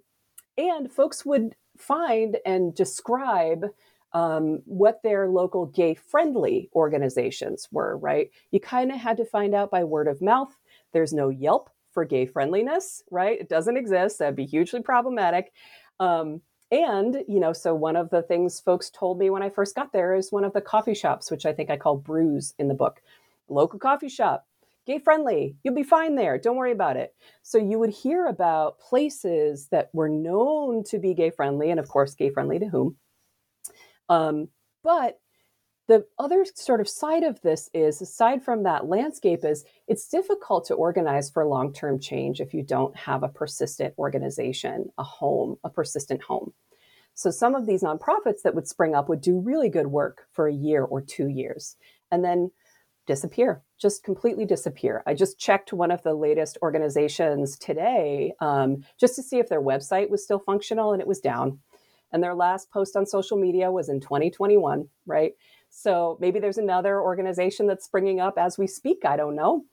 and 0.57 0.91
folks 0.91 1.25
would 1.25 1.55
find 1.77 2.37
and 2.45 2.75
describe 2.75 3.65
um, 4.13 4.61
what 4.65 5.01
their 5.03 5.27
local 5.27 5.65
gay 5.67 5.95
friendly 5.95 6.69
organizations 6.75 7.67
were, 7.71 7.97
right? 7.97 8.29
You 8.51 8.59
kind 8.59 8.91
of 8.91 8.97
had 8.97 9.17
to 9.17 9.25
find 9.25 9.55
out 9.55 9.71
by 9.71 9.83
word 9.83 10.07
of 10.07 10.21
mouth. 10.21 10.55
There's 10.91 11.13
no 11.13 11.29
Yelp 11.29 11.69
for 11.91 12.05
gay 12.05 12.25
friendliness, 12.25 13.03
right? 13.09 13.39
It 13.39 13.49
doesn't 13.49 13.77
exist. 13.77 14.19
That'd 14.19 14.35
be 14.35 14.45
hugely 14.45 14.81
problematic. 14.81 15.51
Um, 15.99 16.41
and, 16.71 17.23
you 17.27 17.39
know, 17.39 17.53
so 17.53 17.75
one 17.75 17.95
of 17.95 18.09
the 18.09 18.23
things 18.23 18.59
folks 18.59 18.89
told 18.89 19.19
me 19.19 19.29
when 19.29 19.43
I 19.43 19.49
first 19.49 19.75
got 19.75 19.93
there 19.93 20.15
is 20.15 20.31
one 20.31 20.43
of 20.43 20.53
the 20.53 20.61
coffee 20.61 20.95
shops, 20.95 21.29
which 21.29 21.45
I 21.45 21.53
think 21.53 21.69
I 21.69 21.77
call 21.77 21.97
Brews 21.97 22.53
in 22.57 22.67
the 22.67 22.73
book. 22.73 23.01
Local 23.47 23.77
coffee 23.77 24.09
shop, 24.09 24.47
gay 24.85 24.99
friendly. 24.99 25.55
You'll 25.63 25.75
be 25.75 25.83
fine 25.83 26.15
there. 26.15 26.37
Don't 26.37 26.57
worry 26.57 26.71
about 26.71 26.97
it. 26.97 27.13
So 27.41 27.57
you 27.57 27.79
would 27.79 27.89
hear 27.89 28.25
about 28.25 28.79
places 28.79 29.67
that 29.71 29.89
were 29.93 30.09
known 30.09 30.83
to 30.85 30.99
be 30.99 31.13
gay 31.13 31.29
friendly, 31.29 31.69
and 31.69 31.79
of 31.79 31.87
course, 31.87 32.15
gay 32.15 32.29
friendly 32.29 32.59
to 32.59 32.67
whom. 32.67 32.97
Um, 34.09 34.49
but 34.83 35.19
the 35.87 36.05
other 36.17 36.45
sort 36.55 36.81
of 36.81 36.87
side 36.87 37.23
of 37.23 37.41
this 37.41 37.69
is, 37.73 38.01
aside 38.01 38.43
from 38.43 38.63
that 38.63 38.87
landscape, 38.87 39.43
is 39.43 39.65
it's 39.87 40.07
difficult 40.07 40.65
to 40.67 40.75
organize 40.75 41.29
for 41.29 41.45
long 41.45 41.73
term 41.73 41.99
change 41.99 42.39
if 42.39 42.53
you 42.53 42.63
don't 42.63 42.95
have 42.95 43.23
a 43.23 43.29
persistent 43.29 43.93
organization, 43.97 44.89
a 44.97 45.03
home, 45.03 45.57
a 45.63 45.69
persistent 45.69 46.21
home. 46.23 46.53
So 47.15 47.31
some 47.31 47.53
of 47.53 47.65
these 47.65 47.83
nonprofits 47.83 48.41
that 48.43 48.55
would 48.55 48.67
spring 48.67 48.95
up 48.95 49.07
would 49.07 49.21
do 49.21 49.39
really 49.39 49.69
good 49.69 49.87
work 49.87 50.25
for 50.31 50.47
a 50.47 50.53
year 50.53 50.83
or 50.83 51.01
two 51.01 51.27
years 51.27 51.75
and 52.11 52.23
then 52.23 52.51
disappear, 53.05 53.61
just 53.83 54.03
completely 54.03 54.45
disappear. 54.45 55.03
I 55.05 55.13
just 55.13 55.37
checked 55.37 55.73
one 55.73 55.91
of 55.91 56.01
the 56.03 56.13
latest 56.13 56.57
organizations 56.63 57.57
today 57.59 58.33
um, 58.39 58.85
just 58.97 59.15
to 59.17 59.21
see 59.21 59.39
if 59.39 59.49
their 59.49 59.61
website 59.61 60.09
was 60.09 60.23
still 60.23 60.39
functional 60.39 60.93
and 60.93 61.01
it 61.01 61.07
was 61.07 61.19
down. 61.19 61.59
And 62.13 62.23
their 62.23 62.33
last 62.33 62.71
post 62.71 62.95
on 62.95 63.05
social 63.05 63.37
media 63.37 63.71
was 63.71 63.89
in 63.89 63.99
2021, 63.99 64.87
right? 65.05 65.33
So 65.69 66.17
maybe 66.21 66.39
there's 66.39 66.57
another 66.57 67.01
organization 67.01 67.67
that's 67.67 67.83
springing 67.83 68.21
up 68.21 68.35
as 68.37 68.57
we 68.57 68.67
speak. 68.67 69.03
I 69.05 69.17
don't 69.17 69.35
know. 69.35 69.65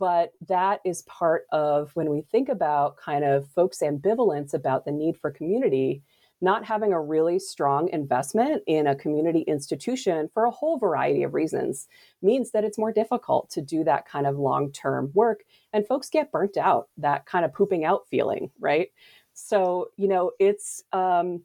But 0.00 0.32
that 0.48 0.80
is 0.84 1.02
part 1.02 1.44
of 1.52 1.92
when 1.94 2.10
we 2.10 2.22
think 2.22 2.48
about 2.48 2.96
kind 2.96 3.24
of 3.24 3.48
folks' 3.50 3.80
ambivalence 3.80 4.54
about 4.54 4.84
the 4.84 4.90
need 4.90 5.16
for 5.16 5.30
community, 5.30 6.02
not 6.42 6.64
having 6.64 6.92
a 6.92 7.00
really 7.00 7.38
strong 7.38 7.88
investment 7.90 8.62
in 8.66 8.88
a 8.88 8.96
community 8.96 9.42
institution 9.42 10.28
for 10.34 10.44
a 10.44 10.50
whole 10.50 10.76
variety 10.76 11.22
of 11.22 11.34
reasons 11.34 11.88
means 12.20 12.50
that 12.50 12.64
it's 12.64 12.78
more 12.78 12.92
difficult 12.92 13.48
to 13.50 13.62
do 13.62 13.84
that 13.84 14.06
kind 14.06 14.26
of 14.26 14.36
long 14.36 14.72
term 14.72 15.10
work. 15.14 15.44
And 15.72 15.86
folks 15.86 16.10
get 16.10 16.32
burnt 16.32 16.56
out, 16.56 16.88
that 16.98 17.26
kind 17.26 17.44
of 17.44 17.54
pooping 17.54 17.84
out 17.84 18.08
feeling, 18.08 18.50
right? 18.58 18.88
So, 19.32 19.90
you 19.96 20.08
know, 20.08 20.32
it's, 20.38 20.82
um, 20.92 21.42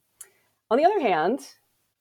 on 0.70 0.78
the 0.78 0.86
other 0.86 1.00
hand, 1.00 1.48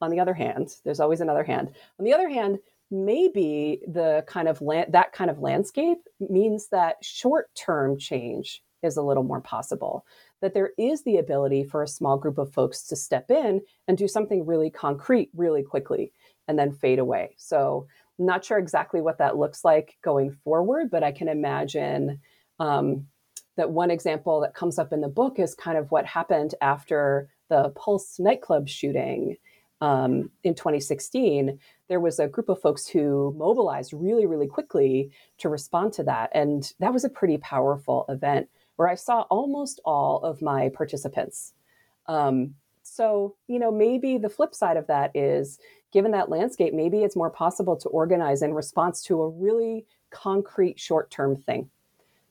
on 0.01 0.11
the 0.11 0.21
other 0.21 0.35
hand, 0.35 0.77
there's 0.85 1.01
always 1.01 1.21
another 1.21 1.45
hand. 1.45 1.73
On 1.99 2.05
the 2.05 2.15
other 2.15 2.29
hand, 2.29 2.59
maybe 2.91 3.83
the 3.87 4.25
kind 4.27 4.49
of 4.49 4.61
land, 4.61 4.93
that 4.93 5.13
kind 5.13 5.31
of 5.31 5.41
landscape 5.41 5.99
means 6.21 6.69
that 6.69 6.97
short-term 7.03 7.99
change 7.99 8.63
is 8.83 8.97
a 8.97 9.03
little 9.03 9.23
more 9.23 9.41
possible. 9.41 10.05
That 10.43 10.55
there 10.55 10.73
is 10.79 11.03
the 11.03 11.17
ability 11.17 11.65
for 11.65 11.83
a 11.83 11.89
small 11.89 12.19
group 12.19 12.39
of 12.39 12.53
folks 12.53 12.83
to 12.89 12.97
step 12.97 13.31
in 13.31 13.63
and 13.89 13.97
do 13.97 14.07
something 14.07 14.45
really 14.45 14.71
concrete 14.71 15.31
really 15.35 15.63
quickly 15.63 16.13
and 16.47 16.59
then 16.59 16.73
fade 16.73 16.99
away. 16.99 17.35
So, 17.39 17.87
not 18.19 18.45
sure 18.45 18.59
exactly 18.59 19.01
what 19.01 19.19
that 19.19 19.37
looks 19.37 19.65
like 19.65 19.97
going 20.03 20.31
forward, 20.31 20.91
but 20.91 21.03
I 21.03 21.13
can 21.13 21.29
imagine 21.29 22.21
um, 22.59 23.07
that 23.57 23.71
one 23.71 23.91
example 23.91 24.41
that 24.41 24.55
comes 24.55 24.79
up 24.79 24.93
in 24.93 25.01
the 25.01 25.09
book 25.09 25.39
is 25.39 25.55
kind 25.55 25.77
of 25.77 25.91
what 25.91 26.07
happened 26.07 26.55
after 26.61 27.29
the 27.49 27.71
Pulse 27.71 28.19
nightclub 28.19 28.69
shooting 28.69 29.37
um, 29.81 30.31
in 30.43 30.55
2016, 30.55 31.59
there 31.89 32.01
was 32.01 32.19
a 32.19 32.29
group 32.29 32.49
of 32.49 32.61
folks 32.61 32.87
who 32.87 33.35
mobilized 33.37 33.93
really, 33.93 34.27
really 34.27 34.47
quickly 34.47 35.11
to 35.39 35.49
respond 35.49 35.93
to 35.95 36.05
that. 36.05 36.31
And 36.33 36.73
that 36.81 36.93
was 36.93 37.05
a 37.05 37.11
pretty 37.11 37.39
powerful 37.39 38.07
event 38.09 38.49
where 38.77 38.89
I 38.89 38.95
saw 38.95 39.23
almost 39.23 39.81
all 39.85 40.23
of 40.23 40.43
my 40.43 40.69
participants. 40.69 41.55
Um, 42.07 42.55
so, 42.83 43.35
you 43.49 43.59
know, 43.59 43.73
maybe 43.73 44.17
the 44.17 44.29
flip 44.29 44.55
side 44.55 44.77
of 44.77 44.87
that 44.87 45.11
is 45.15 45.59
given 45.93 46.13
that 46.13 46.31
landscape, 46.31 46.73
maybe 46.73 47.03
it's 47.03 47.17
more 47.17 47.31
possible 47.31 47.77
to 47.77 47.89
organize 47.89 48.43
in 48.43 48.55
response 48.55 49.03
to 49.05 49.23
a 49.23 49.29
really 49.29 49.87
concrete 50.11 50.79
short 50.79 51.11
term 51.11 51.37
thing. 51.37 51.69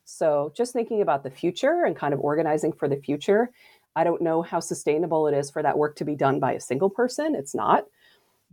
So, 0.06 0.54
just 0.56 0.72
thinking 0.72 1.02
about 1.02 1.24
the 1.24 1.32
future 1.32 1.84
and 1.86 1.96
kind 1.96 2.14
of 2.14 2.20
organizing 2.20 2.72
for 2.72 2.88
the 2.88 2.96
future 2.96 3.50
I 3.96 4.04
don't 4.04 4.22
know 4.22 4.42
how 4.42 4.60
sustainable 4.60 5.28
it 5.28 5.34
is 5.34 5.50
for 5.50 5.64
that 5.64 5.78
work 5.78 5.96
to 5.98 6.06
be 6.06 6.16
done 6.16 6.40
by 6.40 6.54
a 6.54 6.60
single 6.60 6.90
person. 6.90 7.34
It's 7.34 7.56
not. 7.56 7.86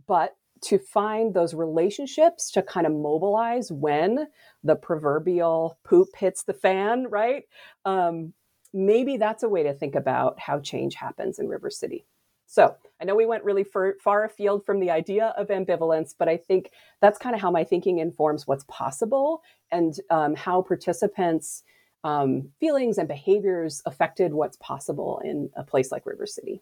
But 0.07 0.35
to 0.63 0.77
find 0.77 1.33
those 1.33 1.53
relationships 1.53 2.51
to 2.51 2.61
kind 2.61 2.85
of 2.85 2.93
mobilize 2.93 3.71
when 3.71 4.27
the 4.63 4.75
proverbial 4.75 5.77
poop 5.83 6.09
hits 6.17 6.43
the 6.43 6.53
fan, 6.53 7.07
right? 7.09 7.43
Um, 7.85 8.33
maybe 8.73 9.17
that's 9.17 9.43
a 9.43 9.49
way 9.49 9.63
to 9.63 9.73
think 9.73 9.95
about 9.95 10.39
how 10.39 10.59
change 10.59 10.95
happens 10.95 11.39
in 11.39 11.47
River 11.47 11.69
City. 11.69 12.05
So 12.45 12.75
I 13.01 13.05
know 13.05 13.15
we 13.15 13.25
went 13.25 13.43
really 13.43 13.63
far, 13.63 13.95
far 14.03 14.25
afield 14.25 14.65
from 14.65 14.79
the 14.79 14.91
idea 14.91 15.33
of 15.37 15.47
ambivalence, 15.47 16.13
but 16.17 16.29
I 16.29 16.37
think 16.37 16.71
that's 17.01 17.17
kind 17.17 17.35
of 17.35 17.41
how 17.41 17.49
my 17.49 17.63
thinking 17.63 17.99
informs 17.99 18.45
what's 18.45 18.65
possible 18.67 19.41
and 19.71 19.95
um, 20.09 20.35
how 20.35 20.61
participants 20.61 21.63
um, 22.03 22.49
feelings 22.59 22.97
and 22.97 23.07
behaviors 23.07 23.81
affected 23.85 24.33
what's 24.33 24.57
possible 24.57 25.21
in 25.23 25.49
a 25.55 25.63
place 25.63 25.91
like 25.91 26.05
River 26.05 26.25
City. 26.25 26.61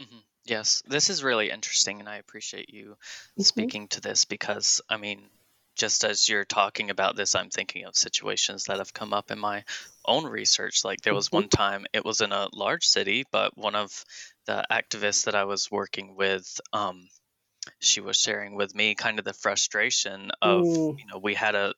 Mm-hmm. 0.00 0.18
Yes, 0.44 0.82
this 0.86 1.08
is 1.08 1.22
really 1.22 1.50
interesting, 1.50 2.00
and 2.00 2.08
I 2.08 2.16
appreciate 2.16 2.70
you 2.70 2.90
mm-hmm. 2.90 3.42
speaking 3.42 3.88
to 3.88 4.00
this 4.00 4.24
because, 4.24 4.80
I 4.88 4.96
mean, 4.96 5.22
just 5.76 6.04
as 6.04 6.28
you're 6.28 6.44
talking 6.44 6.90
about 6.90 7.16
this, 7.16 7.34
I'm 7.34 7.48
thinking 7.48 7.84
of 7.84 7.96
situations 7.96 8.64
that 8.64 8.78
have 8.78 8.92
come 8.92 9.12
up 9.12 9.30
in 9.30 9.38
my 9.38 9.64
own 10.04 10.26
research. 10.26 10.84
Like 10.84 11.00
there 11.00 11.14
was 11.14 11.28
mm-hmm. 11.28 11.36
one 11.36 11.48
time, 11.48 11.86
it 11.92 12.04
was 12.04 12.20
in 12.20 12.32
a 12.32 12.48
large 12.52 12.84
city, 12.84 13.24
but 13.30 13.56
one 13.56 13.74
of 13.74 14.04
the 14.46 14.64
activists 14.70 15.24
that 15.24 15.34
I 15.34 15.44
was 15.44 15.70
working 15.70 16.16
with, 16.16 16.60
um, 16.72 17.08
she 17.78 18.00
was 18.00 18.16
sharing 18.16 18.56
with 18.56 18.74
me 18.74 18.94
kind 18.94 19.18
of 19.18 19.24
the 19.24 19.32
frustration 19.32 20.32
of, 20.42 20.62
mm. 20.62 20.98
you 20.98 21.06
know, 21.06 21.18
we 21.18 21.34
had 21.34 21.54
a 21.54 21.74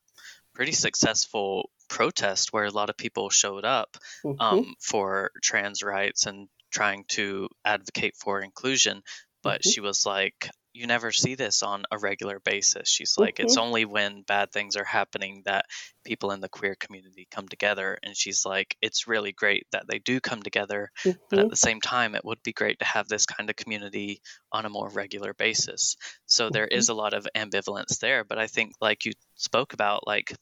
pretty 0.55 0.73
successful 0.73 1.71
protest 1.89 2.53
where 2.53 2.65
a 2.65 2.71
lot 2.71 2.89
of 2.89 2.97
people 2.97 3.29
showed 3.29 3.65
up 3.65 3.99
mm-hmm. 4.25 4.41
um, 4.41 4.75
for 4.81 5.31
trans 5.43 5.83
rights 5.83 6.27
and 6.27 6.49
trying 6.75 7.05
to 7.09 7.49
advocate 7.65 8.17
for 8.17 8.43
inclusion. 8.43 9.03
But 9.43 9.61
mm-hmm. 9.61 9.71
she 9.71 9.81
was 9.81 10.05
like, 10.05 10.49
you 10.73 10.89
never 10.89 11.13
see 11.13 11.37
this 11.37 11.63
on 11.63 11.85
a 11.93 11.99
regular 11.99 12.41
basis. 12.41 12.89
She's 12.89 13.15
like, 13.17 13.37
mm-hmm. 13.37 13.45
it's 13.45 13.57
only 13.57 13.85
when 13.85 14.23
bad 14.23 14.51
things 14.51 14.75
are 14.75 14.85
happening 14.85 15.43
that 15.45 15.67
people 16.05 16.33
in 16.33 16.41
the 16.41 16.49
queer 16.49 16.75
community 16.75 17.29
come 17.31 17.47
together. 17.47 17.97
And 18.03 18.17
she's 18.17 18.45
like, 18.45 18.77
it's 18.83 19.07
really 19.07 19.31
great 19.31 19.69
that 19.71 19.85
they 19.89 20.01
do 20.01 20.19
come 20.19 20.43
together. 20.43 20.91
Mm-hmm. 21.05 21.19
But 21.31 21.39
at 21.39 21.43
mm-hmm. 21.45 21.51
the 21.51 21.57
same 21.57 21.81
time, 21.81 22.17
it 22.17 22.25
would 22.25 22.43
be 22.43 22.53
great 22.53 22.81
to 22.81 22.85
have 22.85 23.07
this 23.07 23.25
kind 23.25 23.49
of 23.49 23.55
community 23.55 24.21
on 24.51 24.67
a 24.67 24.71
more 24.71 24.89
regular 24.89 25.33
basis. 25.33 25.97
So 26.27 26.47
mm-hmm. 26.47 26.55
there 26.55 26.67
is 26.67 26.89
a 26.89 26.95
lot 26.95 27.15
of 27.15 27.29
ambivalence 27.37 28.01
there. 28.01 28.25
But 28.25 28.39
I 28.39 28.49
think, 28.49 28.73
like 28.81 29.05
you 29.05 29.13
spoke 29.37 29.75
about, 29.75 30.09
like 30.09 30.35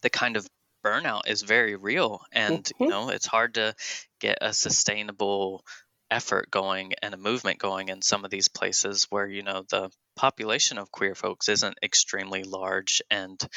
the 0.00 0.10
kind 0.10 0.38
of 0.38 0.46
burnout 0.84 1.22
is 1.26 1.42
very 1.42 1.76
real. 1.76 2.22
And, 2.32 2.70
you 2.78 2.86
mm-hmm. 2.86 2.90
know, 2.90 3.08
it's 3.10 3.26
hard 3.26 3.54
to 3.54 3.74
get 4.20 4.38
a 4.40 4.52
sustainable 4.52 5.64
effort 6.12 6.50
going 6.50 6.92
and 7.02 7.14
a 7.14 7.16
movement 7.16 7.58
going 7.58 7.88
in 7.88 8.02
some 8.02 8.24
of 8.24 8.30
these 8.30 8.48
places 8.48 9.06
where 9.08 9.26
you 9.26 9.42
know 9.42 9.64
the 9.70 9.90
population 10.14 10.76
of 10.76 10.92
queer 10.92 11.14
folks 11.14 11.48
isn't 11.48 11.78
extremely 11.82 12.42
large 12.42 13.00
and 13.10 13.48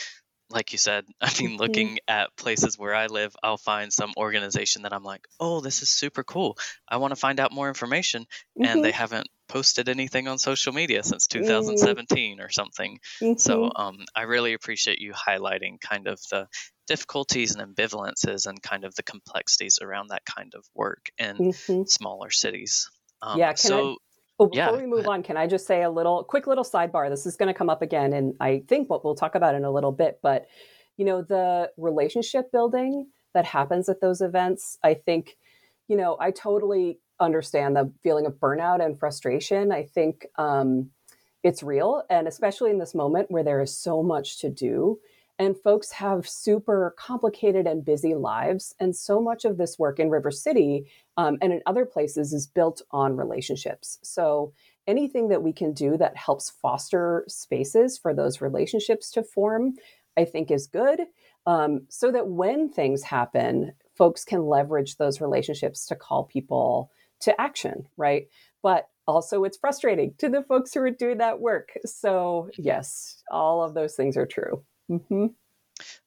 like 0.49 0.71
you 0.71 0.77
said 0.77 1.03
i 1.21 1.29
mean 1.37 1.51
mm-hmm. 1.51 1.57
looking 1.57 1.99
at 2.07 2.35
places 2.37 2.79
where 2.79 2.95
i 2.95 3.07
live 3.07 3.35
i'll 3.43 3.57
find 3.57 3.91
some 3.91 4.13
organization 4.15 4.83
that 4.83 4.93
i'm 4.93 5.03
like 5.03 5.27
oh 5.41 5.59
this 5.59 5.81
is 5.81 5.89
super 5.89 6.23
cool 6.23 6.57
i 6.87 6.95
want 6.95 7.11
to 7.11 7.19
find 7.19 7.41
out 7.41 7.51
more 7.51 7.67
information 7.67 8.21
mm-hmm. 8.21 8.63
and 8.63 8.83
they 8.83 8.89
mm-hmm. 8.89 8.99
haven't 8.99 9.27
posted 9.49 9.89
anything 9.89 10.29
on 10.29 10.39
social 10.39 10.71
media 10.71 11.03
since 11.03 11.27
mm-hmm. 11.27 11.43
2017 11.43 12.39
or 12.39 12.49
something 12.49 12.99
mm-hmm. 13.21 13.37
so 13.37 13.69
um, 13.75 13.97
i 14.15 14.21
really 14.21 14.53
appreciate 14.53 14.99
you 14.99 15.11
highlighting 15.11 15.79
kind 15.81 16.07
of 16.07 16.21
the 16.31 16.47
difficulties 16.87 17.55
and 17.55 17.75
ambivalences 17.75 18.47
and 18.47 18.61
kind 18.61 18.83
of 18.83 18.95
the 18.95 19.03
complexities 19.03 19.79
around 19.81 20.09
that 20.09 20.23
kind 20.25 20.53
of 20.55 20.65
work 20.73 21.07
in 21.17 21.37
mm-hmm. 21.37 21.83
smaller 21.87 22.29
cities. 22.29 22.89
Um, 23.21 23.39
yeah. 23.39 23.53
so, 23.55 23.91
I, 23.91 23.95
oh, 24.39 24.47
before 24.47 24.55
yeah, 24.55 24.71
we 24.71 24.85
move 24.85 25.07
on, 25.07 25.23
can 25.23 25.37
I 25.37 25.47
just 25.47 25.65
say 25.65 25.83
a 25.83 25.89
little 25.89 26.23
quick 26.23 26.47
little 26.47 26.63
sidebar? 26.63 27.09
This 27.09 27.25
is 27.25 27.35
going 27.35 27.47
to 27.47 27.57
come 27.57 27.69
up 27.69 27.81
again, 27.81 28.13
and 28.13 28.35
I 28.39 28.63
think 28.67 28.89
what 28.89 29.03
we'll 29.03 29.15
talk 29.15 29.35
about 29.35 29.55
in 29.55 29.63
a 29.63 29.71
little 29.71 29.91
bit. 29.91 30.19
But 30.21 30.47
you 30.97 31.05
know, 31.05 31.21
the 31.21 31.71
relationship 31.77 32.51
building 32.51 33.07
that 33.33 33.45
happens 33.45 33.89
at 33.89 33.99
those 33.99 34.21
events, 34.21 34.77
I 34.83 34.93
think, 34.93 35.37
you 35.87 35.97
know, 35.97 36.15
I 36.19 36.31
totally 36.31 36.99
understand 37.19 37.75
the 37.75 37.91
feeling 38.01 38.25
of 38.25 38.35
burnout 38.35 38.83
and 38.83 38.97
frustration. 38.97 39.71
I 39.71 39.83
think 39.83 40.25
um, 40.37 40.91
it's 41.43 41.61
real, 41.61 42.03
and 42.09 42.27
especially 42.27 42.71
in 42.71 42.79
this 42.79 42.95
moment 42.95 43.29
where 43.29 43.43
there 43.43 43.61
is 43.61 43.77
so 43.77 44.01
much 44.01 44.39
to 44.39 44.49
do 44.49 44.99
and 45.37 45.55
folks 45.57 45.91
have 45.91 46.27
super 46.27 46.95
complicated 46.97 47.67
and 47.67 47.83
busy 47.83 48.15
lives. 48.15 48.73
And 48.79 48.95
so 48.95 49.21
much 49.21 49.45
of 49.45 49.57
this 49.57 49.77
work 49.77 49.99
in 49.99 50.09
River 50.09 50.31
City 50.31 50.85
um, 51.17 51.37
and 51.41 51.51
in 51.51 51.61
other 51.65 51.85
places 51.85 52.33
is 52.33 52.47
built 52.47 52.81
on 52.91 53.17
relationships. 53.17 53.99
So 54.01 54.53
anything 54.87 55.27
that 55.29 55.43
we 55.43 55.51
can 55.51 55.73
do 55.73 55.97
that 55.97 56.15
helps 56.15 56.49
foster 56.49 57.25
spaces 57.27 57.97
for 57.97 58.13
those 58.13 58.41
relationships 58.41 59.11
to 59.11 59.23
form, 59.23 59.73
I 60.17 60.25
think 60.25 60.51
is 60.51 60.67
good. 60.67 61.01
Um, 61.45 61.81
so 61.89 62.11
that 62.11 62.27
when 62.27 62.69
things 62.69 63.03
happen, 63.03 63.73
folks 63.95 64.23
can 64.23 64.45
leverage 64.45 64.97
those 64.97 65.21
relationships 65.21 65.85
to 65.87 65.95
call 65.95 66.23
people 66.23 66.91
to 67.21 67.39
action, 67.39 67.87
right? 67.97 68.27
But 68.63 68.87
also, 69.07 69.43
it's 69.43 69.57
frustrating 69.57 70.15
to 70.17 70.29
the 70.29 70.41
folks 70.41 70.73
who 70.73 70.81
are 70.81 70.89
doing 70.89 71.19
that 71.19 71.39
work. 71.39 71.73
So, 71.85 72.49
yes, 72.57 73.21
all 73.29 73.63
of 73.63 73.75
those 73.75 73.93
things 73.95 74.17
are 74.17 74.25
true. 74.25 74.63
Mm-hmm. 74.89 75.27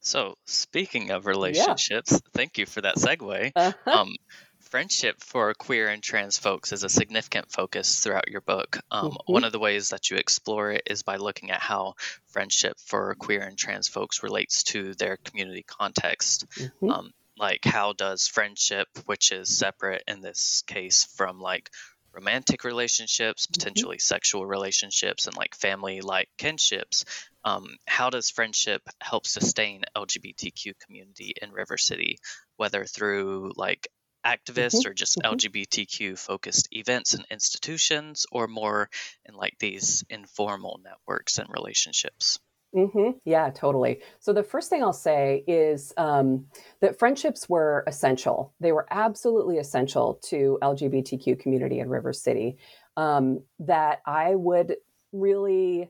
So, 0.01 0.37
speaking 0.47 1.11
of 1.11 1.27
relationships, 1.27 2.13
yeah. 2.13 2.19
thank 2.33 2.59
you 2.59 2.67
for 2.67 2.81
that 2.81 2.97
segue. 2.97 3.53
Uh-huh. 3.55 3.91
Um, 3.91 4.17
friendship 4.61 5.17
for 5.21 5.53
queer 5.55 5.89
and 5.89 6.03
trans 6.03 6.39
folks 6.39 6.73
is 6.73 6.85
a 6.85 6.89
significant 6.89 7.51
focus 7.51 8.01
throughout 8.01 8.29
your 8.29 8.41
book. 8.41 8.79
Um, 8.91 9.11
mm-hmm. 9.11 9.33
One 9.33 9.45
of 9.45 9.53
the 9.53 9.59
ways 9.59 9.91
that 9.91 10.11
you 10.11 10.17
explore 10.17 10.73
it 10.73 10.83
is 10.87 11.03
by 11.03 11.17
looking 11.17 11.51
at 11.51 11.61
how 11.61 11.95
friendship 12.27 12.79
for 12.87 13.15
queer 13.17 13.43
and 13.43 13.59
trans 13.59 13.89
folks 13.89 14.23
relates 14.23 14.63
to 14.65 14.95
their 14.95 15.17
community 15.17 15.65
context. 15.67 16.47
Mm-hmm. 16.57 16.91
Um, 16.91 17.13
like, 17.39 17.65
how 17.65 17.93
does 17.93 18.27
friendship, 18.27 18.89
which 19.07 19.33
is 19.33 19.57
separate 19.57 20.03
in 20.09 20.21
this 20.21 20.63
case 20.67 21.05
from 21.17 21.41
like 21.41 21.71
romantic 22.19 22.65
relationships, 22.65 23.47
mm-hmm. 23.47 23.53
potentially 23.53 23.97
mm-hmm. 23.97 24.15
sexual 24.15 24.45
relationships, 24.45 25.27
and 25.27 25.37
like 25.37 25.55
family 25.55 26.01
like 26.01 26.29
kinships. 26.39 27.05
Um, 27.45 27.77
how 27.87 28.11
does 28.11 28.31
friendship 28.31 28.83
help 29.01 29.27
sustain 29.27 29.85
LGBTQ 29.97 30.73
community 30.85 31.33
in 31.41 31.53
River 31.53 31.79
City, 31.79 32.19
whether 32.57 32.85
through 32.85 33.53
like 33.57 33.89
activists 34.27 34.81
mm-hmm. 34.81 34.91
or 34.91 34.95
just 34.95 35.19
mm-hmm. 35.19 35.35
LGBTQ 35.35 36.19
focused 36.19 36.69
events 36.73 37.15
and 37.15 37.25
institutions, 37.31 38.27
or 38.33 38.49
more 38.49 38.91
in 39.25 39.35
like 39.35 39.57
these 39.61 40.05
informal 40.11 40.81
networks 40.85 41.39
and 41.39 41.49
relationships? 41.51 42.39
Mm-hmm. 42.77 43.11
Yeah, 43.25 43.51
totally. 43.51 44.01
So 44.21 44.33
the 44.33 44.43
first 44.43 44.69
thing 44.69 44.83
I'll 44.83 44.93
say 44.93 45.43
is 45.47 45.95
um, 45.97 46.45
that 46.81 46.99
friendships 46.99 47.49
were 47.49 47.83
essential. 47.87 48.53
They 48.61 48.73
were 48.73 48.87
absolutely 48.91 49.57
essential 49.57 50.21
to 50.25 50.59
LGBTQ 50.61 51.35
community 51.35 51.81
in 51.81 51.89
River 51.89 52.13
City. 52.13 52.59
Um, 52.99 53.41
that 53.61 54.01
I 54.07 54.35
would 54.35 54.77
really, 55.13 55.89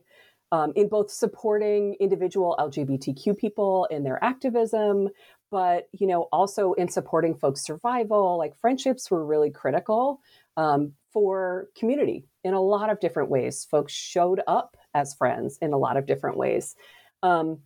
um, 0.51 0.71
in 0.75 0.87
both 0.87 1.11
supporting 1.11 1.95
individual 1.99 2.55
LGBTQ 2.57 3.33
people 3.33 3.85
in 3.91 4.03
their 4.03 4.23
activism, 4.23 5.09
but 5.51 5.89
you 5.91 6.07
know 6.07 6.29
also 6.31 6.73
in 6.73 6.87
supporting 6.87 7.35
folks' 7.35 7.65
survival. 7.65 8.37
Like 8.37 8.55
friendships 8.55 9.11
were 9.11 9.25
really 9.25 9.49
critical 9.49 10.21
um, 10.55 10.93
for 11.11 11.67
community 11.75 12.25
in 12.43 12.53
a 12.53 12.61
lot 12.61 12.89
of 12.89 12.99
different 13.01 13.29
ways. 13.29 13.65
Folks 13.69 13.91
showed 13.91 14.41
up 14.47 14.77
as 14.93 15.13
friends 15.13 15.57
in 15.61 15.73
a 15.73 15.77
lot 15.77 15.97
of 15.97 16.05
different 16.05 16.37
ways. 16.37 16.75
Um, 17.23 17.59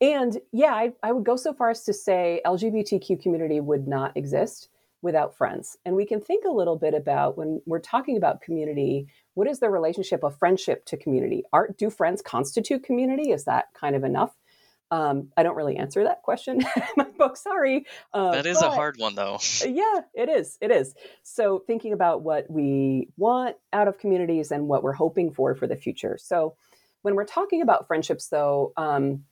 and 0.00 0.38
yeah, 0.52 0.74
I, 0.74 0.92
I 1.02 1.12
would 1.12 1.24
go 1.24 1.36
so 1.36 1.52
far 1.52 1.70
as 1.70 1.84
to 1.84 1.92
say 1.92 2.40
LGBTQ 2.44 3.22
community 3.22 3.60
would 3.60 3.86
not 3.86 4.16
exist 4.16 4.68
without 5.02 5.36
friends. 5.36 5.76
And 5.84 5.94
we 5.94 6.06
can 6.06 6.20
think 6.20 6.44
a 6.44 6.52
little 6.52 6.76
bit 6.76 6.94
about 6.94 7.36
when 7.36 7.60
we're 7.66 7.78
talking 7.78 8.16
about 8.16 8.40
community, 8.40 9.06
what 9.34 9.46
is 9.46 9.60
the 9.60 9.70
relationship 9.70 10.24
of 10.24 10.36
friendship 10.38 10.84
to 10.86 10.96
community? 10.96 11.44
Are, 11.52 11.68
do 11.76 11.90
friends 11.90 12.22
constitute 12.22 12.82
community? 12.82 13.30
Is 13.30 13.44
that 13.44 13.66
kind 13.74 13.94
of 13.94 14.02
enough? 14.02 14.34
Um, 14.90 15.30
I 15.36 15.42
don't 15.42 15.56
really 15.56 15.76
answer 15.76 16.04
that 16.04 16.22
question 16.22 16.60
in 16.76 16.82
my 16.96 17.06
book. 17.18 17.36
Sorry. 17.36 17.86
Uh, 18.12 18.32
that 18.32 18.46
is 18.46 18.62
a 18.62 18.70
hard 18.70 18.96
one, 18.98 19.14
though. 19.14 19.38
yeah, 19.66 20.00
it 20.14 20.28
is. 20.28 20.58
It 20.60 20.70
is. 20.70 20.94
So 21.22 21.62
thinking 21.66 21.92
about 21.92 22.22
what 22.22 22.50
we 22.50 23.08
want 23.16 23.56
out 23.72 23.88
of 23.88 23.98
communities 23.98 24.50
and 24.50 24.68
what 24.68 24.82
we're 24.82 24.92
hoping 24.92 25.32
for 25.32 25.54
for 25.54 25.66
the 25.66 25.76
future. 25.76 26.18
So 26.20 26.54
when 27.02 27.14
we're 27.14 27.24
talking 27.24 27.60
about 27.60 27.86
friendships, 27.86 28.28
though, 28.28 28.72
um, 28.76 29.24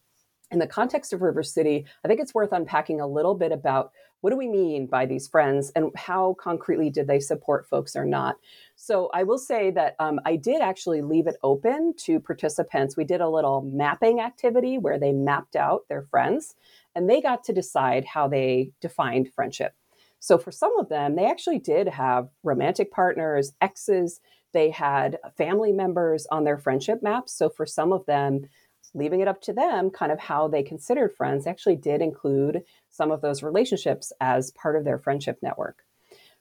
in 0.53 0.59
the 0.59 0.67
context 0.67 1.13
of 1.13 1.23
River 1.23 1.43
City, 1.43 1.87
I 2.05 2.09
think 2.09 2.21
it's 2.21 2.35
worth 2.35 2.53
unpacking 2.53 3.01
a 3.01 3.07
little 3.07 3.35
bit 3.35 3.53
about 3.53 3.93
what 4.21 4.31
do 4.31 4.37
we 4.37 4.49
mean 4.49 4.87
by 4.87 5.05
these 5.05 5.27
friends 5.27 5.73
and 5.75 5.91
how 5.97 6.37
concretely 6.39 6.91
did 6.91 7.09
they 7.09 7.19
support 7.19 7.67
folks 7.67 7.97
or 7.97 8.05
not. 8.05 8.37
So 8.77 9.11
I 9.13 9.25
will 9.25 9.39
say 9.39 9.73
that 9.73 9.97
um, 9.99 10.21
I 10.25 10.37
did 10.37 10.61
actually 10.61 11.03
leave 11.03 11.27
it 11.27 11.37
open 11.43 11.95
to 12.01 12.21
participants. 12.21 12.97
We 12.97 13.05
did 13.05 13.21
a 13.21 13.29
little 13.29 13.63
mapping 13.63 14.21
activity 14.21 14.79
where 14.79 14.99
they 14.99 15.11
mapped 15.11 15.57
out 15.57 15.89
their 15.89 16.03
friends 16.03 16.55
and 16.95 17.11
they 17.11 17.21
got 17.21 17.43
to 17.45 17.53
decide 17.53 18.05
how 18.05 18.29
they 18.29 18.71
defined 18.81 19.33
friendship. 19.35 19.75
So 20.21 20.39
for 20.39 20.53
some 20.53 20.79
of 20.79 20.89
them, 20.89 21.17
they 21.17 21.29
actually 21.29 21.59
did 21.59 21.89
have 21.89 22.29
romantic 22.45 22.93
partners, 22.93 23.55
exes, 23.61 24.21
they 24.53 24.71
had 24.71 25.19
family 25.37 25.73
members 25.73 26.27
on 26.31 26.45
their 26.45 26.59
friendship 26.59 27.03
maps. 27.03 27.33
So 27.33 27.49
for 27.49 27.67
some 27.67 27.93
of 27.93 28.07
them, 28.07 28.43
leaving 28.95 29.21
it 29.21 29.29
up 29.29 29.41
to 29.43 29.53
them, 29.53 29.91
kind 29.91 30.13
of 30.13 30.19
how 30.19 30.49
they 30.49 30.63
considered 30.63 31.15
friends, 31.15 31.47
actually 31.47 31.77
did 31.77 32.03
include 32.03 32.63
some 32.91 33.11
of 33.11 33.21
those 33.21 33.43
relationships 33.43 34.13
as 34.21 34.51
part 34.53 34.77
of 34.77 34.85
their 34.85 34.99
friendship 34.99 35.39
network. 35.43 35.85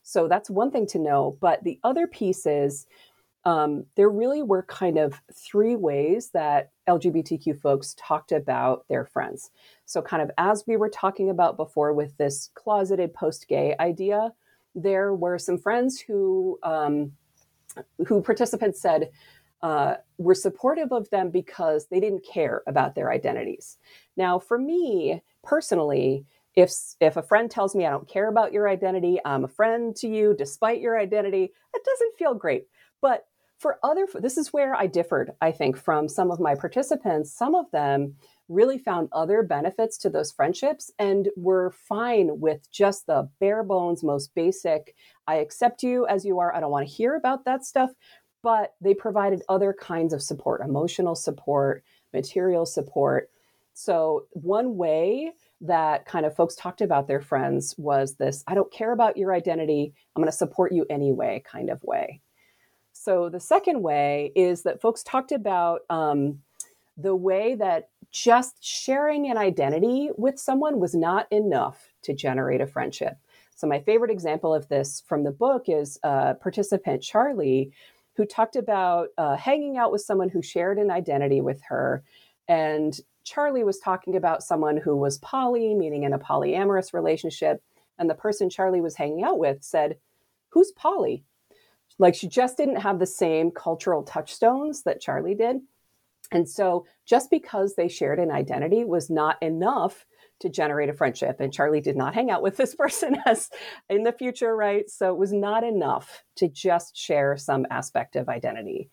So 0.02 0.28
that's 0.28 0.50
one 0.50 0.70
thing 0.70 0.86
to 0.88 0.98
know. 0.98 1.36
But 1.40 1.64
the 1.64 1.78
other 1.84 2.06
piece 2.06 2.46
is 2.46 2.86
um, 3.44 3.86
there 3.96 4.10
really 4.10 4.42
were 4.42 4.62
kind 4.62 4.98
of 4.98 5.20
three 5.32 5.74
ways 5.74 6.30
that 6.30 6.70
LGBTQ 6.88 7.60
folks 7.60 7.94
talked 7.98 8.30
about 8.30 8.86
their 8.88 9.04
friends. 9.04 9.50
So, 9.84 10.00
kind 10.00 10.22
of 10.22 10.30
as 10.38 10.64
we 10.66 10.76
were 10.76 10.88
talking 10.88 11.28
about 11.28 11.56
before 11.56 11.92
with 11.92 12.16
this 12.18 12.50
closeted 12.54 13.14
post 13.14 13.48
gay 13.48 13.74
idea, 13.80 14.32
there 14.74 15.12
were 15.12 15.38
some 15.38 15.58
friends 15.58 16.00
who, 16.00 16.58
um, 16.62 17.12
who 18.06 18.22
participants 18.22 18.80
said 18.80 19.10
uh, 19.62 19.96
were 20.18 20.34
supportive 20.34 20.92
of 20.92 21.08
them 21.10 21.30
because 21.30 21.86
they 21.86 22.00
didn't 22.00 22.26
care 22.26 22.62
about 22.66 22.94
their 22.94 23.12
identities. 23.12 23.78
Now, 24.16 24.38
for 24.38 24.58
me 24.58 25.22
personally, 25.42 26.26
if 26.54 26.72
if 27.00 27.16
a 27.16 27.22
friend 27.22 27.50
tells 27.50 27.74
me 27.74 27.86
I 27.86 27.90
don't 27.90 28.08
care 28.08 28.28
about 28.28 28.52
your 28.52 28.68
identity, 28.68 29.18
I'm 29.24 29.44
a 29.44 29.48
friend 29.48 29.94
to 29.96 30.08
you 30.08 30.34
despite 30.36 30.80
your 30.80 30.98
identity, 30.98 31.44
it 31.74 31.84
doesn't 31.84 32.16
feel 32.18 32.34
great. 32.34 32.66
But 33.00 33.24
for 33.62 33.78
other, 33.84 34.08
this 34.14 34.36
is 34.36 34.52
where 34.52 34.74
I 34.74 34.88
differed, 34.88 35.30
I 35.40 35.52
think, 35.52 35.76
from 35.76 36.08
some 36.08 36.32
of 36.32 36.40
my 36.40 36.56
participants. 36.56 37.32
Some 37.32 37.54
of 37.54 37.70
them 37.70 38.16
really 38.48 38.76
found 38.76 39.08
other 39.12 39.44
benefits 39.44 39.96
to 39.98 40.10
those 40.10 40.32
friendships 40.32 40.90
and 40.98 41.28
were 41.36 41.70
fine 41.70 42.40
with 42.40 42.68
just 42.72 43.06
the 43.06 43.28
bare 43.38 43.62
bones, 43.62 44.02
most 44.02 44.34
basic 44.34 44.96
I 45.28 45.36
accept 45.36 45.84
you 45.84 46.06
as 46.06 46.24
you 46.24 46.40
are. 46.40 46.52
I 46.52 46.58
don't 46.58 46.72
want 46.72 46.88
to 46.88 46.92
hear 46.92 47.14
about 47.14 47.44
that 47.44 47.64
stuff. 47.64 47.90
But 48.42 48.74
they 48.80 48.94
provided 48.94 49.42
other 49.48 49.72
kinds 49.72 50.12
of 50.12 50.22
support, 50.22 50.60
emotional 50.62 51.14
support, 51.14 51.84
material 52.12 52.66
support. 52.66 53.30
So, 53.74 54.26
one 54.32 54.76
way 54.76 55.32
that 55.62 56.04
kind 56.06 56.26
of 56.26 56.34
folks 56.34 56.56
talked 56.56 56.80
about 56.80 57.06
their 57.06 57.20
friends 57.20 57.74
was 57.78 58.16
this 58.16 58.42
I 58.46 58.54
don't 58.54 58.72
care 58.72 58.92
about 58.92 59.16
your 59.16 59.32
identity, 59.32 59.94
I'm 60.14 60.22
going 60.22 60.30
to 60.30 60.36
support 60.36 60.72
you 60.72 60.84
anyway 60.90 61.42
kind 61.46 61.70
of 61.70 61.82
way. 61.84 62.20
So 62.92 63.28
the 63.28 63.40
second 63.40 63.82
way 63.82 64.32
is 64.36 64.62
that 64.62 64.80
folks 64.80 65.02
talked 65.02 65.32
about 65.32 65.80
um, 65.90 66.40
the 66.96 67.16
way 67.16 67.54
that 67.54 67.88
just 68.10 68.62
sharing 68.62 69.30
an 69.30 69.38
identity 69.38 70.10
with 70.16 70.38
someone 70.38 70.78
was 70.78 70.94
not 70.94 71.26
enough 71.32 71.92
to 72.02 72.12
generate 72.12 72.60
a 72.60 72.66
friendship. 72.66 73.16
So 73.54 73.66
my 73.66 73.80
favorite 73.80 74.10
example 74.10 74.54
of 74.54 74.68
this 74.68 75.02
from 75.06 75.24
the 75.24 75.30
book 75.30 75.64
is 75.68 75.98
uh, 76.02 76.34
participant 76.34 77.02
Charlie, 77.02 77.72
who 78.16 78.24
talked 78.24 78.56
about 78.56 79.08
uh, 79.16 79.36
hanging 79.36 79.76
out 79.76 79.92
with 79.92 80.02
someone 80.02 80.28
who 80.28 80.42
shared 80.42 80.78
an 80.78 80.90
identity 80.90 81.40
with 81.40 81.60
her. 81.68 82.02
And 82.48 82.98
Charlie 83.24 83.64
was 83.64 83.78
talking 83.78 84.16
about 84.16 84.42
someone 84.42 84.76
who 84.76 84.96
was 84.96 85.18
poly, 85.18 85.74
meaning 85.74 86.02
in 86.02 86.12
a 86.12 86.18
polyamorous 86.18 86.92
relationship. 86.92 87.62
And 87.98 88.10
the 88.10 88.14
person 88.14 88.50
Charlie 88.50 88.80
was 88.80 88.96
hanging 88.96 89.22
out 89.22 89.38
with 89.38 89.62
said, 89.62 89.96
Who's 90.50 90.72
poly? 90.72 91.24
Like 91.98 92.14
she 92.14 92.28
just 92.28 92.56
didn't 92.56 92.80
have 92.80 92.98
the 92.98 93.06
same 93.06 93.50
cultural 93.50 94.02
touchstones 94.02 94.82
that 94.82 95.00
Charlie 95.00 95.34
did. 95.34 95.60
And 96.30 96.48
so 96.48 96.86
just 97.04 97.30
because 97.30 97.74
they 97.74 97.88
shared 97.88 98.18
an 98.18 98.30
identity 98.30 98.84
was 98.84 99.10
not 99.10 99.40
enough 99.42 100.06
to 100.42 100.48
generate 100.48 100.88
a 100.88 100.92
friendship. 100.92 101.40
And 101.40 101.52
Charlie 101.52 101.80
did 101.80 101.96
not 101.96 102.14
hang 102.14 102.30
out 102.30 102.42
with 102.42 102.56
this 102.56 102.74
person 102.82 103.16
as 103.26 103.50
in 103.88 104.02
the 104.02 104.12
future, 104.12 104.54
right? 104.54 104.88
So 104.90 105.12
it 105.12 105.18
was 105.18 105.32
not 105.32 105.64
enough 105.64 106.22
to 106.36 106.48
just 106.48 106.96
share 106.96 107.36
some 107.36 107.66
aspect 107.70 108.16
of 108.16 108.28
identity. 108.28 108.90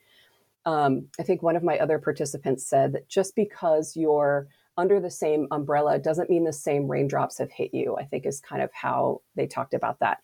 Um, 0.66 1.08
I 1.20 1.24
think 1.24 1.42
one 1.42 1.56
of 1.56 1.64
my 1.64 1.80
other 1.80 2.00
participants 2.00 2.68
said 2.68 2.94
that 2.94 3.10
just 3.10 3.36
because 3.36 3.96
you're 3.96 4.48
under 4.78 5.00
the 5.00 5.12
same 5.12 5.48
umbrella 5.52 6.00
doesn't 6.00 6.30
mean 6.30 6.44
the 6.44 6.54
same 6.54 6.88
raindrops 6.88 7.40
have 7.40 7.52
hit 7.52 7.74
you, 7.74 7.98
I 7.98 8.06
think 8.06 8.26
is 8.26 8.40
kind 8.40 8.62
of 8.62 8.70
how 8.74 9.22
they 9.36 9.48
talked 9.48 9.74
about 9.74 10.00
that. 10.00 10.20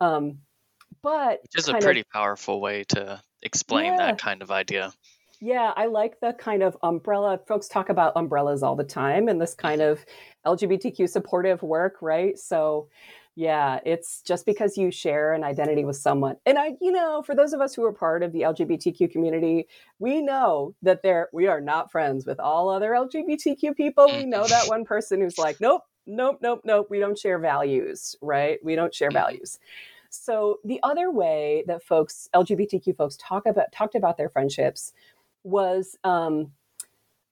Um, 0.00 0.38
but 1.02 1.40
which 1.42 1.58
is 1.58 1.68
a 1.68 1.74
pretty 1.74 2.00
of, 2.00 2.10
powerful 2.10 2.60
way 2.60 2.84
to 2.88 3.22
explain 3.42 3.86
yeah. 3.86 3.96
that 3.98 4.18
kind 4.18 4.42
of 4.42 4.50
idea. 4.50 4.92
Yeah, 5.44 5.72
I 5.76 5.86
like 5.86 6.20
the 6.20 6.34
kind 6.34 6.62
of 6.62 6.76
umbrella. 6.84 7.40
Folks 7.48 7.66
talk 7.66 7.88
about 7.88 8.12
umbrellas 8.14 8.62
all 8.62 8.76
the 8.76 8.84
time 8.84 9.26
and 9.26 9.40
this 9.40 9.54
kind 9.54 9.82
of 9.82 10.06
LGBTQ 10.46 11.08
supportive 11.08 11.64
work, 11.64 11.96
right? 12.00 12.38
So, 12.38 12.88
yeah, 13.34 13.80
it's 13.84 14.22
just 14.22 14.46
because 14.46 14.78
you 14.78 14.92
share 14.92 15.32
an 15.32 15.42
identity 15.42 15.84
with 15.84 15.96
someone. 15.96 16.36
And 16.46 16.60
I, 16.60 16.76
you 16.80 16.92
know, 16.92 17.22
for 17.22 17.34
those 17.34 17.52
of 17.52 17.60
us 17.60 17.74
who 17.74 17.82
are 17.82 17.92
part 17.92 18.22
of 18.22 18.32
the 18.32 18.42
LGBTQ 18.42 19.10
community, 19.10 19.66
we 19.98 20.22
know 20.22 20.76
that 20.80 21.02
there 21.02 21.28
we 21.32 21.48
are 21.48 21.60
not 21.60 21.90
friends 21.90 22.24
with 22.24 22.38
all 22.38 22.68
other 22.68 22.92
LGBTQ 22.92 23.74
people. 23.74 24.06
We 24.06 24.24
know 24.24 24.46
that 24.46 24.68
one 24.68 24.84
person 24.84 25.20
who's 25.20 25.38
like, 25.38 25.60
nope, 25.60 25.82
nope, 26.06 26.38
nope, 26.40 26.60
nope, 26.64 26.86
we 26.88 27.00
don't 27.00 27.18
share 27.18 27.40
values, 27.40 28.14
right? 28.22 28.60
We 28.62 28.76
don't 28.76 28.94
share 28.94 29.08
mm-hmm. 29.08 29.18
values. 29.18 29.58
So 30.14 30.60
the 30.62 30.78
other 30.82 31.10
way 31.10 31.64
that 31.66 31.82
folks, 31.82 32.28
LGBTQ 32.34 32.96
folks, 32.96 33.16
talk 33.16 33.46
about 33.46 33.72
talked 33.72 33.94
about 33.94 34.18
their 34.18 34.28
friendships 34.28 34.92
was 35.44 35.96
um, 36.04 36.52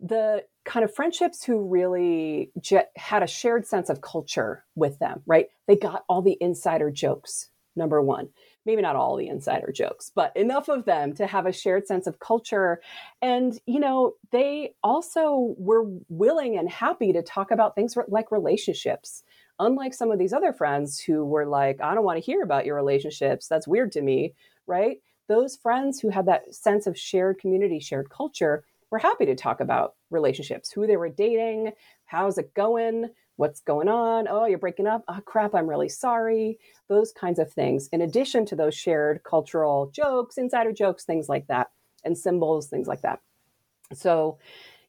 the 0.00 0.44
kind 0.64 0.84
of 0.84 0.94
friendships 0.94 1.44
who 1.44 1.60
really 1.68 2.50
j- 2.60 2.84
had 2.96 3.22
a 3.22 3.26
shared 3.26 3.66
sense 3.66 3.88
of 3.88 4.00
culture 4.00 4.64
with 4.74 4.98
them. 4.98 5.22
Right? 5.26 5.48
They 5.66 5.76
got 5.76 6.04
all 6.08 6.22
the 6.22 6.38
insider 6.40 6.90
jokes. 6.90 7.48
Number 7.76 8.02
one, 8.02 8.28
maybe 8.66 8.82
not 8.82 8.96
all 8.96 9.16
the 9.16 9.28
insider 9.28 9.70
jokes, 9.72 10.10
but 10.12 10.36
enough 10.36 10.68
of 10.68 10.84
them 10.86 11.14
to 11.14 11.26
have 11.26 11.46
a 11.46 11.52
shared 11.52 11.86
sense 11.86 12.08
of 12.08 12.18
culture. 12.18 12.82
And, 13.22 13.58
you 13.64 13.78
know, 13.78 14.14
they 14.32 14.74
also 14.82 15.54
were 15.56 15.84
willing 16.08 16.58
and 16.58 16.68
happy 16.68 17.12
to 17.12 17.22
talk 17.22 17.52
about 17.52 17.76
things 17.76 17.96
like 18.08 18.32
relationships 18.32 19.22
unlike 19.60 19.92
some 19.94 20.10
of 20.10 20.18
these 20.18 20.32
other 20.32 20.52
friends 20.52 20.98
who 20.98 21.24
were 21.24 21.46
like, 21.46 21.80
I 21.80 21.94
don't 21.94 22.04
want 22.04 22.16
to 22.16 22.24
hear 22.24 22.42
about 22.42 22.64
your 22.64 22.74
relationships. 22.74 23.46
That's 23.46 23.68
weird 23.68 23.92
to 23.92 24.02
me, 24.02 24.34
right? 24.66 24.96
Those 25.30 25.54
friends 25.54 26.00
who 26.00 26.08
had 26.08 26.26
that 26.26 26.52
sense 26.52 26.88
of 26.88 26.98
shared 26.98 27.38
community, 27.38 27.78
shared 27.78 28.10
culture, 28.10 28.64
were 28.90 28.98
happy 28.98 29.26
to 29.26 29.36
talk 29.36 29.60
about 29.60 29.94
relationships, 30.10 30.72
who 30.72 30.88
they 30.88 30.96
were 30.96 31.08
dating, 31.08 31.70
how's 32.04 32.36
it 32.36 32.52
going, 32.52 33.10
what's 33.36 33.60
going 33.60 33.86
on. 33.86 34.26
Oh, 34.28 34.46
you're 34.46 34.58
breaking 34.58 34.88
up. 34.88 35.04
Oh, 35.06 35.20
crap, 35.24 35.54
I'm 35.54 35.68
really 35.68 35.88
sorry. 35.88 36.58
Those 36.88 37.12
kinds 37.12 37.38
of 37.38 37.52
things, 37.52 37.88
in 37.92 38.02
addition 38.02 38.44
to 38.46 38.56
those 38.56 38.74
shared 38.74 39.22
cultural 39.22 39.92
jokes, 39.92 40.36
insider 40.36 40.72
jokes, 40.72 41.04
things 41.04 41.28
like 41.28 41.46
that, 41.46 41.70
and 42.04 42.18
symbols, 42.18 42.66
things 42.66 42.88
like 42.88 43.02
that. 43.02 43.20
So, 43.92 44.38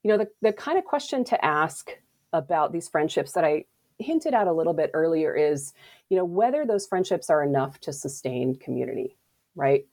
you 0.02 0.10
know, 0.10 0.18
the, 0.18 0.30
the 0.42 0.54
kind 0.54 0.80
of 0.80 0.86
question 0.86 1.24
to 1.26 1.46
ask 1.46 1.92
about 2.34 2.72
these 2.72 2.90
friendships 2.90 3.34
that 3.34 3.44
I 3.44 3.66
hinted 4.00 4.34
at 4.34 4.48
a 4.48 4.54
little 4.54 4.74
bit 4.74 4.90
earlier 4.96 5.36
is, 5.36 5.74
you 6.10 6.18
know, 6.18 6.26
whether 6.26 6.66
those 6.66 6.88
friendships 6.88 7.30
are 7.30 7.44
enough 7.44 7.80
to 7.82 7.94
sustain 7.94 8.56
community, 8.56 9.18
right? 9.56 9.86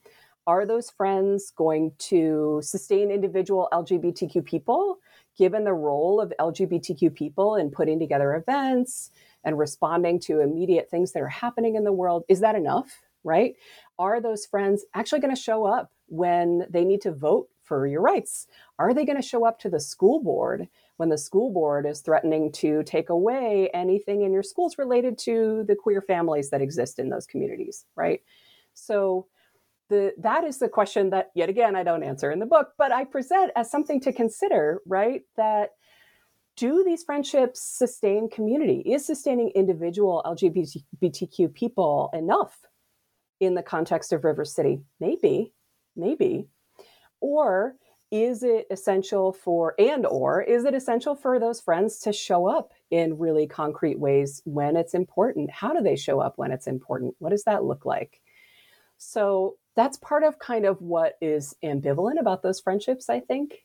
Are 0.49 0.65
those 0.65 0.89
friends 0.89 1.53
going 1.55 1.93
to 1.99 2.61
sustain 2.65 3.11
individual 3.11 3.69
LGBTQ 3.71 4.47
people, 4.47 4.97
given 5.37 5.63
the 5.63 5.75
role 5.75 6.23
of 6.23 6.33
LGBTQ 6.41 7.15
people 7.15 7.57
in 7.57 7.71
putting 7.71 7.99
together 7.99 8.35
events 8.35 9.11
and 9.45 9.59
responding 9.59 10.19
to 10.21 10.41
immediate 10.41 10.91
things 10.91 11.13
that 11.13 11.21
are 11.21 11.29
happening 11.29 11.75
in 11.75 11.85
the 11.85 11.93
world? 11.93 12.25
Is 12.29 12.41
that 12.41 12.55
enough, 12.55 13.03
right? 13.25 13.57
Are 13.99 14.23
those 14.23 14.47
friends 14.47 14.87
actually 14.95 15.21
going 15.21 15.37
to 15.37 15.41
show 15.41 15.67
up 15.67 15.93
when 16.07 16.67
they 16.71 16.83
need 16.83 17.03
to 17.03 17.13
vote 17.13 17.51
for 17.63 17.87
your 17.87 18.01
rights? 18.01 18.47
Are 18.79 18.95
they 18.95 19.05
going 19.05 19.21
to 19.21 19.29
show 19.29 19.45
up 19.45 19.59
to 19.61 19.69
the 19.69 19.79
school 19.79 20.23
board 20.23 20.67
when 20.97 21.11
the 21.11 21.19
school 21.19 21.53
board 21.53 21.85
is 21.85 22.01
threatening 22.01 22.53
to 22.53 22.83
take 22.85 23.11
away 23.11 23.69
anything 23.75 24.23
in 24.23 24.33
your 24.33 24.43
schools 24.43 24.79
related 24.79 25.19
to 25.19 25.67
the 25.69 25.77
queer 25.77 26.01
families 26.01 26.49
that 26.49 26.63
exist 26.63 26.99
in 26.99 27.11
those 27.11 27.27
communities, 27.27 27.85
right? 27.97 28.23
So 28.73 29.27
the 29.89 30.15
that 30.19 30.45
is 30.45 30.59
the 30.59 30.69
question 30.69 31.11
that 31.11 31.31
yet 31.35 31.49
again 31.49 31.77
I 31.77 31.83
don't 31.83 32.03
answer 32.03 32.31
in 32.31 32.39
the 32.39 32.47
book, 32.47 32.73
but 32.79 32.93
I 32.93 33.05
present 33.05 33.53
as 33.57 33.71
something 33.71 34.01
to 34.03 34.13
consider, 34.13 34.81
right? 34.87 35.23
That 35.37 35.71
do 36.57 36.83
these 36.85 37.05
friendships 37.05 37.63
sustain 37.63 38.29
community? 38.29 38.83
Is 38.85 39.07
sustaining 39.07 39.51
individual 39.55 40.23
LGBTQ 40.27 41.55
people 41.55 42.11
enough 42.13 42.67
in 43.39 43.55
the 43.55 43.63
context 43.63 44.13
of 44.13 44.25
River 44.25 44.45
City? 44.45 44.81
Maybe, 44.99 45.53
maybe. 45.95 46.49
Or 47.21 47.77
is 48.11 48.43
it 48.43 48.67
essential 48.71 49.33
for 49.33 49.75
and 49.79 50.07
or 50.07 50.43
is 50.43 50.65
it 50.65 50.75
essential 50.75 51.15
for 51.15 51.39
those 51.39 51.61
friends 51.61 51.99
to 52.01 52.13
show 52.13 52.49
up 52.49 52.73
in 52.91 53.19
really 53.19 53.47
concrete 53.47 53.99
ways 54.01 54.41
when 54.47 54.77
it's 54.77 54.95
important 54.95 55.51
how 55.51 55.75
do 55.75 55.83
they 55.83 55.97
show 55.97 56.19
up 56.19 56.33
when 56.37 56.51
it's 56.51 56.67
important 56.67 57.15
what 57.19 57.29
does 57.29 57.45
that 57.45 57.65
look 57.65 57.85
like 57.85 58.23
so 58.97 59.57
that's 59.79 59.97
part 59.99 60.23
of 60.25 60.39
kind 60.39 60.67
of 60.67 60.83
what 60.83 61.15
is 61.23 61.55
ambivalent 61.65 62.21
about 62.21 62.43
those 62.43 62.61
friendships 62.61 63.09
i 63.09 63.21
think 63.21 63.65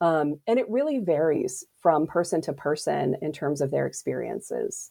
um, 0.00 0.40
and 0.48 0.58
it 0.58 0.68
really 0.68 0.98
varies 0.98 1.64
from 1.80 2.08
person 2.08 2.42
to 2.42 2.52
person 2.52 3.14
in 3.22 3.32
terms 3.32 3.60
of 3.60 3.70
their 3.70 3.86
experiences 3.86 4.90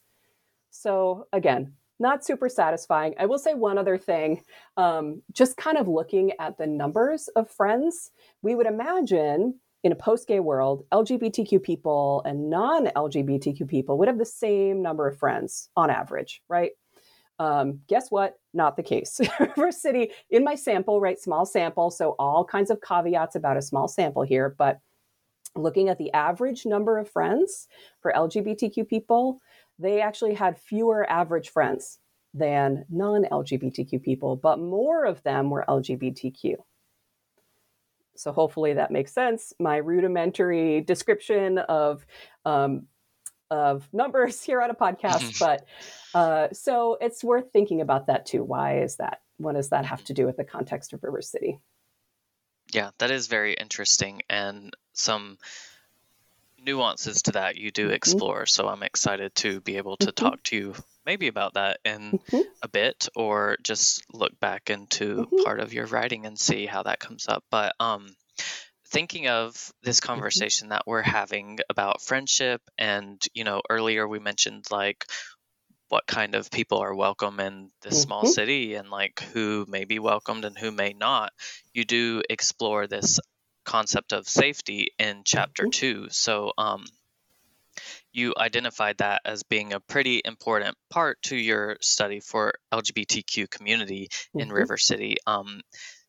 so 0.72 1.28
again 1.32 1.74
not 2.02 2.26
super 2.26 2.50
satisfying. 2.50 3.14
I 3.20 3.28
will 3.28 3.38
say 3.38 3.54
one 3.54 3.78
other 3.78 3.98
thing. 3.98 4.44
Um, 4.76 5.22
just 5.32 5.56
kind 5.56 5.78
of 5.78 5.88
looking 5.88 6.32
at 6.40 6.58
the 6.58 6.68
numbers 6.68 7.30
of 7.36 7.50
friends, 7.50 8.10
we 8.42 8.56
would 8.56 8.66
imagine 8.66 9.60
in 9.84 9.92
a 9.92 9.96
post 9.96 10.28
gay 10.28 10.40
world, 10.40 10.84
LGBTQ 10.92 11.64
people 11.64 12.22
and 12.26 12.50
non 12.50 12.88
LGBTQ 12.88 13.68
people 13.68 13.98
would 13.98 14.08
have 14.08 14.18
the 14.18 14.26
same 14.26 14.82
number 14.82 15.08
of 15.08 15.18
friends 15.18 15.70
on 15.76 15.90
average, 15.90 16.42
right? 16.50 16.72
Um, 17.42 17.80
guess 17.88 18.12
what? 18.12 18.38
Not 18.54 18.78
the 18.78 18.84
case. 18.84 19.20
River 19.40 19.72
City, 19.72 20.12
in 20.30 20.44
my 20.44 20.54
sample, 20.54 21.02
right? 21.02 21.20
Small 21.20 21.44
sample. 21.44 21.90
So, 21.90 22.16
all 22.20 22.46
kinds 22.46 22.70
of 22.70 22.82
caveats 22.82 23.36
about 23.36 23.58
a 23.58 23.64
small 23.64 23.88
sample 23.88 24.22
here. 24.22 24.54
But 24.56 24.80
looking 25.56 25.90
at 25.90 25.98
the 25.98 26.14
average 26.14 26.68
number 26.68 27.00
of 27.00 27.10
friends 27.10 27.68
for 28.00 28.14
LGBTQ 28.16 28.88
people, 28.88 29.42
they 29.80 30.02
actually 30.02 30.36
had 30.36 30.56
fewer 30.60 31.10
average 31.10 31.50
friends 31.50 31.98
than 32.36 32.86
non 32.92 33.26
LGBTQ 33.32 34.04
people, 34.04 34.36
but 34.36 34.60
more 34.60 35.06
of 35.06 35.24
them 35.24 35.50
were 35.50 35.66
LGBTQ. 35.68 36.58
So 38.16 38.32
hopefully 38.32 38.74
that 38.74 38.92
makes 38.92 39.14
sense. 39.14 39.52
My 39.60 39.78
rudimentary 39.78 40.82
description 40.82 41.58
of 41.58 42.06
um, 42.46 42.84
of 43.52 43.88
numbers 43.94 44.42
here 44.46 44.62
on 44.62 44.72
a 44.72 44.76
podcast, 44.76 45.40
but 45.40 45.66
uh, 46.16 46.48
so 46.54 46.98
it's 47.00 47.24
worth 47.24 47.52
thinking 47.54 47.82
about 47.82 48.08
that 48.08 48.26
too. 48.26 48.44
Why 48.44 48.80
is 48.80 48.96
that? 48.96 49.22
What 49.38 49.56
does 49.56 49.70
that 49.70 49.86
have 49.86 50.04
to 50.06 50.14
do 50.14 50.26
with 50.26 50.38
the 50.38 50.44
context 50.44 50.94
of 50.94 51.04
River 51.04 51.22
City? 51.22 51.60
Yeah, 52.72 52.92
that 53.00 53.12
is 53.12 53.28
very 53.28 53.54
interesting 53.54 54.22
and 54.30 54.76
some 54.94 55.38
nuances 56.64 57.24
to 57.24 57.32
that 57.34 57.58
you 57.58 57.72
do 57.72 57.86
mm-hmm. 57.86 57.94
explore. 57.94 58.46
So 58.46 58.68
I'm 58.68 58.84
excited 58.84 59.36
to 59.36 59.62
be 59.62 59.78
able 59.78 59.98
to 59.98 60.08
mm-hmm. 60.08 60.26
talk 60.26 60.44
to 60.44 60.56
you 60.56 60.76
maybe 61.06 61.28
about 61.28 61.56
that 61.56 61.80
in 61.84 62.20
mm-hmm. 62.20 62.42
a 62.62 62.68
bit 62.68 63.10
or 63.16 63.58
just 63.64 64.04
look 64.14 64.40
back 64.40 64.70
into 64.70 65.16
mm-hmm. 65.16 65.44
part 65.44 65.60
of 65.60 65.74
your 65.74 65.88
writing 65.88 66.26
and 66.26 66.40
see 66.40 66.66
how 66.66 66.84
that 66.84 67.00
comes 67.00 67.28
up. 67.28 67.44
But 67.50 67.74
um 67.80 68.16
thinking 68.92 69.28
of 69.28 69.72
this 69.84 70.00
mm-hmm. 70.00 70.08
conversation 70.08 70.70
that 70.70 70.84
we're 70.86 71.02
having 71.02 71.60
about 71.70 72.02
friendship 72.02 72.62
and 72.78 73.22
you 73.34 73.44
know 73.44 73.62
earlier 73.70 74.08
we 74.08 74.20
mentioned 74.20 74.66
like 74.70 75.06
what 75.88 76.06
kind 76.08 76.36
of 76.36 76.52
people 76.52 76.80
are 76.80 76.96
welcome 76.96 77.40
in 77.40 77.70
this 77.82 77.96
mm-hmm. 77.96 78.04
small 78.04 78.26
city 78.26 78.76
and 78.76 78.90
like 78.90 79.22
who 79.34 79.66
may 79.68 79.86
be 79.86 80.00
welcomed 80.00 80.46
and 80.46 80.58
who 80.58 80.72
may 80.72 80.94
not 80.94 81.32
you 81.74 81.86
do 81.86 82.22
explore 82.30 82.88
this 82.88 83.20
concept 83.64 84.12
of 84.12 84.28
safety 84.28 84.90
in 85.00 85.22
chapter 85.26 85.64
mm-hmm. 85.64 86.06
2 86.06 86.08
so 86.10 86.52
um 86.58 86.86
you 88.14 88.34
identified 88.38 88.98
that 88.98 89.22
as 89.24 89.44
being 89.44 89.74
a 89.74 89.80
pretty 89.80 90.22
important 90.26 90.76
part 90.90 91.22
to 91.24 91.36
your 91.38 91.78
study 91.82 92.20
for 92.20 92.54
LGBTQ 92.74 93.50
community 93.50 94.10
in 94.34 94.48
mm-hmm. 94.48 94.52
River 94.52 94.78
City. 94.78 95.16
Um, 95.26 95.62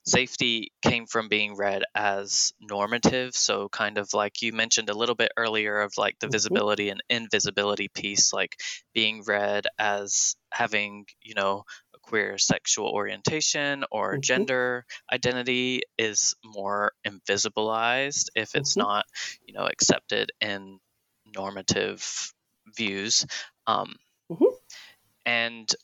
safety 0.04 0.72
came 0.82 1.06
from 1.06 1.28
being 1.28 1.56
read 1.56 1.82
as 1.94 2.52
normative 2.60 3.34
so 3.34 3.68
kind 3.68 3.98
of 3.98 4.12
like 4.12 4.42
you 4.42 4.52
mentioned 4.52 4.90
a 4.90 4.96
little 4.96 5.14
bit 5.14 5.30
earlier 5.36 5.80
of 5.80 5.92
like 5.96 6.18
the 6.18 6.26
mm-hmm. 6.26 6.32
visibility 6.32 6.88
and 6.88 7.02
invisibility 7.08 7.88
piece 7.88 8.32
like 8.32 8.56
being 8.92 9.22
read 9.26 9.66
as 9.78 10.36
having 10.50 11.06
you 11.22 11.34
know 11.34 11.64
a 11.94 11.98
queer 11.98 12.36
sexual 12.36 12.88
orientation 12.88 13.84
or 13.92 14.12
mm-hmm. 14.12 14.22
gender 14.22 14.84
identity 15.12 15.82
is 15.98 16.34
more 16.44 16.92
invisibilized 17.06 18.28
if 18.34 18.56
it's 18.56 18.72
mm-hmm. 18.72 18.88
not 18.88 19.06
you 19.46 19.54
know 19.54 19.66
accepted 19.66 20.32
in 20.40 20.80
normative 21.36 22.32
views 22.76 23.24
um, 23.68 23.94
mm-hmm. 24.30 24.44
and 25.26 25.74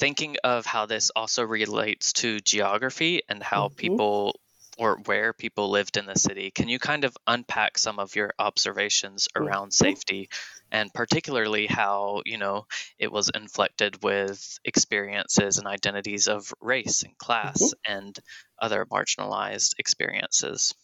thinking 0.00 0.36
of 0.42 0.64
how 0.64 0.86
this 0.86 1.10
also 1.14 1.44
relates 1.44 2.14
to 2.14 2.40
geography 2.40 3.22
and 3.28 3.42
how 3.42 3.66
mm-hmm. 3.66 3.76
people 3.76 4.40
or 4.78 4.96
where 5.04 5.34
people 5.34 5.68
lived 5.68 5.98
in 5.98 6.06
the 6.06 6.18
city. 6.18 6.50
Can 6.50 6.70
you 6.70 6.78
kind 6.78 7.04
of 7.04 7.14
unpack 7.26 7.76
some 7.76 7.98
of 7.98 8.16
your 8.16 8.32
observations 8.38 9.28
around 9.36 9.68
mm-hmm. 9.68 9.84
safety 9.84 10.30
and 10.72 10.90
particularly 10.94 11.66
how, 11.66 12.22
you 12.24 12.38
know, 12.38 12.66
it 12.98 13.12
was 13.12 13.30
inflected 13.34 14.02
with 14.02 14.58
experiences 14.64 15.58
and 15.58 15.66
identities 15.66 16.28
of 16.28 16.50
race 16.62 17.02
and 17.02 17.16
class 17.18 17.60
mm-hmm. 17.60 17.98
and 17.98 18.18
other 18.58 18.86
marginalized 18.86 19.74
experiences? 19.78 20.74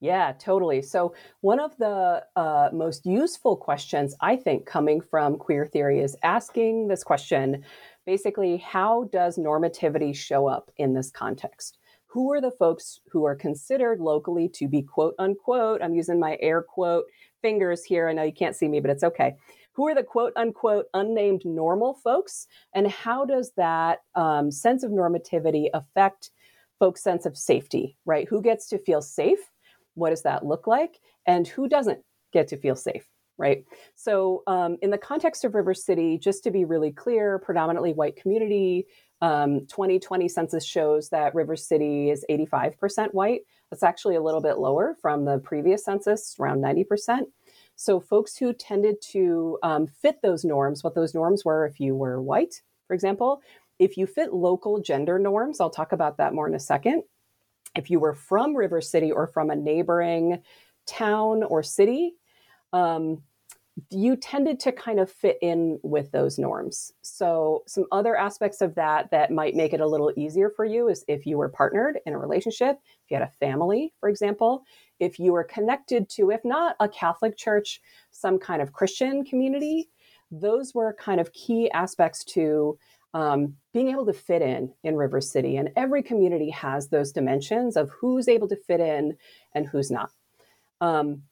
Yeah, 0.00 0.32
totally. 0.32 0.82
So, 0.82 1.14
one 1.40 1.60
of 1.60 1.76
the 1.78 2.24
uh, 2.36 2.68
most 2.72 3.06
useful 3.06 3.56
questions 3.56 4.14
I 4.20 4.36
think 4.36 4.66
coming 4.66 5.00
from 5.00 5.38
queer 5.38 5.64
theory 5.64 6.00
is 6.00 6.16
asking 6.22 6.88
this 6.88 7.04
question 7.04 7.64
basically, 8.06 8.58
how 8.58 9.08
does 9.12 9.38
normativity 9.38 10.14
show 10.14 10.46
up 10.46 10.70
in 10.76 10.94
this 10.94 11.10
context? 11.10 11.78
Who 12.06 12.32
are 12.32 12.40
the 12.40 12.52
folks 12.52 13.00
who 13.10 13.24
are 13.24 13.34
considered 13.34 14.00
locally 14.00 14.48
to 14.50 14.68
be 14.68 14.82
quote 14.82 15.14
unquote, 15.18 15.82
I'm 15.82 15.94
using 15.94 16.20
my 16.20 16.38
air 16.40 16.62
quote 16.62 17.06
fingers 17.42 17.84
here. 17.84 18.08
I 18.08 18.12
know 18.12 18.22
you 18.22 18.32
can't 18.32 18.56
see 18.56 18.68
me, 18.68 18.80
but 18.80 18.90
it's 18.90 19.04
okay. 19.04 19.34
Who 19.72 19.88
are 19.88 19.94
the 19.94 20.04
quote 20.04 20.32
unquote 20.36 20.86
unnamed 20.94 21.42
normal 21.44 21.94
folks? 21.94 22.46
And 22.74 22.88
how 22.88 23.24
does 23.24 23.52
that 23.56 24.02
um, 24.14 24.50
sense 24.50 24.84
of 24.84 24.92
normativity 24.92 25.68
affect 25.74 26.30
folks' 26.78 27.02
sense 27.02 27.26
of 27.26 27.36
safety, 27.36 27.96
right? 28.04 28.28
Who 28.28 28.40
gets 28.40 28.68
to 28.68 28.78
feel 28.78 29.02
safe? 29.02 29.40
What 29.94 30.10
does 30.10 30.22
that 30.22 30.46
look 30.46 30.66
like? 30.66 31.00
And 31.26 31.46
who 31.48 31.68
doesn't 31.68 32.00
get 32.32 32.48
to 32.48 32.56
feel 32.56 32.76
safe? 32.76 33.08
Right? 33.38 33.64
So, 33.94 34.42
um, 34.46 34.76
in 34.82 34.90
the 34.90 34.98
context 34.98 35.44
of 35.44 35.54
River 35.54 35.74
City, 35.74 36.18
just 36.18 36.44
to 36.44 36.50
be 36.50 36.64
really 36.64 36.92
clear, 36.92 37.38
predominantly 37.38 37.92
white 37.92 38.16
community, 38.16 38.86
um, 39.20 39.66
2020 39.66 40.28
census 40.28 40.64
shows 40.64 41.08
that 41.08 41.34
River 41.34 41.56
City 41.56 42.10
is 42.10 42.24
85% 42.30 43.14
white. 43.14 43.42
That's 43.70 43.82
actually 43.82 44.16
a 44.16 44.22
little 44.22 44.40
bit 44.42 44.58
lower 44.58 44.94
from 45.00 45.24
the 45.24 45.38
previous 45.38 45.84
census, 45.84 46.36
around 46.38 46.62
90%. 46.62 47.22
So, 47.76 48.00
folks 48.00 48.36
who 48.36 48.52
tended 48.52 48.96
to 49.12 49.58
um, 49.62 49.86
fit 49.86 50.22
those 50.22 50.44
norms, 50.44 50.84
what 50.84 50.94
those 50.94 51.14
norms 51.14 51.44
were 51.44 51.66
if 51.66 51.80
you 51.80 51.94
were 51.94 52.20
white, 52.20 52.62
for 52.86 52.94
example, 52.94 53.40
if 53.78 53.96
you 53.96 54.06
fit 54.06 54.32
local 54.32 54.80
gender 54.80 55.18
norms, 55.18 55.60
I'll 55.60 55.70
talk 55.70 55.92
about 55.92 56.18
that 56.18 56.34
more 56.34 56.46
in 56.46 56.54
a 56.54 56.60
second. 56.60 57.02
If 57.74 57.90
you 57.90 57.98
were 57.98 58.14
from 58.14 58.54
River 58.54 58.80
City 58.80 59.10
or 59.10 59.26
from 59.26 59.50
a 59.50 59.56
neighboring 59.56 60.42
town 60.86 61.42
or 61.42 61.62
city, 61.62 62.14
um, 62.74 63.22
you 63.90 64.16
tended 64.16 64.60
to 64.60 64.72
kind 64.72 65.00
of 65.00 65.10
fit 65.10 65.38
in 65.42 65.80
with 65.82 66.12
those 66.12 66.38
norms. 66.38 66.92
So, 67.02 67.62
some 67.66 67.86
other 67.90 68.16
aspects 68.16 68.60
of 68.60 68.74
that 68.74 69.10
that 69.10 69.30
might 69.30 69.56
make 69.56 69.72
it 69.72 69.80
a 69.80 69.86
little 69.86 70.12
easier 70.16 70.50
for 70.50 70.64
you 70.64 70.88
is 70.88 71.04
if 71.08 71.26
you 71.26 71.38
were 71.38 71.48
partnered 71.48 71.98
in 72.06 72.12
a 72.12 72.18
relationship, 72.18 72.78
if 73.04 73.10
you 73.10 73.16
had 73.16 73.26
a 73.26 73.46
family, 73.46 73.92
for 73.98 74.08
example, 74.08 74.64
if 75.00 75.18
you 75.18 75.32
were 75.32 75.44
connected 75.44 76.08
to, 76.10 76.30
if 76.30 76.44
not 76.44 76.76
a 76.78 76.88
Catholic 76.88 77.36
church, 77.36 77.80
some 78.10 78.38
kind 78.38 78.62
of 78.62 78.72
Christian 78.72 79.24
community, 79.24 79.88
those 80.30 80.72
were 80.74 80.94
kind 80.94 81.20
of 81.20 81.32
key 81.32 81.70
aspects 81.72 82.24
to 82.24 82.78
um, 83.12 83.54
being 83.72 83.90
able 83.90 84.06
to 84.06 84.12
fit 84.12 84.42
in 84.42 84.72
in 84.82 84.96
River 84.96 85.20
City. 85.20 85.56
And 85.56 85.70
every 85.76 86.02
community 86.02 86.50
has 86.50 86.88
those 86.88 87.12
dimensions 87.12 87.76
of 87.76 87.90
who's 87.90 88.28
able 88.28 88.48
to 88.48 88.56
fit 88.56 88.80
in 88.80 89.16
and 89.54 89.66
who's 89.66 89.90
not. 89.90 90.10
Um, 90.80 91.22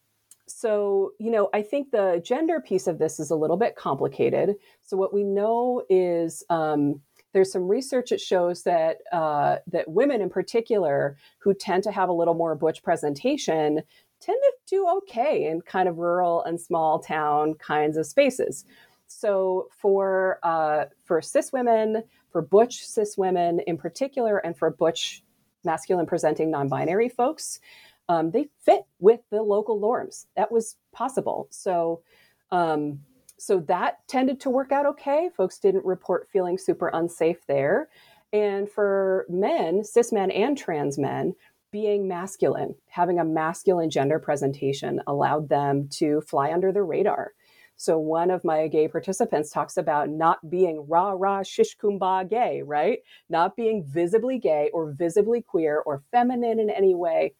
so, 0.52 1.12
you 1.18 1.30
know, 1.30 1.48
I 1.54 1.62
think 1.62 1.90
the 1.90 2.20
gender 2.24 2.60
piece 2.60 2.86
of 2.86 2.98
this 2.98 3.18
is 3.18 3.30
a 3.30 3.36
little 3.36 3.56
bit 3.56 3.76
complicated. 3.76 4.56
So, 4.82 4.96
what 4.96 5.14
we 5.14 5.24
know 5.24 5.82
is 5.88 6.44
um, 6.50 7.00
there's 7.32 7.50
some 7.50 7.66
research 7.68 8.10
that 8.10 8.20
shows 8.20 8.62
that 8.64 8.98
uh, 9.12 9.56
that 9.68 9.88
women, 9.88 10.20
in 10.20 10.28
particular, 10.28 11.16
who 11.38 11.54
tend 11.54 11.82
to 11.84 11.92
have 11.92 12.08
a 12.08 12.12
little 12.12 12.34
more 12.34 12.54
butch 12.54 12.82
presentation, 12.82 13.82
tend 14.20 14.38
to 14.42 14.52
do 14.68 14.86
okay 14.98 15.46
in 15.46 15.62
kind 15.62 15.88
of 15.88 15.98
rural 15.98 16.42
and 16.44 16.60
small 16.60 16.98
town 16.98 17.54
kinds 17.54 17.96
of 17.96 18.06
spaces. 18.06 18.64
So, 19.06 19.68
for 19.70 20.38
uh, 20.42 20.86
for 21.04 21.22
cis 21.22 21.52
women, 21.52 22.02
for 22.30 22.42
butch 22.42 22.84
cis 22.86 23.16
women 23.16 23.60
in 23.66 23.76
particular, 23.78 24.38
and 24.38 24.56
for 24.56 24.70
butch 24.70 25.22
masculine 25.64 26.06
presenting 26.06 26.50
non-binary 26.50 27.08
folks 27.08 27.60
um, 28.08 28.30
they 28.30 28.48
fit 28.64 28.82
with 28.98 29.20
the 29.30 29.42
local 29.42 29.80
norms. 29.80 30.26
That 30.36 30.52
was 30.52 30.76
possible. 30.92 31.48
So, 31.50 32.02
um, 32.50 33.00
so 33.38 33.60
that 33.60 34.06
tended 34.08 34.40
to 34.40 34.50
work 34.50 34.72
out 34.72 34.86
okay. 34.86 35.30
Folks 35.36 35.58
didn't 35.58 35.84
report 35.84 36.28
feeling 36.32 36.58
super 36.58 36.88
unsafe 36.88 37.46
there. 37.46 37.88
And 38.32 38.70
for 38.70 39.26
men, 39.28 39.84
cis 39.84 40.12
men 40.12 40.30
and 40.30 40.56
trans 40.56 40.98
men, 40.98 41.34
being 41.70 42.06
masculine, 42.06 42.74
having 42.88 43.18
a 43.18 43.24
masculine 43.24 43.90
gender 43.90 44.18
presentation 44.18 45.00
allowed 45.06 45.48
them 45.48 45.88
to 45.90 46.20
fly 46.22 46.52
under 46.52 46.70
the 46.70 46.82
radar. 46.82 47.32
So 47.76 47.98
one 47.98 48.30
of 48.30 48.44
my 48.44 48.68
gay 48.68 48.86
participants 48.86 49.50
talks 49.50 49.76
about 49.76 50.08
not 50.08 50.48
being 50.48 50.86
rah 50.88 51.14
rah 51.16 51.42
shish 51.42 51.76
kumbah 51.76 52.28
gay, 52.28 52.62
right? 52.62 53.00
Not 53.28 53.56
being 53.56 53.82
visibly 53.84 54.38
gay 54.38 54.70
or 54.72 54.92
visibly 54.92 55.42
queer 55.42 55.82
or 55.84 56.02
feminine 56.12 56.60
in 56.60 56.70
any 56.70 56.94
way, 56.94 57.34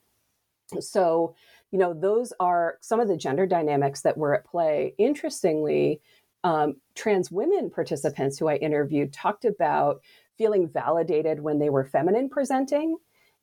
so, 0.80 1.34
you 1.70 1.78
know, 1.78 1.94
those 1.94 2.32
are 2.40 2.78
some 2.80 3.00
of 3.00 3.08
the 3.08 3.16
gender 3.16 3.46
dynamics 3.46 4.02
that 4.02 4.18
were 4.18 4.34
at 4.34 4.46
play. 4.46 4.94
Interestingly, 4.98 6.00
um, 6.44 6.76
trans 6.94 7.30
women 7.30 7.70
participants 7.70 8.38
who 8.38 8.48
I 8.48 8.56
interviewed 8.56 9.12
talked 9.12 9.44
about 9.44 10.02
feeling 10.38 10.68
validated 10.68 11.40
when 11.40 11.58
they 11.58 11.70
were 11.70 11.84
feminine 11.84 12.28
presenting 12.28 12.96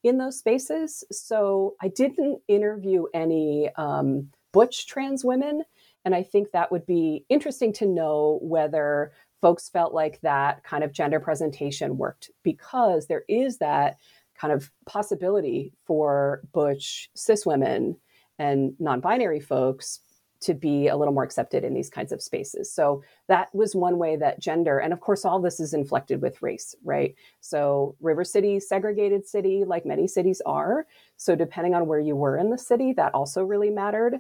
in 0.04 0.18
those 0.18 0.40
spaces. 0.40 1.04
So 1.12 1.76
I 1.82 1.90
didn't 1.90 2.42
interview 2.48 3.06
any 3.14 3.70
um, 3.78 4.30
butch 4.54 4.88
trans 4.88 5.26
women 5.26 5.64
And 6.06 6.16
I 6.16 6.24
think 6.24 6.52
that 6.52 6.72
would 6.72 6.86
be 6.86 7.26
interesting 7.30 7.74
to 7.74 7.86
know 7.86 8.40
whether 8.42 9.12
folks 9.42 9.70
felt 9.70 9.94
like 9.94 10.20
that 10.22 10.64
kind 10.64 10.84
of 10.84 10.94
gender 10.94 11.20
presentation 11.20 11.98
worked 11.98 12.30
because 12.44 13.08
there 13.08 13.24
is 13.28 13.58
that 13.60 13.98
kind 14.40 14.54
of 14.54 14.72
possibility 14.86 15.74
for 15.86 16.42
butch 16.54 17.10
cis 17.16 17.46
women 17.46 17.98
and 18.38 18.74
non-binary 18.80 19.40
folks 19.40 20.00
to 20.42 20.54
be 20.54 20.88
a 20.88 20.96
little 20.96 21.14
more 21.14 21.24
accepted 21.24 21.66
in 21.66 21.74
these 21.74 21.90
kinds 21.90 22.14
of 22.14 22.22
spaces. 22.22 22.72
So 22.72 23.04
that 23.28 23.54
was 23.54 23.76
one 23.76 23.98
way 23.98 24.16
that 24.16 24.40
gender, 24.40 24.80
and 24.80 24.94
of 24.94 25.02
course, 25.02 25.26
all 25.26 25.42
this 25.42 25.60
is 25.60 25.74
inflected 25.74 26.22
with 26.22 26.42
race, 26.42 26.74
right? 26.84 27.14
So 27.42 27.98
River 28.00 28.24
City, 28.24 28.60
segregated 28.60 29.28
city, 29.28 29.66
like 29.66 29.86
many 29.86 30.08
cities 30.08 30.42
are. 30.46 30.88
So 31.18 31.36
depending 31.36 31.76
on 31.76 31.88
where 31.88 32.00
you 32.00 32.16
were 32.16 32.38
in 32.38 32.52
the 32.52 32.58
city, 32.58 32.94
that 32.94 33.14
also 33.14 33.44
really 33.44 33.70
mattered. 33.70 34.20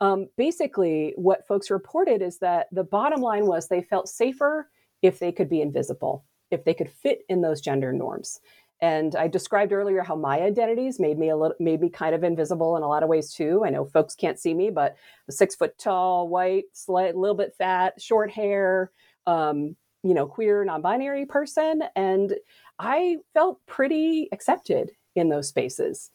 Um, 0.00 0.28
basically, 0.36 1.12
what 1.16 1.46
folks 1.46 1.70
reported 1.70 2.22
is 2.22 2.38
that 2.38 2.68
the 2.72 2.84
bottom 2.84 3.20
line 3.20 3.46
was 3.46 3.68
they 3.68 3.82
felt 3.82 4.08
safer 4.08 4.70
if 5.02 5.18
they 5.18 5.30
could 5.30 5.50
be 5.50 5.60
invisible, 5.60 6.24
if 6.50 6.64
they 6.64 6.74
could 6.74 6.90
fit 6.90 7.20
in 7.28 7.42
those 7.42 7.60
gender 7.60 7.92
norms. 7.92 8.40
And 8.80 9.16
I 9.16 9.28
described 9.28 9.72
earlier 9.72 10.02
how 10.02 10.16
my 10.16 10.40
identities 10.40 11.00
made 11.00 11.18
me 11.18 11.30
a 11.30 11.36
little, 11.36 11.56
made 11.58 11.80
me 11.80 11.88
kind 11.88 12.14
of 12.14 12.24
invisible 12.24 12.76
in 12.76 12.82
a 12.82 12.88
lot 12.88 13.02
of 13.02 13.08
ways 13.08 13.32
too. 13.32 13.62
I 13.64 13.70
know 13.70 13.84
folks 13.84 14.14
can't 14.14 14.38
see 14.38 14.52
me, 14.52 14.70
but 14.70 14.96
six 15.30 15.54
foot 15.54 15.78
tall, 15.78 16.28
white, 16.28 16.64
slight, 16.72 17.16
little 17.16 17.36
bit 17.36 17.54
fat, 17.56 18.00
short 18.00 18.30
hair, 18.30 18.90
um, 19.26 19.76
you 20.02 20.12
know, 20.12 20.26
queer, 20.26 20.64
non-binary 20.64 21.24
person, 21.24 21.82
and 21.96 22.34
I 22.78 23.16
felt 23.32 23.58
pretty 23.66 24.28
accepted 24.32 24.90
in 25.14 25.30
those 25.30 25.48
spaces. 25.48 26.10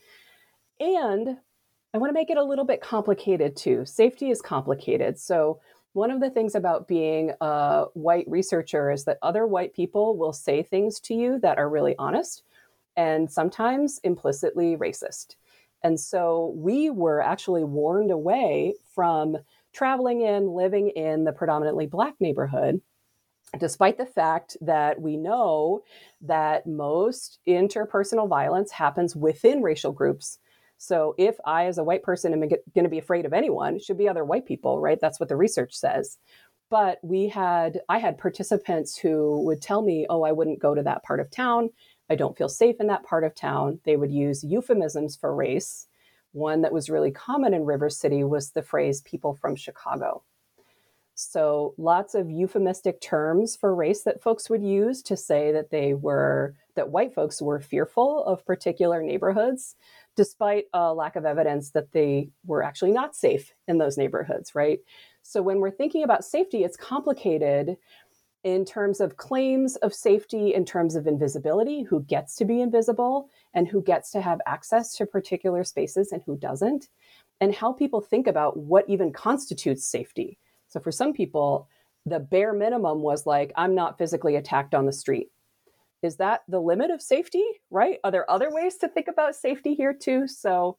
And 0.80 1.38
I 1.94 1.98
want 1.98 2.10
to 2.10 2.14
make 2.14 2.30
it 2.30 2.38
a 2.38 2.44
little 2.44 2.66
bit 2.66 2.82
complicated 2.82 3.56
too. 3.56 3.86
Safety 3.86 4.30
is 4.30 4.44
complicated, 4.44 5.18
so 5.18 5.60
one 5.94 6.12
of 6.12 6.22
the 6.22 6.30
things 6.30 6.54
about 6.54 6.88
being 6.88 7.32
a 7.42 7.86
white 7.96 8.26
researcher 8.28 8.92
is 8.92 9.06
that 9.06 9.18
other 9.24 9.48
white 9.48 9.74
people 9.74 10.16
will 10.16 10.34
say 10.34 10.62
things 10.62 11.00
to 11.02 11.16
you 11.16 11.40
that 11.40 11.58
are 11.58 11.68
really 11.68 11.96
honest 11.98 12.44
and 12.96 13.32
sometimes 13.32 14.00
implicitly 14.04 14.76
racist. 14.78 15.36
And 15.84 16.00
so 16.00 16.54
we 16.56 16.90
were 16.90 17.22
actually 17.22 17.64
warned 17.64 18.12
away 18.12 18.76
from 18.94 19.38
traveling 19.74 20.22
in, 20.22 20.50
living 20.50 20.90
in 20.90 21.24
the 21.24 21.32
predominantly 21.32 21.86
Black 21.86 22.16
neighborhood, 22.20 22.82
despite 23.60 23.98
the 23.98 24.06
fact 24.06 24.58
that 24.62 25.02
we 25.02 25.16
know 25.16 25.82
that 26.22 26.68
most 26.68 27.40
interpersonal 27.48 28.28
violence 28.28 28.72
happens 28.72 29.16
within 29.16 29.62
racial 29.62 29.92
groups. 29.92 30.40
So 30.78 31.14
if 31.18 31.36
I, 31.46 31.66
as 31.66 31.78
a 31.78 31.84
white 31.84 32.04
person, 32.04 32.34
am 32.34 32.48
going 32.48 32.84
to 32.84 32.90
be 32.90 33.00
afraid 33.00 33.26
of 33.26 33.34
anyone, 33.34 33.76
it 33.76 33.84
should 33.84 33.98
be 33.98 34.08
other 34.08 34.26
white 34.26 34.46
people, 34.46 34.80
right? 34.80 35.00
That's 35.00 35.20
what 35.20 35.30
the 35.30 35.36
research 35.36 35.76
says. 35.76 36.18
But 36.70 37.00
we 37.02 37.28
had, 37.28 37.82
I 37.90 37.98
had 37.98 38.18
participants 38.18 38.98
who 38.98 39.42
would 39.46 39.62
tell 39.62 39.82
me, 39.82 40.06
oh, 40.10 40.24
I 40.24 40.32
wouldn't 40.32 40.60
go 40.60 40.76
to 40.76 40.84
that 40.84 41.04
part 41.04 41.20
of 41.20 41.32
town 41.32 41.70
I 42.10 42.16
don't 42.16 42.38
feel 42.38 42.50
safe 42.50 42.78
in 42.80 42.88
that 42.88 43.04
part 43.04 43.24
of 43.24 43.36
town. 43.36 43.80
They 43.86 43.96
would 43.96 44.12
use 44.12 44.44
euphemisms 44.44 45.16
for 45.16 45.36
race. 45.36 45.88
One 46.32 46.62
that 46.62 46.74
was 46.74 46.90
really 46.90 47.12
common 47.12 47.54
in 47.54 47.66
River 47.66 47.90
City 47.90 48.24
was 48.24 48.52
the 48.52 48.62
phrase 48.62 49.02
people 49.02 49.36
from 49.36 49.56
Chicago. 49.56 50.24
So, 51.22 51.74
lots 51.78 52.16
of 52.16 52.32
euphemistic 52.32 53.02
terms 53.02 53.58
for 53.58 53.76
race 53.76 54.04
that 54.04 54.24
folks 54.24 54.50
would 54.50 54.64
use 54.64 55.02
to 55.04 55.18
say 55.18 55.52
that 55.52 55.70
they 55.70 55.94
were, 55.94 56.56
that 56.76 56.92
white 56.92 57.14
folks 57.14 57.42
were 57.42 57.60
fearful 57.60 58.24
of 58.24 58.46
particular 58.46 59.04
neighborhoods, 59.04 59.76
despite 60.16 60.68
a 60.74 60.94
lack 60.94 61.18
of 61.18 61.26
evidence 61.26 61.72
that 61.72 61.92
they 61.92 62.30
were 62.46 62.64
actually 62.64 62.94
not 62.94 63.18
safe 63.18 63.54
in 63.68 63.80
those 63.80 63.98
neighborhoods, 63.98 64.56
right? 64.56 64.80
So, 65.22 65.42
when 65.42 65.60
we're 65.60 65.72
thinking 65.72 66.04
about 66.04 66.24
safety, 66.24 66.64
it's 66.64 66.78
complicated 66.78 67.76
in 68.44 68.64
terms 68.64 69.02
of 69.02 69.18
claims 69.18 69.76
of 69.78 69.94
safety, 69.94 70.54
in 70.54 70.64
terms 70.64 70.96
of 70.96 71.08
invisibility, 71.08 71.84
who 71.84 72.02
gets 72.04 72.36
to 72.36 72.46
be 72.46 72.62
invisible 72.62 73.30
and 73.54 73.68
who 73.68 73.82
gets 73.82 74.12
to 74.12 74.22
have 74.22 74.40
access 74.46 74.96
to 74.96 75.06
particular 75.06 75.64
spaces 75.64 76.12
and 76.12 76.22
who 76.26 76.38
doesn't, 76.38 76.88
and 77.42 77.54
how 77.54 77.74
people 77.74 78.02
think 78.02 78.28
about 78.28 78.56
what 78.58 78.88
even 78.88 79.12
constitutes 79.12 79.86
safety. 79.86 80.38
So 80.68 80.80
for 80.80 80.92
some 80.92 81.14
people, 81.14 81.68
the 82.06 82.20
bare 82.20 82.54
minimum 82.54 83.02
was 83.02 83.26
like, 83.26 83.52
I'm 83.56 83.76
not 83.76 83.98
physically 83.98 84.38
attacked 84.38 84.74
on 84.74 84.86
the 84.86 84.94
street. 84.94 85.30
Is 86.02 86.16
that 86.18 86.44
the 86.48 86.62
limit 86.62 86.92
of 86.92 87.02
safety, 87.02 87.44
right? 87.70 88.00
Are 88.06 88.12
there 88.12 88.30
other 88.32 88.54
ways 88.54 88.78
to 88.78 88.88
think 88.88 89.08
about 89.10 89.36
safety 89.36 89.74
here 89.76 89.94
too? 89.94 90.28
So, 90.28 90.78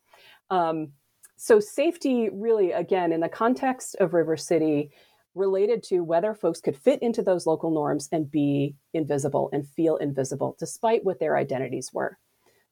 um, 0.48 0.92
so 1.36 1.60
safety 1.60 2.30
really, 2.32 2.72
again, 2.72 3.12
in 3.12 3.20
the 3.20 3.28
context 3.28 3.96
of 4.00 4.14
River 4.14 4.36
City, 4.36 4.92
related 5.34 5.82
to 5.84 6.00
whether 6.00 6.34
folks 6.34 6.60
could 6.60 6.76
fit 6.76 7.02
into 7.02 7.22
those 7.22 7.46
local 7.46 7.70
norms 7.70 8.08
and 8.10 8.30
be 8.30 8.74
invisible 8.92 9.48
and 9.52 9.68
feel 9.68 9.96
invisible 9.96 10.56
despite 10.58 11.04
what 11.04 11.20
their 11.20 11.36
identities 11.36 11.92
were. 11.92 12.18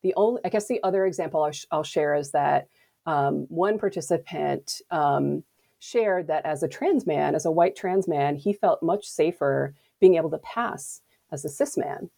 The 0.03 0.15
only, 0.17 0.41
I 0.45 0.49
guess, 0.49 0.69
the 0.69 0.83
other 0.83 1.07
example 1.07 1.43
I'll, 1.43 1.53
sh- 1.53 1.67
I'll 1.71 1.83
share 1.83 2.15
is 2.15 2.33
that 2.33 2.69
um, 3.07 3.47
one 3.49 3.79
participant 3.79 4.81
um, 4.91 5.45
shared 5.79 6.27
that 6.29 6.45
as 6.45 6.63
a 6.63 6.69
trans 6.69 7.07
man, 7.07 7.35
as 7.35 7.47
a 7.47 7.51
white 7.51 7.77
trans 7.77 8.09
man, 8.09 8.37
he 8.37 8.53
felt 8.53 8.83
much 8.83 9.07
safer 9.07 9.75
being 10.01 10.17
able 10.17 10.31
to 10.31 10.39
pass 10.39 11.01
as 11.33 11.45
a 11.45 11.49
cis 11.49 11.77
man 11.77 12.11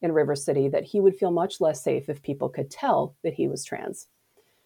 in 0.00 0.12
River 0.12 0.36
City, 0.36 0.68
that 0.68 0.84
he 0.84 1.00
would 1.00 1.16
feel 1.16 1.32
much 1.32 1.60
less 1.60 1.82
safe 1.82 2.08
if 2.08 2.22
people 2.22 2.48
could 2.48 2.70
tell 2.70 3.16
that 3.24 3.34
he 3.34 3.48
was 3.48 3.64
trans. 3.64 4.06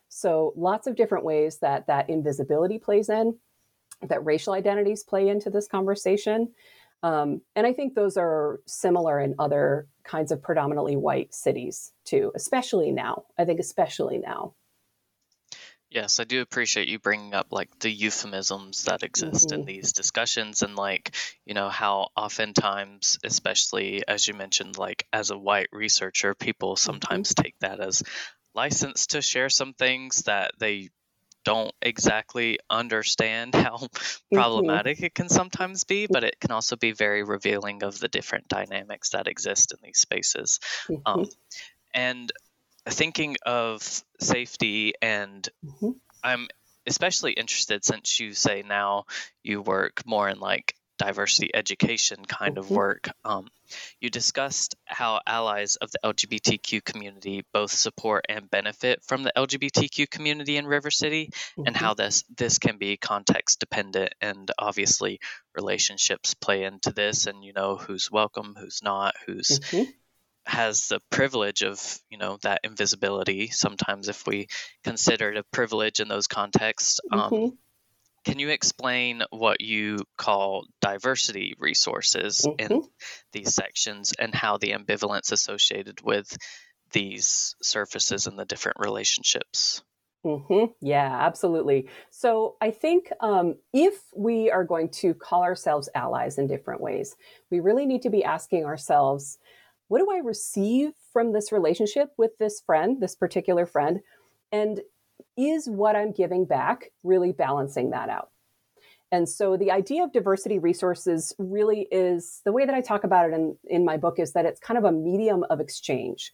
So, 0.08 0.52
lots 0.56 0.86
of 0.86 0.94
different 0.94 1.24
ways 1.24 1.58
that 1.58 1.86
that 1.86 2.10
invisibility 2.10 2.78
plays 2.78 3.08
in 3.08 3.38
that 4.08 4.24
racial 4.24 4.52
identities 4.52 5.02
play 5.02 5.28
into 5.28 5.50
this 5.50 5.68
conversation. 5.68 6.52
Um, 7.02 7.40
and 7.56 7.66
I 7.66 7.72
think 7.72 7.94
those 7.94 8.16
are 8.16 8.60
similar 8.66 9.20
in 9.20 9.34
other 9.38 9.88
kinds 10.04 10.30
of 10.30 10.42
predominantly 10.42 10.96
white 10.96 11.34
cities 11.34 11.92
too, 12.04 12.32
especially 12.34 12.92
now. 12.92 13.24
I 13.38 13.44
think, 13.44 13.60
especially 13.60 14.18
now. 14.18 14.54
Yes, 15.90 16.20
I 16.20 16.24
do 16.24 16.40
appreciate 16.40 16.88
you 16.88 16.98
bringing 16.98 17.34
up 17.34 17.48
like 17.50 17.68
the 17.80 17.90
euphemisms 17.90 18.84
that 18.84 19.02
exist 19.02 19.48
mm-hmm. 19.48 19.60
in 19.60 19.66
these 19.66 19.92
discussions 19.92 20.62
and 20.62 20.74
like, 20.74 21.14
you 21.44 21.52
know, 21.52 21.68
how 21.68 22.08
oftentimes, 22.16 23.18
especially 23.22 24.02
as 24.08 24.26
you 24.26 24.32
mentioned, 24.32 24.78
like 24.78 25.06
as 25.12 25.30
a 25.30 25.36
white 25.36 25.68
researcher, 25.70 26.34
people 26.34 26.76
mm-hmm. 26.76 26.92
sometimes 26.92 27.34
mm-hmm. 27.34 27.42
take 27.42 27.58
that 27.60 27.80
as 27.80 28.02
license 28.54 29.08
to 29.08 29.20
share 29.20 29.50
some 29.50 29.74
things 29.74 30.22
that 30.22 30.52
they 30.58 30.88
don't 31.44 31.74
exactly 31.80 32.58
understand 32.70 33.54
how 33.54 33.76
mm-hmm. 33.76 34.36
problematic 34.36 35.02
it 35.02 35.14
can 35.14 35.28
sometimes 35.28 35.84
be, 35.84 36.06
but 36.06 36.24
it 36.24 36.38
can 36.40 36.50
also 36.50 36.76
be 36.76 36.92
very 36.92 37.22
revealing 37.22 37.82
of 37.82 37.98
the 37.98 38.08
different 38.08 38.48
dynamics 38.48 39.10
that 39.10 39.28
exist 39.28 39.72
in 39.72 39.78
these 39.82 39.98
spaces. 39.98 40.60
Mm-hmm. 40.88 41.02
Um, 41.06 41.26
and 41.94 42.32
thinking 42.88 43.36
of 43.44 43.82
safety, 44.20 44.94
and 45.00 45.48
mm-hmm. 45.64 45.90
I'm 46.22 46.48
especially 46.86 47.32
interested 47.32 47.84
since 47.84 48.18
you 48.18 48.32
say 48.32 48.64
now 48.66 49.04
you 49.42 49.60
work 49.62 50.02
more 50.06 50.28
in 50.28 50.40
like 50.40 50.74
diversity 51.02 51.50
education 51.54 52.24
kind 52.24 52.58
of 52.58 52.66
mm-hmm. 52.66 52.74
work. 52.74 53.08
Um, 53.24 53.48
you 54.00 54.10
discussed 54.10 54.76
how 54.84 55.20
allies 55.26 55.76
of 55.76 55.90
the 55.90 55.98
LGBTQ 56.04 56.84
community 56.84 57.44
both 57.52 57.72
support 57.72 58.26
and 58.28 58.50
benefit 58.50 59.02
from 59.02 59.22
the 59.22 59.32
LGBTQ 59.36 60.08
community 60.08 60.56
in 60.56 60.66
River 60.66 60.90
City, 60.90 61.30
mm-hmm. 61.32 61.66
and 61.66 61.76
how 61.76 61.94
this 61.94 62.24
this 62.36 62.58
can 62.58 62.78
be 62.78 62.96
context 62.96 63.58
dependent, 63.58 64.14
and 64.20 64.50
obviously 64.58 65.18
relationships 65.54 66.34
play 66.34 66.64
into 66.64 66.92
this, 66.92 67.26
and 67.26 67.44
you 67.44 67.52
know 67.52 67.76
who's 67.76 68.10
welcome, 68.10 68.54
who's 68.58 68.80
not, 68.82 69.14
who's 69.26 69.58
mm-hmm 69.58 69.90
has 70.44 70.88
the 70.88 70.98
privilege 71.08 71.62
of 71.62 72.00
you 72.10 72.18
know 72.18 72.36
that 72.42 72.60
invisibility 72.64 73.46
sometimes 73.46 74.08
if 74.08 74.26
we 74.26 74.48
consider 74.82 75.30
it 75.30 75.36
a 75.36 75.44
privilege 75.52 76.00
in 76.00 76.08
those 76.08 76.26
contexts 76.26 76.98
um, 77.12 77.30
mm-hmm. 77.30 77.54
Can 78.24 78.38
you 78.38 78.50
explain 78.50 79.22
what 79.30 79.60
you 79.60 79.98
call 80.16 80.66
diversity 80.80 81.54
resources 81.58 82.46
mm-hmm. 82.46 82.72
in 82.72 82.82
these 83.32 83.54
sections 83.54 84.12
and 84.18 84.34
how 84.34 84.58
the 84.58 84.72
ambivalence 84.72 85.32
associated 85.32 86.00
with 86.02 86.36
these 86.92 87.56
surfaces 87.62 88.26
and 88.26 88.38
the 88.38 88.44
different 88.44 88.78
relationships? 88.78 89.82
Mm-hmm. 90.24 90.66
Yeah, 90.80 91.18
absolutely. 91.20 91.88
So 92.10 92.56
I 92.60 92.70
think 92.70 93.10
um, 93.20 93.56
if 93.72 93.94
we 94.14 94.50
are 94.50 94.62
going 94.62 94.90
to 94.90 95.14
call 95.14 95.42
ourselves 95.42 95.88
allies 95.94 96.38
in 96.38 96.46
different 96.46 96.80
ways, 96.80 97.16
we 97.50 97.58
really 97.58 97.86
need 97.86 98.02
to 98.02 98.10
be 98.10 98.22
asking 98.22 98.64
ourselves, 98.64 99.38
what 99.88 99.98
do 99.98 100.08
I 100.12 100.18
receive 100.18 100.92
from 101.12 101.32
this 101.32 101.50
relationship 101.50 102.10
with 102.16 102.38
this 102.38 102.62
friend, 102.64 103.00
this 103.00 103.16
particular 103.16 103.66
friend? 103.66 104.00
And 104.52 104.80
is 105.36 105.68
what 105.68 105.96
I'm 105.96 106.12
giving 106.12 106.44
back 106.44 106.92
really 107.02 107.32
balancing 107.32 107.90
that 107.90 108.08
out? 108.08 108.30
And 109.10 109.28
so 109.28 109.58
the 109.58 109.70
idea 109.70 110.04
of 110.04 110.12
diversity 110.12 110.58
resources 110.58 111.34
really 111.38 111.86
is 111.90 112.40
the 112.44 112.52
way 112.52 112.64
that 112.64 112.74
I 112.74 112.80
talk 112.80 113.04
about 113.04 113.28
it 113.28 113.34
in, 113.34 113.56
in 113.68 113.84
my 113.84 113.98
book 113.98 114.18
is 114.18 114.32
that 114.32 114.46
it's 114.46 114.58
kind 114.58 114.78
of 114.78 114.84
a 114.84 114.92
medium 114.92 115.44
of 115.50 115.60
exchange. 115.60 116.32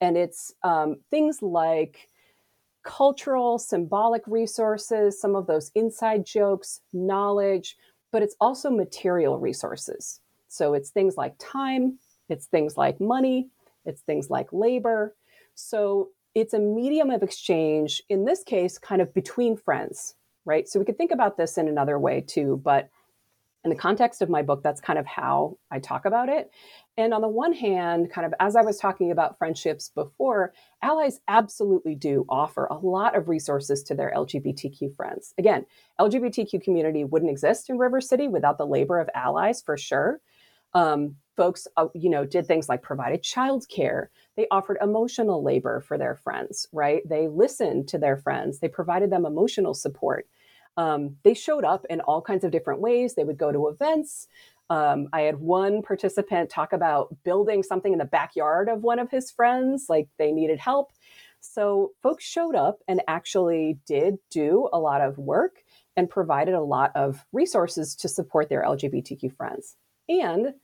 And 0.00 0.16
it's 0.16 0.52
um, 0.64 0.96
things 1.10 1.40
like 1.40 2.08
cultural, 2.82 3.58
symbolic 3.58 4.22
resources, 4.26 5.20
some 5.20 5.36
of 5.36 5.46
those 5.46 5.70
inside 5.74 6.26
jokes, 6.26 6.80
knowledge, 6.92 7.76
but 8.10 8.22
it's 8.22 8.36
also 8.40 8.70
material 8.70 9.38
resources. 9.38 10.20
So 10.48 10.74
it's 10.74 10.90
things 10.90 11.16
like 11.16 11.34
time, 11.38 11.98
it's 12.28 12.46
things 12.46 12.76
like 12.76 13.00
money, 13.00 13.50
it's 13.84 14.02
things 14.02 14.30
like 14.30 14.52
labor. 14.52 15.14
So 15.54 16.10
it's 16.36 16.52
a 16.52 16.58
medium 16.58 17.08
of 17.08 17.22
exchange, 17.22 18.02
in 18.10 18.26
this 18.26 18.44
case, 18.44 18.76
kind 18.76 19.00
of 19.00 19.14
between 19.14 19.56
friends, 19.56 20.16
right? 20.44 20.68
So 20.68 20.78
we 20.78 20.84
could 20.84 20.98
think 20.98 21.10
about 21.10 21.38
this 21.38 21.56
in 21.56 21.66
another 21.66 21.98
way 21.98 22.20
too, 22.20 22.60
but 22.62 22.90
in 23.64 23.70
the 23.70 23.74
context 23.74 24.20
of 24.20 24.28
my 24.28 24.42
book, 24.42 24.62
that's 24.62 24.82
kind 24.82 24.98
of 24.98 25.06
how 25.06 25.56
I 25.70 25.78
talk 25.78 26.04
about 26.04 26.28
it. 26.28 26.50
And 26.98 27.14
on 27.14 27.22
the 27.22 27.28
one 27.28 27.54
hand, 27.54 28.12
kind 28.12 28.26
of 28.26 28.34
as 28.38 28.54
I 28.54 28.60
was 28.60 28.76
talking 28.76 29.10
about 29.10 29.38
friendships 29.38 29.88
before, 29.88 30.52
allies 30.82 31.20
absolutely 31.26 31.94
do 31.94 32.26
offer 32.28 32.66
a 32.66 32.76
lot 32.76 33.16
of 33.16 33.30
resources 33.30 33.82
to 33.84 33.94
their 33.94 34.12
LGBTQ 34.14 34.94
friends. 34.94 35.32
Again, 35.38 35.64
LGBTQ 35.98 36.62
community 36.62 37.02
wouldn't 37.02 37.30
exist 37.30 37.70
in 37.70 37.78
River 37.78 38.02
City 38.02 38.28
without 38.28 38.58
the 38.58 38.66
labor 38.66 39.00
of 39.00 39.08
allies 39.14 39.62
for 39.62 39.78
sure. 39.78 40.20
Um, 40.74 41.16
folks, 41.36 41.68
uh, 41.76 41.88
you 41.94 42.10
know, 42.10 42.24
did 42.24 42.46
things 42.46 42.68
like 42.68 42.82
provided 42.82 43.22
childcare. 43.22 44.06
They 44.36 44.46
offered 44.50 44.78
emotional 44.80 45.42
labor 45.42 45.80
for 45.80 45.98
their 45.98 46.16
friends, 46.16 46.66
right? 46.72 47.02
They 47.08 47.28
listened 47.28 47.88
to 47.88 47.98
their 47.98 48.16
friends. 48.16 48.58
They 48.58 48.68
provided 48.68 49.10
them 49.10 49.26
emotional 49.26 49.74
support. 49.74 50.26
Um, 50.76 51.16
they 51.22 51.34
showed 51.34 51.64
up 51.64 51.86
in 51.88 52.00
all 52.00 52.20
kinds 52.20 52.44
of 52.44 52.50
different 52.50 52.80
ways. 52.80 53.14
They 53.14 53.24
would 53.24 53.38
go 53.38 53.52
to 53.52 53.68
events. 53.68 54.28
Um, 54.68 55.08
I 55.12 55.22
had 55.22 55.36
one 55.36 55.82
participant 55.82 56.50
talk 56.50 56.72
about 56.72 57.16
building 57.24 57.62
something 57.62 57.92
in 57.92 57.98
the 57.98 58.04
backyard 58.04 58.68
of 58.68 58.82
one 58.82 58.98
of 58.98 59.10
his 59.10 59.30
friends, 59.30 59.86
like 59.88 60.08
they 60.18 60.32
needed 60.32 60.58
help. 60.58 60.92
So 61.40 61.92
folks 62.02 62.24
showed 62.24 62.56
up 62.56 62.80
and 62.88 63.02
actually 63.06 63.78
did 63.86 64.16
do 64.30 64.68
a 64.72 64.78
lot 64.78 65.00
of 65.00 65.18
work 65.18 65.62
and 65.96 66.10
provided 66.10 66.54
a 66.54 66.62
lot 66.62 66.90
of 66.94 67.24
resources 67.32 67.94
to 67.96 68.08
support 68.08 68.48
their 68.48 68.64
LGBTQ 68.64 69.34
friends. 69.36 69.76
And 70.08 70.54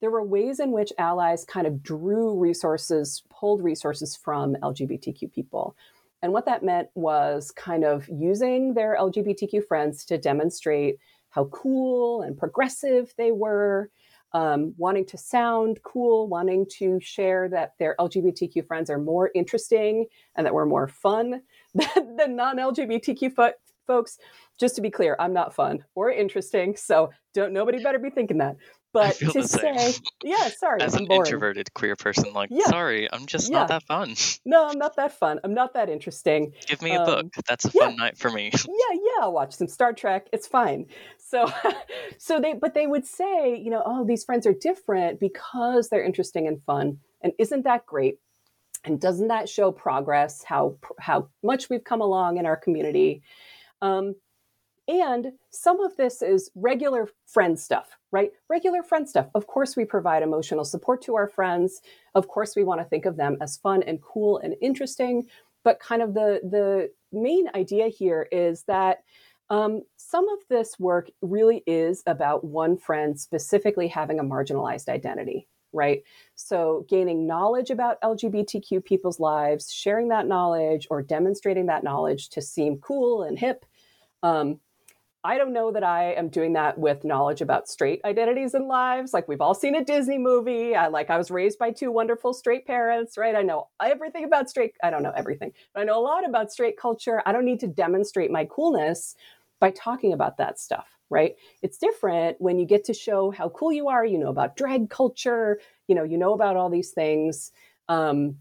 there 0.00 0.10
were 0.10 0.22
ways 0.22 0.60
in 0.60 0.72
which 0.72 0.92
allies 0.98 1.44
kind 1.44 1.66
of 1.66 1.82
drew 1.82 2.38
resources, 2.38 3.22
pulled 3.30 3.62
resources 3.62 4.16
from 4.16 4.54
LGBTQ 4.56 5.32
people. 5.32 5.76
And 6.22 6.32
what 6.32 6.46
that 6.46 6.62
meant 6.62 6.88
was 6.94 7.50
kind 7.50 7.84
of 7.84 8.08
using 8.08 8.74
their 8.74 8.96
LGBTQ 8.98 9.66
friends 9.66 10.04
to 10.06 10.18
demonstrate 10.18 10.98
how 11.30 11.44
cool 11.46 12.22
and 12.22 12.36
progressive 12.36 13.14
they 13.18 13.32
were, 13.32 13.90
um, 14.32 14.74
wanting 14.76 15.06
to 15.06 15.18
sound 15.18 15.80
cool, 15.82 16.28
wanting 16.28 16.66
to 16.78 16.98
share 17.00 17.48
that 17.48 17.74
their 17.78 17.94
LGBTQ 17.98 18.66
friends 18.66 18.90
are 18.90 18.98
more 18.98 19.30
interesting 19.34 20.06
and 20.34 20.44
that 20.46 20.54
we're 20.54 20.66
more 20.66 20.88
fun 20.88 21.42
than, 21.74 22.16
than 22.16 22.36
non 22.36 22.56
LGBTQ 22.56 23.34
fo- 23.34 23.52
folks. 23.86 24.18
Just 24.58 24.74
to 24.76 24.80
be 24.80 24.90
clear, 24.90 25.16
I'm 25.18 25.32
not 25.34 25.54
fun 25.54 25.84
or 25.94 26.10
interesting, 26.10 26.76
so 26.76 27.10
don't 27.34 27.52
nobody 27.52 27.82
better 27.82 27.98
be 27.98 28.10
thinking 28.10 28.38
that. 28.38 28.56
But 28.92 29.16
to 29.18 29.42
say, 29.42 29.92
yeah, 30.22 30.48
sorry, 30.48 30.80
as 30.80 30.94
I'm 30.94 31.02
an 31.02 31.06
boring. 31.06 31.20
introverted 31.26 31.74
queer 31.74 31.96
person, 31.96 32.32
like, 32.32 32.48
Yeah. 32.50 32.64
sorry, 32.64 33.12
I'm 33.12 33.26
just 33.26 33.50
Yeah. 33.50 33.58
not 33.58 33.68
that 33.68 33.82
fun. 33.82 34.14
No, 34.46 34.66
I'm 34.66 34.78
not 34.78 34.96
that 34.96 35.12
fun. 35.12 35.38
I'm 35.44 35.52
not 35.54 35.74
that 35.74 35.90
interesting. 35.90 36.52
Give 36.66 36.80
me 36.80 36.94
a 36.94 37.00
Um, 37.00 37.06
book. 37.06 37.26
That's 37.46 37.66
a 37.66 37.70
yeah. 37.74 37.86
fun 37.86 37.96
night 37.96 38.16
for 38.16 38.30
me. 38.30 38.50
yeah, 38.68 38.94
yeah, 38.94 39.22
I'll 39.22 39.32
watch 39.32 39.54
some 39.54 39.68
Star 39.68 39.92
Trek. 39.92 40.28
It's 40.32 40.46
fine. 40.46 40.86
So, 41.18 41.50
so 42.18 42.40
they, 42.40 42.54
but 42.54 42.74
they 42.74 42.86
would 42.86 43.04
say, 43.04 43.56
you 43.56 43.70
know, 43.70 43.82
oh, 43.84 44.04
these 44.04 44.24
friends 44.24 44.46
are 44.46 44.54
different 44.54 45.20
because 45.20 45.88
they're 45.90 46.04
interesting 46.04 46.46
and 46.46 46.62
fun. 46.64 47.00
And 47.22 47.32
isn't 47.38 47.64
that 47.64 47.84
great? 47.86 48.18
And 48.84 49.00
doesn't 49.00 49.28
that 49.28 49.48
show 49.48 49.72
progress? 49.72 50.44
How 50.44 50.78
how 51.00 51.28
much 51.42 51.68
we've 51.68 51.82
come 51.84 52.00
along 52.00 52.36
in 52.38 52.46
our 52.46 52.56
community? 52.56 53.22
Um, 53.82 54.14
and 54.88 55.32
some 55.50 55.80
of 55.80 55.96
this 55.96 56.22
is 56.22 56.50
regular 56.54 57.08
friend 57.26 57.58
stuff, 57.58 57.96
right? 58.12 58.30
Regular 58.48 58.82
friend 58.82 59.08
stuff. 59.08 59.26
Of 59.34 59.46
course, 59.46 59.76
we 59.76 59.84
provide 59.84 60.22
emotional 60.22 60.64
support 60.64 61.02
to 61.02 61.16
our 61.16 61.28
friends. 61.28 61.80
Of 62.14 62.28
course, 62.28 62.54
we 62.54 62.64
want 62.64 62.80
to 62.80 62.84
think 62.84 63.04
of 63.04 63.16
them 63.16 63.36
as 63.40 63.56
fun 63.56 63.82
and 63.82 64.00
cool 64.00 64.38
and 64.38 64.54
interesting. 64.62 65.26
But 65.64 65.80
kind 65.80 66.02
of 66.02 66.14
the 66.14 66.40
the 66.44 66.90
main 67.12 67.48
idea 67.54 67.88
here 67.88 68.28
is 68.30 68.62
that 68.64 68.98
um, 69.50 69.82
some 69.96 70.28
of 70.28 70.38
this 70.48 70.78
work 70.78 71.10
really 71.22 71.62
is 71.66 72.02
about 72.06 72.44
one 72.44 72.76
friend 72.76 73.18
specifically 73.18 73.88
having 73.88 74.18
a 74.18 74.24
marginalized 74.24 74.88
identity, 74.88 75.48
right? 75.72 76.02
So, 76.34 76.84
gaining 76.88 77.26
knowledge 77.26 77.70
about 77.70 78.00
LGBTQ 78.02 78.84
people's 78.84 79.20
lives, 79.20 79.72
sharing 79.72 80.08
that 80.08 80.26
knowledge, 80.26 80.86
or 80.90 81.02
demonstrating 81.02 81.66
that 81.66 81.84
knowledge 81.84 82.28
to 82.30 82.42
seem 82.42 82.78
cool 82.78 83.22
and 83.22 83.38
hip. 83.38 83.64
Um, 84.22 84.60
I 85.26 85.38
don't 85.38 85.52
know 85.52 85.72
that 85.72 85.82
I 85.82 86.12
am 86.12 86.28
doing 86.28 86.52
that 86.52 86.78
with 86.78 87.02
knowledge 87.02 87.40
about 87.40 87.68
straight 87.68 88.00
identities 88.04 88.54
and 88.54 88.68
lives. 88.68 89.12
Like 89.12 89.26
we've 89.26 89.40
all 89.40 89.54
seen 89.54 89.74
a 89.74 89.84
Disney 89.84 90.18
movie. 90.18 90.76
I 90.76 90.86
like 90.86 91.10
I 91.10 91.18
was 91.18 91.32
raised 91.32 91.58
by 91.58 91.72
two 91.72 91.90
wonderful 91.90 92.32
straight 92.32 92.64
parents, 92.64 93.18
right? 93.18 93.34
I 93.34 93.42
know 93.42 93.66
everything 93.82 94.22
about 94.22 94.48
straight. 94.48 94.74
I 94.84 94.90
don't 94.90 95.02
know 95.02 95.12
everything, 95.16 95.50
but 95.74 95.80
I 95.80 95.84
know 95.84 95.98
a 95.98 96.00
lot 96.00 96.24
about 96.24 96.52
straight 96.52 96.78
culture. 96.78 97.22
I 97.26 97.32
don't 97.32 97.44
need 97.44 97.58
to 97.58 97.66
demonstrate 97.66 98.30
my 98.30 98.44
coolness 98.44 99.16
by 99.58 99.72
talking 99.72 100.12
about 100.12 100.36
that 100.36 100.60
stuff, 100.60 100.86
right? 101.10 101.34
It's 101.60 101.76
different 101.76 102.40
when 102.40 102.60
you 102.60 102.64
get 102.64 102.84
to 102.84 102.94
show 102.94 103.32
how 103.32 103.48
cool 103.48 103.72
you 103.72 103.88
are. 103.88 104.06
You 104.06 104.18
know 104.18 104.28
about 104.30 104.56
drag 104.56 104.90
culture. 104.90 105.58
You 105.88 105.96
know, 105.96 106.04
you 106.04 106.18
know 106.18 106.34
about 106.34 106.54
all 106.54 106.70
these 106.70 106.92
things 106.92 107.50
um, 107.88 108.36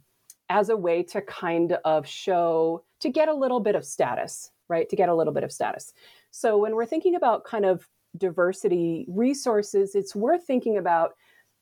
as 0.49 0.69
a 0.69 0.77
way 0.77 1.01
to 1.01 1.21
kind 1.21 1.79
of 1.83 2.07
show 2.07 2.83
to 2.99 3.09
get 3.09 3.27
a 3.27 3.33
little 3.33 3.59
bit 3.59 3.73
of 3.73 3.83
status, 3.83 4.51
right? 4.69 4.87
To 4.87 4.95
get 4.95 5.09
a 5.09 5.15
little 5.15 5.33
bit 5.33 5.43
of 5.43 5.51
status. 5.51 5.91
So 6.37 6.57
when 6.57 6.75
we're 6.75 6.85
thinking 6.85 7.15
about 7.15 7.45
kind 7.45 7.63
of 7.63 7.87
diversity 8.17 9.05
resources, 9.07 9.95
it's 9.95 10.13
worth 10.13 10.45
thinking 10.45 10.77
about 10.77 11.13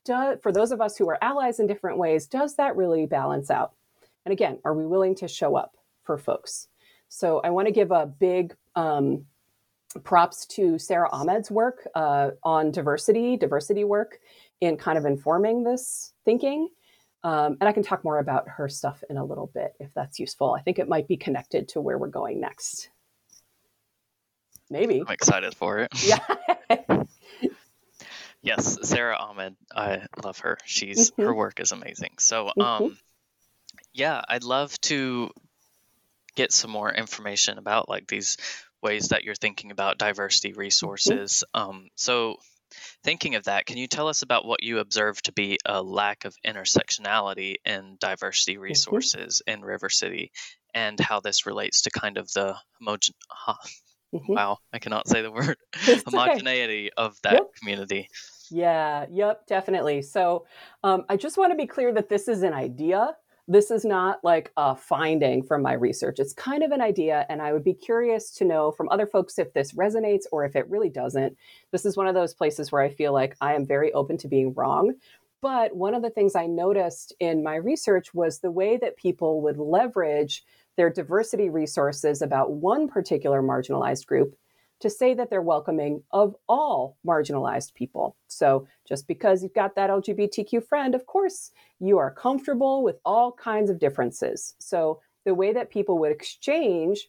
do, 0.03 0.35
for 0.41 0.51
those 0.51 0.71
of 0.71 0.81
us 0.81 0.97
who 0.97 1.07
are 1.09 1.23
allies 1.23 1.59
in 1.59 1.67
different 1.67 1.99
ways, 1.99 2.25
does 2.25 2.55
that 2.55 2.75
really 2.75 3.05
balance 3.05 3.51
out? 3.51 3.73
And 4.25 4.33
again, 4.33 4.57
are 4.65 4.73
we 4.73 4.87
willing 4.87 5.13
to 5.17 5.27
show 5.27 5.55
up 5.55 5.77
for 6.01 6.17
folks? 6.17 6.69
So 7.07 7.39
I 7.41 7.51
want 7.51 7.67
to 7.67 7.71
give 7.71 7.91
a 7.91 8.07
big 8.07 8.55
um, 8.75 9.25
props 10.03 10.47
to 10.47 10.79
Sara 10.79 11.07
Ahmed's 11.11 11.51
work 11.51 11.87
uh, 11.93 12.31
on 12.41 12.71
diversity, 12.71 13.37
diversity 13.37 13.83
work 13.83 14.21
in 14.59 14.75
kind 14.77 14.97
of 14.97 15.05
informing 15.05 15.63
this 15.63 16.13
thinking. 16.25 16.67
Um, 17.23 17.57
and 17.61 17.69
I 17.69 17.73
can 17.73 17.83
talk 17.83 18.03
more 18.03 18.17
about 18.17 18.49
her 18.49 18.67
stuff 18.67 19.03
in 19.07 19.17
a 19.17 19.23
little 19.23 19.51
bit 19.53 19.75
if 19.79 19.93
that's 19.93 20.19
useful. 20.19 20.55
I 20.55 20.63
think 20.63 20.79
it 20.79 20.89
might 20.89 21.07
be 21.07 21.15
connected 21.15 21.69
to 21.69 21.79
where 21.79 21.99
we're 21.99 22.07
going 22.07 22.41
next. 22.41 22.89
Maybe. 24.73 25.01
I'm 25.01 25.13
excited 25.13 25.53
for 25.55 25.79
it. 25.79 25.91
Yeah. 26.03 26.17
Yes, 28.41 28.77
Sara 28.89 29.15
Ahmed. 29.15 29.55
I 29.73 30.05
love 30.21 30.39
her. 30.39 30.57
She's 30.65 31.11
Mhm. 31.11 31.23
her 31.25 31.33
work 31.33 31.61
is 31.61 31.71
amazing. 31.71 32.15
So, 32.19 32.51
Mhm. 32.57 32.61
um, 32.61 32.97
yeah, 33.93 34.21
I'd 34.27 34.43
love 34.43 34.77
to 34.81 35.29
get 36.35 36.51
some 36.51 36.69
more 36.71 36.91
information 36.91 37.57
about 37.57 37.87
like 37.87 38.05
these 38.07 38.35
ways 38.81 39.09
that 39.09 39.23
you're 39.23 39.35
thinking 39.35 39.71
about 39.71 39.97
diversity 39.97 40.51
resources. 40.51 41.45
Um, 41.53 41.87
so, 41.95 42.35
thinking 43.03 43.35
of 43.35 43.45
that, 43.45 43.65
can 43.65 43.77
you 43.77 43.87
tell 43.87 44.09
us 44.09 44.23
about 44.23 44.43
what 44.45 44.61
you 44.63 44.79
observe 44.79 45.21
to 45.21 45.31
be 45.31 45.57
a 45.65 45.81
lack 45.81 46.25
of 46.25 46.35
intersectionality 46.45 47.55
in 47.65 47.95
diversity 47.99 48.57
resources 48.57 49.41
in 49.47 49.63
River 49.63 49.89
City, 49.89 50.31
and 50.73 50.99
how 50.99 51.21
this 51.21 51.45
relates 51.45 51.83
to 51.83 51.91
kind 51.91 52.17
of 52.17 52.29
the 52.33 52.57
homogen? 52.81 53.13
Huh, 54.13 54.19
Mhm. 54.19 54.37
Wow, 54.37 54.57
I 54.73 54.79
cannot 54.79 55.07
say 55.07 55.21
the 55.21 55.31
word 55.31 55.57
It's 55.87 56.13
okay. 56.13 56.43
homogeneity 56.43 56.91
of 56.93 57.19
that 57.23 57.43
Yep. 57.43 57.53
community. 57.59 58.09
Yeah, 58.49 59.05
yep, 59.09 59.47
definitely. 59.47 60.01
So 60.01 60.45
um, 60.83 61.05
I 61.09 61.17
just 61.17 61.37
want 61.37 61.51
to 61.51 61.57
be 61.57 61.67
clear 61.67 61.91
that 61.93 62.09
this 62.09 62.27
is 62.27 62.43
an 62.43 62.53
idea. 62.53 63.15
This 63.47 63.71
is 63.71 63.83
not 63.83 64.23
like 64.23 64.51
a 64.57 64.75
finding 64.75 65.43
from 65.43 65.61
my 65.61 65.73
research. 65.73 66.19
It's 66.19 66.33
kind 66.33 66.63
of 66.63 66.71
an 66.71 66.81
idea, 66.81 67.25
and 67.29 67.41
I 67.41 67.51
would 67.51 67.63
be 67.63 67.73
curious 67.73 68.31
to 68.35 68.45
know 68.45 68.71
from 68.71 68.89
other 68.89 69.07
folks 69.07 69.39
if 69.39 69.53
this 69.53 69.73
resonates 69.73 70.23
or 70.31 70.45
if 70.45 70.55
it 70.55 70.69
really 70.69 70.89
doesn't. 70.89 71.37
This 71.71 71.85
is 71.85 71.97
one 71.97 72.07
of 72.07 72.15
those 72.15 72.33
places 72.33 72.71
where 72.71 72.81
I 72.81 72.89
feel 72.89 73.11
like 73.13 73.35
I 73.41 73.55
am 73.55 73.65
very 73.65 73.91
open 73.93 74.17
to 74.19 74.27
being 74.27 74.53
wrong. 74.53 74.95
But 75.41 75.75
one 75.75 75.93
of 75.93 76.01
the 76.01 76.09
things 76.09 76.35
I 76.35 76.45
noticed 76.45 77.13
in 77.19 77.43
my 77.43 77.55
research 77.55 78.13
was 78.13 78.39
the 78.39 78.51
way 78.51 78.77
that 78.77 78.95
people 78.95 79.41
would 79.41 79.57
leverage 79.57 80.43
their 80.77 80.89
diversity 80.89 81.49
resources 81.49 82.21
about 82.21 82.51
one 82.51 82.87
particular 82.87 83.41
marginalized 83.41 84.05
group 84.05 84.35
to 84.79 84.89
say 84.89 85.13
that 85.13 85.29
they're 85.29 85.41
welcoming 85.41 86.03
of 86.11 86.35
all 86.49 86.97
marginalized 87.07 87.73
people. 87.73 88.17
So 88.27 88.67
just 88.87 89.07
because 89.07 89.41
you've 89.41 89.53
got 89.53 89.75
that 89.75 89.89
LGBTQ 89.89 90.67
friend, 90.67 90.93
of 90.93 91.05
course, 91.05 91.51
you 91.79 91.97
are 91.99 92.11
comfortable 92.11 92.83
with 92.83 92.97
all 93.05 93.31
kinds 93.31 93.69
of 93.69 93.79
differences. 93.79 94.55
So 94.59 94.99
the 95.25 95.33
way 95.33 95.53
that 95.53 95.69
people 95.69 95.99
would 95.99 96.11
exchange 96.11 97.07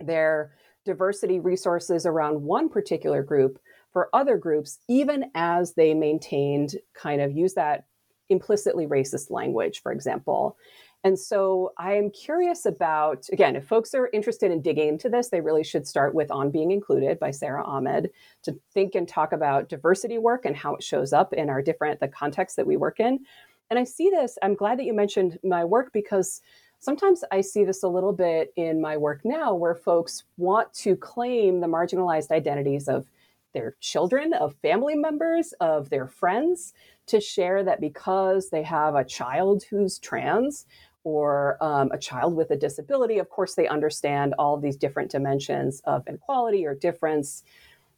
their 0.00 0.52
diversity 0.84 1.40
resources 1.40 2.06
around 2.06 2.42
one 2.42 2.68
particular 2.68 3.22
group 3.22 3.58
for 3.92 4.08
other 4.12 4.36
groups, 4.36 4.78
even 4.88 5.30
as 5.34 5.74
they 5.74 5.94
maintained 5.94 6.76
kind 6.94 7.20
of 7.20 7.32
use 7.32 7.54
that 7.54 7.84
implicitly 8.28 8.86
racist 8.86 9.30
language, 9.30 9.82
for 9.82 9.92
example. 9.92 10.56
And 11.04 11.18
so 11.18 11.74
I 11.76 11.92
am 11.92 12.10
curious 12.10 12.64
about, 12.64 13.28
again, 13.30 13.56
if 13.56 13.66
folks 13.66 13.94
are 13.94 14.08
interested 14.14 14.50
in 14.50 14.62
digging 14.62 14.88
into 14.88 15.10
this, 15.10 15.28
they 15.28 15.42
really 15.42 15.62
should 15.62 15.86
start 15.86 16.14
with 16.14 16.30
On 16.30 16.50
Being 16.50 16.70
Included 16.70 17.18
by 17.18 17.30
Sara 17.30 17.62
Ahmed 17.62 18.10
to 18.42 18.58
think 18.72 18.94
and 18.94 19.06
talk 19.06 19.32
about 19.32 19.68
diversity 19.68 20.16
work 20.16 20.46
and 20.46 20.56
how 20.56 20.74
it 20.74 20.82
shows 20.82 21.12
up 21.12 21.34
in 21.34 21.50
our 21.50 21.60
different, 21.60 22.00
the 22.00 22.08
context 22.08 22.56
that 22.56 22.66
we 22.66 22.78
work 22.78 23.00
in. 23.00 23.20
And 23.68 23.78
I 23.78 23.84
see 23.84 24.08
this, 24.08 24.38
I'm 24.42 24.54
glad 24.54 24.78
that 24.78 24.86
you 24.86 24.94
mentioned 24.94 25.38
my 25.44 25.62
work 25.62 25.92
because 25.92 26.40
sometimes 26.78 27.22
I 27.30 27.42
see 27.42 27.64
this 27.64 27.82
a 27.82 27.88
little 27.88 28.12
bit 28.12 28.54
in 28.56 28.80
my 28.80 28.96
work 28.96 29.20
now 29.24 29.54
where 29.54 29.74
folks 29.74 30.24
want 30.38 30.72
to 30.74 30.96
claim 30.96 31.60
the 31.60 31.66
marginalized 31.66 32.30
identities 32.30 32.88
of 32.88 33.10
their 33.52 33.76
children, 33.80 34.32
of 34.32 34.56
family 34.56 34.94
members, 34.94 35.52
of 35.60 35.90
their 35.90 36.06
friends 36.06 36.72
to 37.06 37.20
share 37.20 37.62
that 37.62 37.80
because 37.80 38.50
they 38.50 38.62
have 38.62 38.94
a 38.94 39.04
child 39.04 39.64
who's 39.70 39.98
trans 39.98 40.66
or 41.04 41.58
um, 41.60 41.90
a 41.92 41.98
child 41.98 42.34
with 42.34 42.50
a 42.50 42.56
disability, 42.56 43.18
of 43.18 43.28
course, 43.28 43.54
they 43.54 43.68
understand 43.68 44.34
all 44.38 44.54
of 44.54 44.62
these 44.62 44.76
different 44.76 45.10
dimensions 45.10 45.80
of 45.84 46.06
inequality 46.08 46.66
or 46.66 46.74
difference. 46.74 47.44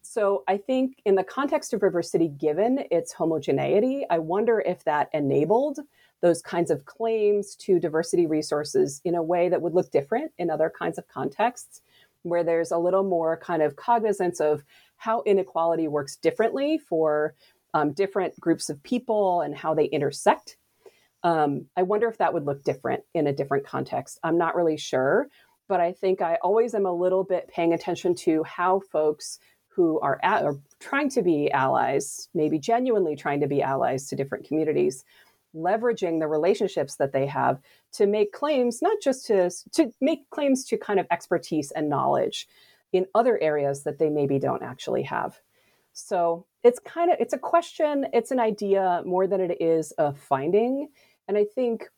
So 0.03 0.45
I 0.47 0.57
think 0.57 1.01
in 1.05 1.15
the 1.15 1.25
context 1.25 1.73
of 1.73 1.83
River 1.83 2.03
City, 2.03 2.29
given 2.29 2.85
its 2.91 3.13
homogeneity, 3.13 4.05
I 4.11 4.19
wonder 4.19 4.61
if 4.61 4.85
that 4.85 5.09
enabled 5.13 5.81
those 6.21 6.43
kinds 6.43 6.71
of 6.71 6.85
claims 6.85 7.55
to 7.57 7.79
diversity 7.79 8.27
resources 8.27 9.01
in 9.05 9.15
a 9.15 9.23
way 9.23 9.49
that 9.49 9.61
would 9.61 9.75
look 9.75 9.91
different 9.91 10.33
in 10.39 10.51
other 10.51 10.73
kinds 10.77 10.99
of 10.99 11.09
contexts, 11.09 11.83
where 12.23 12.43
there's 12.43 12.73
a 12.73 12.79
little 12.79 13.05
more 13.05 13.37
kind 13.37 13.63
of 13.63 13.77
cognizance 13.77 14.41
of 14.41 14.65
how 14.97 15.23
inequality 15.27 15.87
works 15.87 16.17
differently 16.17 16.79
for 16.79 17.35
um, 17.75 17.93
different 17.93 18.39
groups 18.41 18.71
of 18.71 18.83
people 18.83 19.43
and 19.43 19.55
how 19.55 19.75
they 19.75 19.85
intersect 19.85 20.57
um, 21.27 21.67
I 21.77 21.83
wonder 21.83 22.07
if 22.07 22.19
that 22.19 22.33
would 22.33 22.47
look 22.47 22.63
different 22.63 23.03
in 23.13 23.27
a 23.27 23.33
different 23.33 23.67
context. 23.67 24.21
I'm 24.23 24.39
not 24.39 24.55
really 24.55 24.77
sure, 24.77 25.27
but 25.67 25.81
I 25.81 25.91
think 25.91 26.23
I 26.23 26.37
always 26.37 26.73
am 26.73 26.87
a 26.87 26.93
little 26.93 27.25
bit 27.25 27.49
paying 27.49 27.73
attention 27.73 28.15
to 28.27 28.45
how 28.45 28.79
folks 28.93 29.41
who 29.67 29.99
are, 29.99 30.21
at, 30.23 30.45
are 30.45 30.55
trying 30.79 31.11
to 31.11 31.23
be 31.23 31.51
allies, 31.51 32.29
maybe 32.33 32.61
genuinely 32.61 33.17
trying 33.17 33.41
to 33.41 33.49
be 33.49 33.61
allies 33.61 34.07
to 34.07 34.15
different 34.15 34.47
communities, 34.47 35.05
leveraging 35.53 36.21
the 36.21 36.29
relationships 36.29 36.95
that 36.95 37.13
they 37.13 37.27
have 37.27 37.61
to 37.95 38.07
make 38.07 38.33
claims, 38.33 38.81
not 38.81 38.99
just 39.03 39.27
to, 39.27 39.51
to 39.73 39.91
make 40.01 40.31
claims 40.31 40.65
to 40.67 40.79
kind 40.79 41.01
of 41.01 41.09
expertise 41.11 41.73
and 41.73 41.89
knowledge 41.89 42.47
in 42.93 43.05
other 43.17 43.37
areas 43.43 43.83
that 43.83 43.99
they 43.99 44.11
maybe 44.11 44.39
don't 44.39 44.63
actually 44.63 45.03
have. 45.03 45.41
So 45.93 46.47
it's 46.63 46.79
kind 46.79 47.11
of 47.11 47.17
it's 47.19 47.33
a 47.33 47.39
question, 47.39 48.07
it's 48.13 48.31
an 48.31 48.39
idea 48.39 49.03
more 49.05 49.27
than 49.27 49.41
it 49.41 49.61
is 49.61 49.93
a 49.99 50.13
finding. 50.13 50.89
And 51.29 51.37
I 51.37 51.45
think 51.45 51.89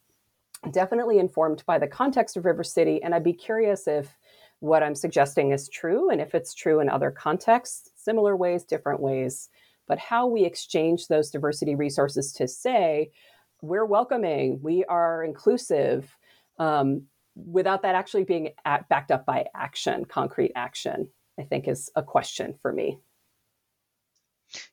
definitely 0.73 1.19
informed 1.19 1.63
by 1.67 1.79
the 1.79 1.87
context 1.87 2.37
of 2.37 2.45
River 2.45 2.65
City. 2.65 3.03
And 3.03 3.15
I'd 3.15 3.25
be 3.25 3.33
curious 3.33 3.87
if 3.87 4.17
what 4.61 4.83
I'm 4.83 4.95
suggesting 4.95 5.53
is 5.53 5.69
true 5.69 6.11
and 6.11 6.21
if 6.21 6.35
it's 6.35 6.55
true 6.55 6.81
in 6.81 6.89
other 6.89 7.11
contexts, 7.11 7.91
similar 7.97 8.37
ways, 8.37 8.65
different 8.65 9.01
ways, 9.01 9.49
but 9.87 9.99
how 9.99 10.27
we 10.27 10.45
exchange 10.45 11.07
those 11.07 11.31
diversity 11.31 11.75
resources 11.75 12.33
to 12.35 12.49
say, 12.49 13.11
we're 13.63 13.85
welcoming, 13.85 14.61
we 14.63 14.85
are 14.85 15.25
inclusive, 15.25 16.17
um, 16.59 17.03
without 17.35 17.83
that 17.83 17.95
actually 17.95 18.25
being 18.25 18.51
at, 18.65 18.89
backed 18.89 19.11
up 19.11 19.25
by 19.25 19.47
action, 19.55 20.05
concrete 20.05 20.53
action, 20.55 21.09
I 21.39 21.45
think 21.45 21.69
is 21.69 21.91
a 21.95 22.03
question 22.03 22.55
for 22.61 22.73
me. 22.73 22.99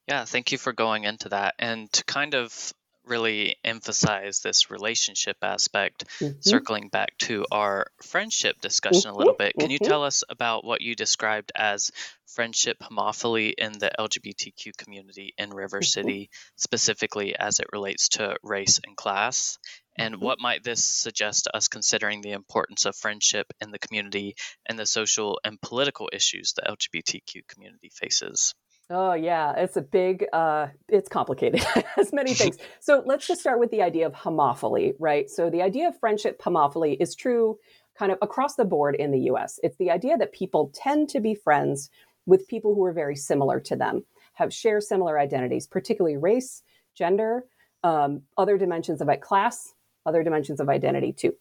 Yeah, 0.08 0.26
thank 0.26 0.52
you 0.52 0.58
for 0.58 0.74
going 0.74 1.04
into 1.04 1.30
that. 1.30 1.56
And 1.60 1.92
to 1.94 2.04
kind 2.04 2.34
of 2.34 2.74
really 3.08 3.56
emphasize 3.64 4.40
this 4.40 4.70
relationship 4.72 5.38
aspect, 5.42 6.06
mm-hmm. 6.20 6.40
circling 6.42 6.90
back 6.90 7.18
to 7.20 7.46
our 7.52 7.88
friendship 8.02 8.62
discussion 8.62 9.12
mm-hmm. 9.12 9.16
a 9.16 9.18
little 9.18 9.34
bit. 9.34 9.54
Can 9.54 9.70
mm-hmm. 9.70 9.72
you 9.72 9.80
tell 9.80 10.04
us 10.04 10.24
about 10.30 10.64
what 10.64 10.82
you 10.82 10.96
described 10.96 11.52
as 11.56 11.92
friendship 12.28 12.78
homophily 12.80 13.54
in 13.58 13.74
the 13.74 13.92
LGBTQ 13.98 14.76
community 14.78 15.34
in 15.38 15.52
River 15.52 15.80
mm-hmm. 15.80 15.84
City, 15.84 16.30
specifically 16.56 17.36
as 17.36 17.60
it 17.60 17.68
relates 17.72 18.10
to 18.10 18.38
race 18.44 18.80
and 18.86 18.96
class? 18.98 19.58
And 19.98 20.16
mm-hmm. 20.16 20.26
what 20.26 20.40
might 20.40 20.64
this 20.64 20.86
suggest 20.86 21.46
to 21.46 21.56
us 21.56 21.68
considering 21.68 22.22
the 22.22 22.32
importance 22.32 22.86
of 22.86 22.96
friendship 22.96 23.48
in 23.62 23.72
the 23.72 23.80
community 23.80 24.36
and 24.66 24.78
the 24.78 24.86
social 24.86 25.40
and 25.44 25.62
political 25.62 26.10
issues 26.12 26.54
the 26.54 26.64
LGBTQ 26.64 27.48
community 27.48 27.92
faces? 27.94 28.54
Oh 28.90 29.14
yeah, 29.14 29.54
it's 29.58 29.78
a 29.78 29.82
big. 29.82 30.26
Uh, 30.32 30.68
it's 30.88 31.10
complicated. 31.10 31.66
as 31.98 32.14
many 32.14 32.34
things. 32.34 32.58
So 32.80 33.02
let's 33.06 33.26
just 33.26 33.42
start 33.42 33.60
with 33.60 33.72
the 33.72 33.82
idea 33.82 34.06
of 34.06 34.14
homophily, 34.14 34.94
right? 35.00 35.28
So 35.28 35.50
the 35.50 35.64
idea 35.64 35.88
of 35.88 36.00
friendship 36.00 36.40
homophily 36.40 36.98
is 37.00 37.16
true, 37.16 37.58
kind 37.98 38.12
of 38.12 38.20
across 38.22 38.56
the 38.56 38.66
board 38.66 38.96
in 38.96 39.10
the 39.10 39.22
U.S. 39.22 39.60
It's 39.64 39.78
the 39.78 39.90
idea 39.90 40.18
that 40.18 40.32
people 40.32 40.72
tend 40.76 41.10
to 41.10 41.20
be 41.20 41.34
friends 41.34 41.90
with 42.28 42.48
people 42.48 42.76
who 42.76 42.86
are 42.86 42.94
very 42.94 43.16
similar 43.16 43.60
to 43.62 43.76
them, 43.76 44.06
have 44.34 44.54
share 44.54 44.80
similar 44.82 45.18
identities, 45.18 45.66
particularly 45.66 46.18
race, 46.18 46.62
gender, 46.94 47.46
um, 47.84 48.22
other 48.38 48.58
dimensions 48.58 49.02
of 49.02 49.10
it, 49.10 49.22
class, 49.22 49.74
other 50.06 50.22
dimensions 50.22 50.60
of 50.60 50.70
identity 50.70 51.12
too. 51.12 51.34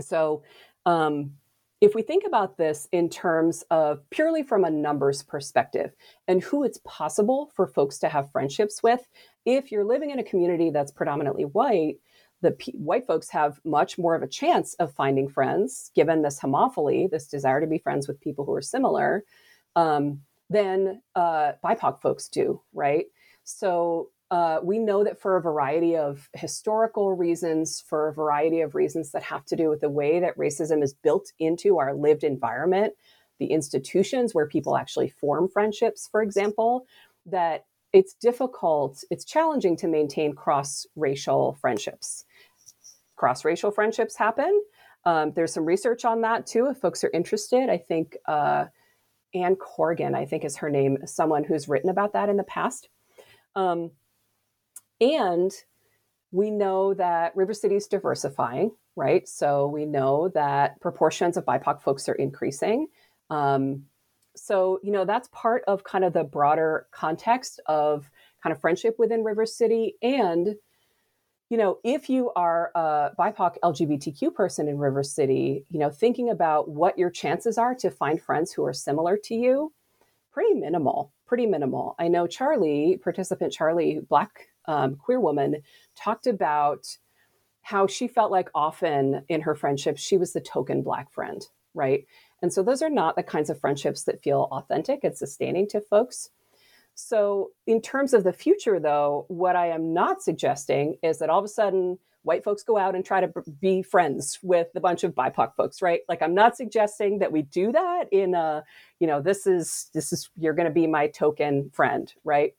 So 0.00 0.42
um, 0.86 1.32
if 1.82 1.96
we 1.96 2.02
think 2.02 2.22
about 2.24 2.56
this 2.56 2.86
in 2.92 3.08
terms 3.08 3.64
of 3.68 4.08
purely 4.10 4.44
from 4.44 4.64
a 4.64 4.70
numbers 4.70 5.24
perspective 5.24 5.90
and 6.28 6.40
who 6.40 6.62
it's 6.62 6.78
possible 6.84 7.50
for 7.56 7.66
folks 7.66 7.98
to 7.98 8.08
have 8.08 8.30
friendships 8.30 8.84
with, 8.84 9.04
if 9.46 9.72
you're 9.72 9.84
living 9.84 10.10
in 10.10 10.20
a 10.20 10.24
community 10.24 10.70
that's 10.70 10.92
predominantly 10.92 11.44
white, 11.44 11.96
the 12.40 12.52
p- 12.52 12.76
white 12.76 13.04
folks 13.04 13.28
have 13.30 13.58
much 13.64 13.98
more 13.98 14.14
of 14.14 14.22
a 14.22 14.28
chance 14.28 14.74
of 14.74 14.94
finding 14.94 15.28
friends, 15.28 15.90
given 15.92 16.22
this 16.22 16.38
homophily, 16.38 17.10
this 17.10 17.26
desire 17.26 17.60
to 17.60 17.66
be 17.66 17.78
friends 17.78 18.06
with 18.06 18.20
people 18.20 18.44
who 18.44 18.54
are 18.54 18.62
similar, 18.62 19.24
um, 19.74 20.20
than 20.50 21.02
uh, 21.16 21.52
BIPOC 21.64 22.00
folks 22.00 22.28
do, 22.28 22.62
right? 22.72 23.06
So 23.42 24.10
uh, 24.32 24.60
we 24.62 24.78
know 24.78 25.04
that 25.04 25.20
for 25.20 25.36
a 25.36 25.42
variety 25.42 25.94
of 25.94 26.30
historical 26.32 27.12
reasons, 27.12 27.84
for 27.86 28.08
a 28.08 28.14
variety 28.14 28.62
of 28.62 28.74
reasons 28.74 29.12
that 29.12 29.22
have 29.22 29.44
to 29.44 29.54
do 29.54 29.68
with 29.68 29.82
the 29.82 29.90
way 29.90 30.20
that 30.20 30.38
racism 30.38 30.82
is 30.82 30.94
built 30.94 31.30
into 31.38 31.78
our 31.78 31.92
lived 31.92 32.24
environment, 32.24 32.94
the 33.38 33.48
institutions 33.48 34.34
where 34.34 34.46
people 34.46 34.74
actually 34.74 35.10
form 35.10 35.50
friendships, 35.50 36.08
for 36.10 36.22
example, 36.22 36.86
that 37.26 37.66
it's 37.92 38.14
difficult, 38.14 39.04
it's 39.10 39.26
challenging 39.26 39.76
to 39.76 39.86
maintain 39.86 40.32
cross 40.32 40.86
racial 40.96 41.58
friendships. 41.60 42.24
Cross 43.16 43.44
racial 43.44 43.70
friendships 43.70 44.16
happen. 44.16 44.62
Um, 45.04 45.32
there's 45.32 45.52
some 45.52 45.66
research 45.66 46.06
on 46.06 46.22
that 46.22 46.46
too, 46.46 46.68
if 46.68 46.78
folks 46.78 47.04
are 47.04 47.10
interested. 47.12 47.68
I 47.68 47.76
think 47.76 48.16
uh, 48.26 48.64
Anne 49.34 49.56
Corgan, 49.56 50.14
I 50.14 50.24
think 50.24 50.46
is 50.46 50.56
her 50.56 50.70
name, 50.70 50.96
someone 51.04 51.44
who's 51.44 51.68
written 51.68 51.90
about 51.90 52.14
that 52.14 52.30
in 52.30 52.38
the 52.38 52.44
past. 52.44 52.88
Um, 53.54 53.90
and 55.02 55.52
we 56.30 56.50
know 56.50 56.94
that 56.94 57.36
River 57.36 57.52
City 57.52 57.74
is 57.74 57.88
diversifying, 57.88 58.70
right? 58.96 59.28
So 59.28 59.66
we 59.66 59.84
know 59.84 60.28
that 60.34 60.80
proportions 60.80 61.36
of 61.36 61.44
BIPOC 61.44 61.82
folks 61.82 62.08
are 62.08 62.14
increasing. 62.14 62.86
Um, 63.28 63.84
so, 64.36 64.78
you 64.82 64.92
know, 64.92 65.04
that's 65.04 65.28
part 65.28 65.64
of 65.66 65.84
kind 65.84 66.04
of 66.04 66.12
the 66.12 66.24
broader 66.24 66.86
context 66.92 67.60
of 67.66 68.10
kind 68.42 68.54
of 68.54 68.60
friendship 68.60 68.96
within 68.98 69.24
River 69.24 69.44
City. 69.44 69.96
And, 70.00 70.54
you 71.50 71.58
know, 71.58 71.78
if 71.84 72.08
you 72.08 72.30
are 72.34 72.70
a 72.74 73.10
BIPOC 73.18 73.56
LGBTQ 73.62 74.32
person 74.34 74.68
in 74.68 74.78
River 74.78 75.02
City, 75.02 75.66
you 75.68 75.78
know, 75.78 75.90
thinking 75.90 76.30
about 76.30 76.70
what 76.70 76.96
your 76.96 77.10
chances 77.10 77.58
are 77.58 77.74
to 77.74 77.90
find 77.90 78.22
friends 78.22 78.52
who 78.52 78.64
are 78.64 78.72
similar 78.72 79.18
to 79.24 79.34
you, 79.34 79.72
pretty 80.32 80.54
minimal, 80.54 81.12
pretty 81.26 81.44
minimal. 81.44 81.94
I 81.98 82.08
know 82.08 82.26
Charlie, 82.26 82.98
participant 83.02 83.52
Charlie, 83.52 84.00
Black 84.08 84.48
um, 84.66 84.96
queer 84.96 85.20
woman, 85.20 85.62
talked 85.96 86.26
about 86.26 86.86
how 87.62 87.86
she 87.86 88.08
felt 88.08 88.30
like 88.30 88.50
often 88.54 89.24
in 89.28 89.40
her 89.40 89.54
friendships, 89.54 90.02
she 90.02 90.18
was 90.18 90.32
the 90.32 90.40
token 90.40 90.82
Black 90.82 91.10
friend, 91.12 91.46
right? 91.74 92.06
And 92.42 92.52
so 92.52 92.62
those 92.62 92.82
are 92.82 92.90
not 92.90 93.16
the 93.16 93.22
kinds 93.22 93.50
of 93.50 93.60
friendships 93.60 94.02
that 94.04 94.22
feel 94.22 94.48
authentic 94.50 95.04
and 95.04 95.16
sustaining 95.16 95.68
to 95.68 95.80
folks. 95.80 96.30
So, 96.94 97.52
in 97.66 97.80
terms 97.80 98.12
of 98.12 98.22
the 98.22 98.32
future, 98.34 98.78
though, 98.78 99.24
what 99.28 99.56
I 99.56 99.68
am 99.68 99.94
not 99.94 100.22
suggesting 100.22 100.98
is 101.02 101.18
that 101.18 101.30
all 101.30 101.38
of 101.38 101.44
a 101.44 101.48
sudden 101.48 101.98
white 102.22 102.44
folks 102.44 102.62
go 102.62 102.76
out 102.76 102.94
and 102.94 103.04
try 103.04 103.20
to 103.20 103.32
be 103.60 103.82
friends 103.82 104.38
with 104.42 104.68
a 104.74 104.80
bunch 104.80 105.02
of 105.02 105.14
BIPOC 105.14 105.54
folks, 105.56 105.82
right? 105.82 106.00
Like, 106.08 106.22
I'm 106.22 106.34
not 106.34 106.56
suggesting 106.56 107.18
that 107.20 107.32
we 107.32 107.42
do 107.42 107.72
that 107.72 108.04
in 108.12 108.34
a, 108.34 108.62
you 109.00 109.06
know, 109.06 109.20
this 109.20 109.46
is, 109.46 109.88
this 109.94 110.12
is, 110.12 110.30
you're 110.36 110.52
going 110.52 110.68
to 110.68 110.74
be 110.74 110.86
my 110.86 111.08
token 111.08 111.70
friend, 111.70 112.12
right? 112.24 112.54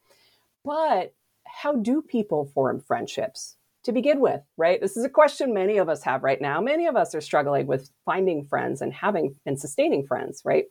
But 0.66 1.14
how 1.56 1.76
do 1.76 2.02
people 2.02 2.46
form 2.46 2.80
friendships 2.80 3.58
to 3.84 3.92
begin 3.92 4.20
with, 4.20 4.42
right? 4.58 4.82
This 4.82 4.98
is 4.98 5.04
a 5.04 5.10
question 5.10 5.54
many 5.54 5.78
of 5.78 5.88
us 5.88 6.04
have 6.04 6.24
right 6.24 6.42
now. 6.42 6.60
Many 6.60 6.88
of 6.88 6.96
us 6.96 7.14
are 7.14 7.22
struggling 7.22 7.68
with 7.68 7.92
finding 8.06 8.44
friends 8.44 8.82
and 8.82 8.92
having 8.92 9.36
and 9.46 9.60
sustaining 9.60 10.08
friends, 10.08 10.42
right? 10.44 10.66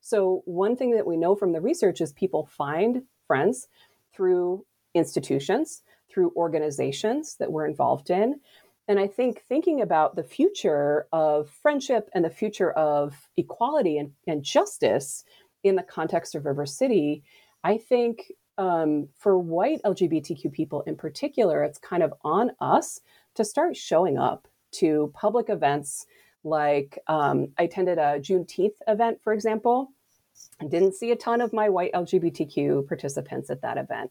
So, 0.00 0.42
one 0.44 0.76
thing 0.76 0.92
that 0.92 1.06
we 1.06 1.16
know 1.16 1.34
from 1.34 1.52
the 1.52 1.60
research 1.60 2.00
is 2.00 2.12
people 2.12 2.46
find 2.46 3.02
friends 3.26 3.66
through 4.14 4.64
institutions, 4.94 5.82
through 6.08 6.32
organizations 6.36 7.36
that 7.40 7.50
we're 7.50 7.66
involved 7.66 8.08
in. 8.08 8.40
And 8.86 8.98
I 8.98 9.08
think 9.08 9.42
thinking 9.42 9.80
about 9.82 10.14
the 10.14 10.22
future 10.22 11.08
of 11.12 11.50
friendship 11.50 12.08
and 12.14 12.24
the 12.24 12.30
future 12.30 12.70
of 12.70 13.28
equality 13.36 13.98
and, 13.98 14.12
and 14.26 14.42
justice 14.42 15.24
in 15.64 15.74
the 15.74 15.82
context 15.82 16.34
of 16.34 16.46
River 16.46 16.64
City, 16.64 17.24
I 17.64 17.76
think 17.76 18.32
um, 18.58 19.08
for 19.16 19.38
white 19.38 19.80
LGBTQ 19.84 20.52
people 20.52 20.82
in 20.82 20.96
particular, 20.96 21.62
it's 21.62 21.78
kind 21.78 22.02
of 22.02 22.12
on 22.22 22.50
us 22.60 23.00
to 23.34 23.44
start 23.44 23.76
showing 23.76 24.18
up 24.18 24.48
to 24.72 25.12
public 25.14 25.48
events 25.48 26.06
like 26.44 26.98
um, 27.06 27.48
I 27.58 27.64
attended 27.64 27.98
a 27.98 28.20
Juneteenth 28.20 28.74
event, 28.86 29.20
for 29.22 29.32
example. 29.32 29.92
I 30.60 30.66
didn't 30.66 30.94
see 30.94 31.10
a 31.10 31.16
ton 31.16 31.40
of 31.40 31.52
my 31.52 31.68
white 31.68 31.92
LGBTQ 31.92 32.86
participants 32.86 33.50
at 33.50 33.62
that 33.62 33.78
event. 33.78 34.10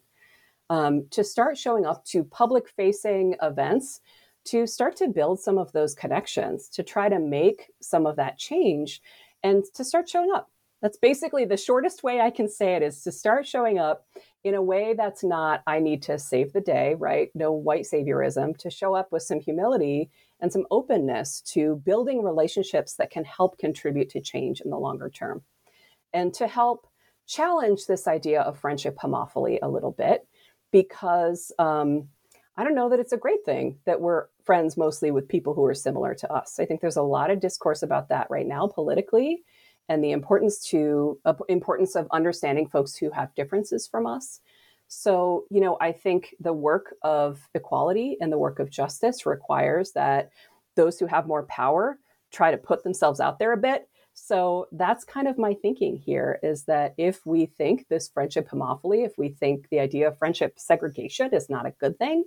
Um, 0.69 1.07
to 1.11 1.23
start 1.23 1.57
showing 1.57 1.85
up 1.85 2.03
to 2.05 2.23
public 2.23 2.67
facing 2.69 3.35
events 3.41 4.01
to 4.47 4.65
start 4.65 4.95
to 4.95 5.09
build 5.09 5.39
some 5.39 5.57
of 5.57 5.71
those 5.73 5.93
connections, 5.93 6.69
to 6.69 6.81
try 6.81 7.09
to 7.09 7.19
make 7.19 7.69
some 7.81 8.05
of 8.05 8.15
that 8.15 8.37
change 8.37 9.01
and 9.43 9.63
to 9.73 9.83
start 9.83 10.07
showing 10.07 10.31
up. 10.33 10.49
That's 10.81 10.97
basically 10.97 11.43
the 11.43 11.57
shortest 11.57 12.03
way 12.03 12.21
I 12.21 12.29
can 12.29 12.47
say 12.47 12.75
it 12.75 12.81
is 12.83 13.03
to 13.03 13.11
start 13.11 13.45
showing 13.45 13.77
up 13.77 14.05
in 14.47 14.55
a 14.55 14.61
way 14.61 14.93
that's 14.95 15.23
not, 15.23 15.61
I 15.67 15.79
need 15.79 16.01
to 16.03 16.17
save 16.17 16.53
the 16.53 16.61
day, 16.61 16.95
right? 16.97 17.29
No 17.35 17.51
white 17.51 17.83
saviorism, 17.83 18.57
to 18.57 18.69
show 18.69 18.95
up 18.95 19.11
with 19.11 19.23
some 19.23 19.39
humility 19.39 20.09
and 20.39 20.51
some 20.51 20.65
openness 20.71 21.41
to 21.53 21.81
building 21.85 22.23
relationships 22.23 22.95
that 22.95 23.11
can 23.11 23.23
help 23.23 23.57
contribute 23.57 24.09
to 24.09 24.21
change 24.21 24.61
in 24.61 24.71
the 24.71 24.77
longer 24.77 25.09
term. 25.09 25.43
And 26.13 26.33
to 26.35 26.47
help 26.47 26.87
challenge 27.27 27.85
this 27.85 28.07
idea 28.07 28.41
of 28.41 28.59
friendship 28.59 28.97
homophily 28.97 29.59
a 29.61 29.69
little 29.69 29.91
bit, 29.91 30.27
because 30.71 31.51
um, 31.59 32.07
I 32.55 32.63
don't 32.63 32.75
know 32.75 32.89
that 32.89 32.99
it's 32.99 33.13
a 33.13 33.17
great 33.17 33.45
thing 33.45 33.77
that 33.85 34.01
we're 34.01 34.27
friends 34.43 34.77
mostly 34.77 35.11
with 35.11 35.27
people 35.27 35.53
who 35.53 35.65
are 35.65 35.73
similar 35.73 36.15
to 36.15 36.31
us. 36.33 36.59
I 36.59 36.65
think 36.65 36.81
there's 36.81 36.97
a 36.97 37.01
lot 37.01 37.29
of 37.29 37.39
discourse 37.39 37.83
about 37.83 38.09
that 38.09 38.27
right 38.29 38.47
now 38.47 38.67
politically 38.67 39.43
and 39.89 40.03
the 40.03 40.11
importance 40.11 40.59
to 40.69 41.19
uh, 41.25 41.33
importance 41.47 41.95
of 41.95 42.07
understanding 42.11 42.67
folks 42.67 42.95
who 42.95 43.09
have 43.11 43.33
differences 43.35 43.87
from 43.87 44.05
us. 44.05 44.41
So, 44.87 45.45
you 45.49 45.59
know, 45.59 45.77
I 45.81 45.91
think 45.91 46.35
the 46.39 46.53
work 46.53 46.95
of 47.01 47.49
equality 47.53 48.17
and 48.21 48.31
the 48.31 48.37
work 48.37 48.59
of 48.59 48.69
justice 48.69 49.25
requires 49.25 49.91
that 49.93 50.29
those 50.75 50.99
who 50.99 51.07
have 51.07 51.27
more 51.27 51.43
power 51.43 51.99
try 52.31 52.51
to 52.51 52.57
put 52.57 52.83
themselves 52.83 53.19
out 53.19 53.39
there 53.39 53.51
a 53.53 53.57
bit. 53.57 53.89
So 54.13 54.67
that's 54.71 55.03
kind 55.03 55.27
of 55.27 55.37
my 55.37 55.53
thinking 55.53 55.95
here 55.95 56.39
is 56.41 56.63
that 56.63 56.95
if 56.97 57.25
we 57.25 57.45
think 57.45 57.87
this 57.87 58.09
friendship 58.09 58.49
homophily, 58.49 59.05
if 59.05 59.17
we 59.17 59.29
think 59.29 59.69
the 59.69 59.79
idea 59.79 60.07
of 60.07 60.17
friendship 60.17 60.53
segregation 60.57 61.33
is 61.33 61.49
not 61.49 61.67
a 61.67 61.71
good 61.71 61.99
thing, 61.99 62.23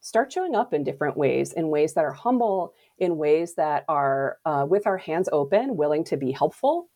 start 0.00 0.32
showing 0.32 0.54
up 0.54 0.72
in 0.72 0.84
different 0.84 1.16
ways, 1.16 1.52
in 1.52 1.68
ways 1.68 1.94
that 1.94 2.04
are 2.04 2.12
humble, 2.12 2.74
in 2.98 3.16
ways 3.16 3.54
that 3.54 3.84
are 3.88 4.38
uh, 4.44 4.66
with 4.68 4.86
our 4.86 4.98
hands 4.98 5.28
open, 5.32 5.76
willing 5.76 6.04
to 6.04 6.16
be 6.16 6.32
helpful, 6.32 6.88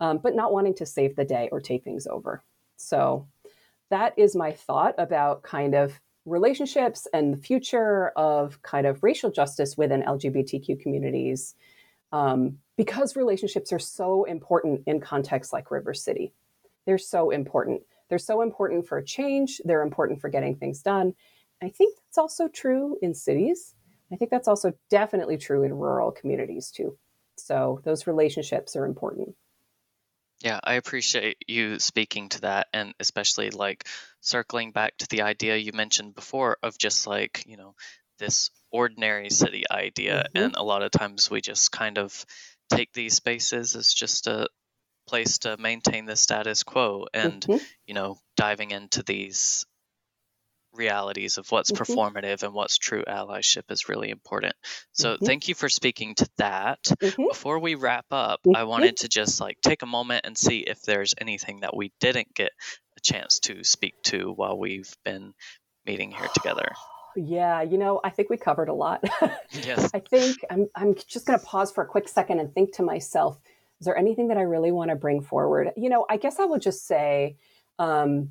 um, 0.00 0.18
but 0.18 0.34
not 0.34 0.52
wanting 0.52 0.74
to 0.74 0.86
save 0.86 1.16
the 1.16 1.24
day 1.24 1.48
or 1.52 1.60
take 1.60 1.84
things 1.84 2.06
over. 2.06 2.42
So 2.76 3.26
that 3.90 4.18
is 4.18 4.36
my 4.36 4.52
thought 4.52 4.94
about 4.98 5.42
kind 5.42 5.74
of 5.74 6.00
relationships 6.26 7.06
and 7.12 7.34
the 7.34 7.38
future 7.38 8.08
of 8.16 8.60
kind 8.62 8.86
of 8.86 9.02
racial 9.02 9.30
justice 9.30 9.76
within 9.76 10.02
LGBTQ 10.02 10.80
communities. 10.80 11.54
Um, 12.12 12.58
because 12.76 13.16
relationships 13.16 13.72
are 13.72 13.78
so 13.78 14.24
important 14.24 14.82
in 14.86 15.00
contexts 15.00 15.52
like 15.52 15.70
River 15.70 15.94
City. 15.94 16.32
They're 16.86 16.98
so 16.98 17.30
important. 17.30 17.82
They're 18.08 18.18
so 18.18 18.42
important 18.42 18.86
for 18.86 19.00
change. 19.02 19.60
They're 19.64 19.82
important 19.82 20.20
for 20.20 20.28
getting 20.28 20.56
things 20.56 20.82
done. 20.82 21.14
I 21.62 21.68
think 21.68 21.96
that's 21.96 22.18
also 22.18 22.48
true 22.48 22.98
in 23.00 23.14
cities. 23.14 23.74
I 24.12 24.16
think 24.16 24.30
that's 24.30 24.48
also 24.48 24.72
definitely 24.90 25.38
true 25.38 25.62
in 25.62 25.74
rural 25.74 26.12
communities 26.12 26.70
too. 26.70 26.96
So 27.36 27.80
those 27.84 28.06
relationships 28.06 28.76
are 28.76 28.84
important. 28.84 29.34
Yeah, 30.40 30.60
I 30.62 30.74
appreciate 30.74 31.38
you 31.46 31.78
speaking 31.78 32.28
to 32.30 32.40
that 32.42 32.68
and 32.72 32.94
especially 33.00 33.50
like 33.50 33.86
circling 34.20 34.72
back 34.72 34.96
to 34.98 35.08
the 35.08 35.22
idea 35.22 35.56
you 35.56 35.72
mentioned 35.72 36.14
before 36.14 36.58
of 36.62 36.76
just 36.76 37.06
like, 37.06 37.44
you 37.46 37.56
know, 37.56 37.74
this 38.18 38.50
ordinary 38.70 39.30
city 39.30 39.64
idea. 39.70 40.26
Mm-hmm. 40.28 40.44
And 40.44 40.56
a 40.56 40.62
lot 40.62 40.82
of 40.82 40.90
times 40.90 41.30
we 41.30 41.40
just 41.40 41.72
kind 41.72 41.98
of 41.98 42.26
take 42.70 42.92
these 42.92 43.14
spaces 43.14 43.74
as 43.74 43.92
just 43.92 44.26
a 44.26 44.48
place 45.06 45.38
to 45.38 45.56
maintain 45.56 46.06
the 46.06 46.16
status 46.16 46.62
quo 46.62 47.06
and, 47.12 47.42
mm-hmm. 47.42 47.64
you 47.86 47.94
know, 47.94 48.18
diving 48.36 48.70
into 48.70 49.02
these 49.02 49.66
realities 50.74 51.38
of 51.38 51.50
what's 51.50 51.72
mm-hmm. 51.72 51.82
performative 51.82 52.42
and 52.42 52.52
what's 52.54 52.78
true 52.78 53.04
allyship 53.06 53.70
is 53.70 53.88
really 53.88 54.10
important. 54.10 54.54
So 54.92 55.14
mm-hmm. 55.14 55.24
thank 55.24 55.48
you 55.48 55.54
for 55.54 55.68
speaking 55.68 56.14
to 56.16 56.28
that. 56.38 56.82
Mm-hmm. 56.84 57.28
Before 57.28 57.58
we 57.58 57.74
wrap 57.74 58.06
up, 58.10 58.40
I 58.46 58.48
mm-hmm. 58.48 58.68
wanted 58.68 58.96
to 58.98 59.08
just 59.08 59.40
like 59.40 59.58
take 59.60 59.82
a 59.82 59.86
moment 59.86 60.22
and 60.24 60.36
see 60.36 60.58
if 60.58 60.82
there's 60.82 61.14
anything 61.20 61.60
that 61.60 61.76
we 61.76 61.92
didn't 62.00 62.34
get 62.34 62.50
a 62.96 63.00
chance 63.00 63.40
to 63.40 63.64
speak 63.64 63.94
to 64.04 64.32
while 64.32 64.58
we've 64.58 64.92
been 65.04 65.34
meeting 65.86 66.10
here 66.10 66.28
together. 66.34 66.68
Yeah, 67.16 67.62
you 67.62 67.78
know, 67.78 68.00
I 68.02 68.10
think 68.10 68.28
we 68.28 68.36
covered 68.36 68.68
a 68.68 68.74
lot. 68.74 69.04
yes. 69.52 69.88
I 69.94 70.00
think 70.00 70.38
I'm 70.50 70.66
I'm 70.74 70.96
just 70.96 71.24
going 71.24 71.38
to 71.38 71.46
pause 71.46 71.70
for 71.70 71.84
a 71.84 71.86
quick 71.86 72.08
second 72.08 72.40
and 72.40 72.52
think 72.52 72.74
to 72.74 72.82
myself, 72.82 73.38
is 73.78 73.84
there 73.84 73.96
anything 73.96 74.26
that 74.28 74.36
I 74.36 74.42
really 74.42 74.72
want 74.72 74.90
to 74.90 74.96
bring 74.96 75.22
forward? 75.22 75.70
You 75.76 75.90
know, 75.90 76.06
I 76.10 76.16
guess 76.16 76.40
I 76.40 76.46
will 76.46 76.58
just 76.58 76.88
say 76.88 77.36
um, 77.78 78.30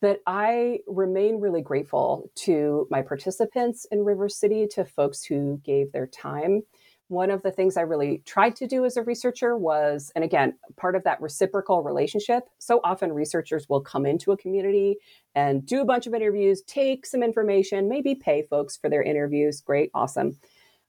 that 0.00 0.20
I 0.26 0.80
remain 0.86 1.40
really 1.40 1.62
grateful 1.62 2.30
to 2.36 2.86
my 2.90 3.02
participants 3.02 3.86
in 3.90 4.04
River 4.04 4.28
City, 4.28 4.66
to 4.68 4.84
folks 4.84 5.24
who 5.24 5.60
gave 5.64 5.90
their 5.92 6.06
time. 6.06 6.62
One 7.08 7.30
of 7.30 7.42
the 7.42 7.50
things 7.50 7.76
I 7.76 7.82
really 7.82 8.22
tried 8.26 8.54
to 8.56 8.66
do 8.66 8.84
as 8.84 8.96
a 8.96 9.02
researcher 9.02 9.56
was, 9.56 10.12
and 10.14 10.22
again, 10.22 10.54
part 10.76 10.94
of 10.94 11.04
that 11.04 11.20
reciprocal 11.22 11.82
relationship. 11.82 12.44
So 12.58 12.80
often 12.84 13.12
researchers 13.12 13.66
will 13.68 13.80
come 13.80 14.04
into 14.04 14.30
a 14.30 14.36
community 14.36 14.98
and 15.34 15.64
do 15.64 15.80
a 15.80 15.86
bunch 15.86 16.06
of 16.06 16.14
interviews, 16.14 16.62
take 16.66 17.06
some 17.06 17.22
information, 17.22 17.88
maybe 17.88 18.14
pay 18.14 18.42
folks 18.42 18.76
for 18.76 18.90
their 18.90 19.02
interviews. 19.02 19.62
Great, 19.62 19.90
awesome. 19.94 20.38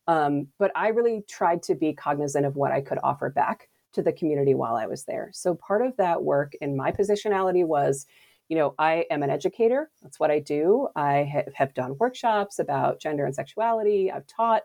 Um, 0.08 0.48
but 0.58 0.72
I 0.76 0.90
really 0.90 1.24
tried 1.28 1.64
to 1.64 1.76
be 1.76 1.94
cognizant 1.94 2.46
of 2.46 2.56
what 2.56 2.72
I 2.72 2.82
could 2.82 3.00
offer 3.02 3.30
back 3.30 3.70
to 3.94 4.02
the 4.02 4.12
community 4.12 4.54
while 4.56 4.76
I 4.76 4.88
was 4.88 5.06
there. 5.06 5.30
So 5.34 5.56
part 5.56 5.86
of 5.86 5.96
that 5.98 6.24
work 6.24 6.54
in 6.62 6.76
my 6.76 6.92
positionality 6.92 7.66
was 7.66 8.06
you 8.50 8.58
know, 8.58 8.74
I 8.78 9.06
am 9.10 9.24
an 9.24 9.30
educator. 9.30 9.90
That's 10.02 10.20
what 10.20 10.32
I 10.32 10.40
do. 10.40 10.90
I 10.96 11.46
have 11.56 11.74
done 11.74 11.96
workshops 12.00 12.60
about 12.60 13.00
gender 13.00 13.26
and 13.26 13.34
sexuality. 13.34 14.12
I've 14.12 14.28
taught 14.28 14.64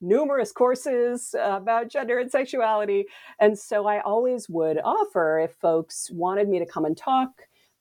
numerous 0.00 0.50
courses 0.50 1.34
about 1.38 1.88
gender 1.88 2.18
and 2.18 2.30
sexuality. 2.30 3.06
And 3.38 3.58
so 3.58 3.86
I 3.86 4.00
always 4.00 4.48
would 4.48 4.78
offer 4.82 5.38
if 5.38 5.52
folks 5.52 6.10
wanted 6.10 6.48
me 6.48 6.58
to 6.58 6.66
come 6.66 6.84
and 6.84 6.96
talk 6.96 7.30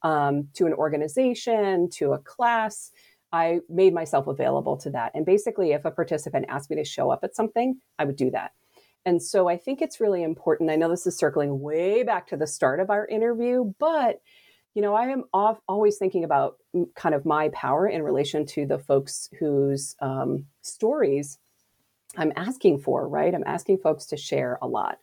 um, 0.03 0.47
to 0.53 0.65
an 0.65 0.73
organization, 0.73 1.89
to 1.91 2.13
a 2.13 2.19
class, 2.19 2.91
I 3.31 3.59
made 3.69 3.93
myself 3.93 4.27
available 4.27 4.77
to 4.77 4.89
that. 4.91 5.11
And 5.13 5.25
basically, 5.25 5.71
if 5.71 5.85
a 5.85 5.91
participant 5.91 6.45
asked 6.49 6.69
me 6.69 6.75
to 6.77 6.83
show 6.83 7.09
up 7.09 7.23
at 7.23 7.35
something, 7.35 7.79
I 7.97 8.05
would 8.05 8.15
do 8.15 8.31
that. 8.31 8.51
And 9.05 9.21
so 9.21 9.47
I 9.47 9.57
think 9.57 9.81
it's 9.81 9.99
really 9.99 10.23
important. 10.23 10.69
I 10.69 10.75
know 10.75 10.89
this 10.89 11.07
is 11.07 11.17
circling 11.17 11.61
way 11.61 12.03
back 12.03 12.27
to 12.27 12.37
the 12.37 12.47
start 12.47 12.79
of 12.79 12.89
our 12.89 13.07
interview, 13.07 13.73
but 13.79 14.21
you 14.79 14.83
know, 14.83 14.95
I 14.95 15.07
am 15.07 15.25
off, 15.33 15.59
always 15.67 15.97
thinking 15.97 16.23
about 16.23 16.55
kind 16.95 17.13
of 17.13 17.25
my 17.25 17.49
power 17.49 17.85
in 17.85 18.01
relation 18.01 18.45
to 18.45 18.65
the 18.65 18.79
folks 18.79 19.29
whose 19.37 19.97
um, 19.99 20.45
stories 20.61 21.37
I'm 22.15 22.31
asking 22.37 22.79
for, 22.79 23.05
right? 23.05 23.35
I'm 23.35 23.43
asking 23.45 23.79
folks 23.79 24.05
to 24.05 24.15
share 24.15 24.57
a 24.61 24.67
lot. 24.69 24.99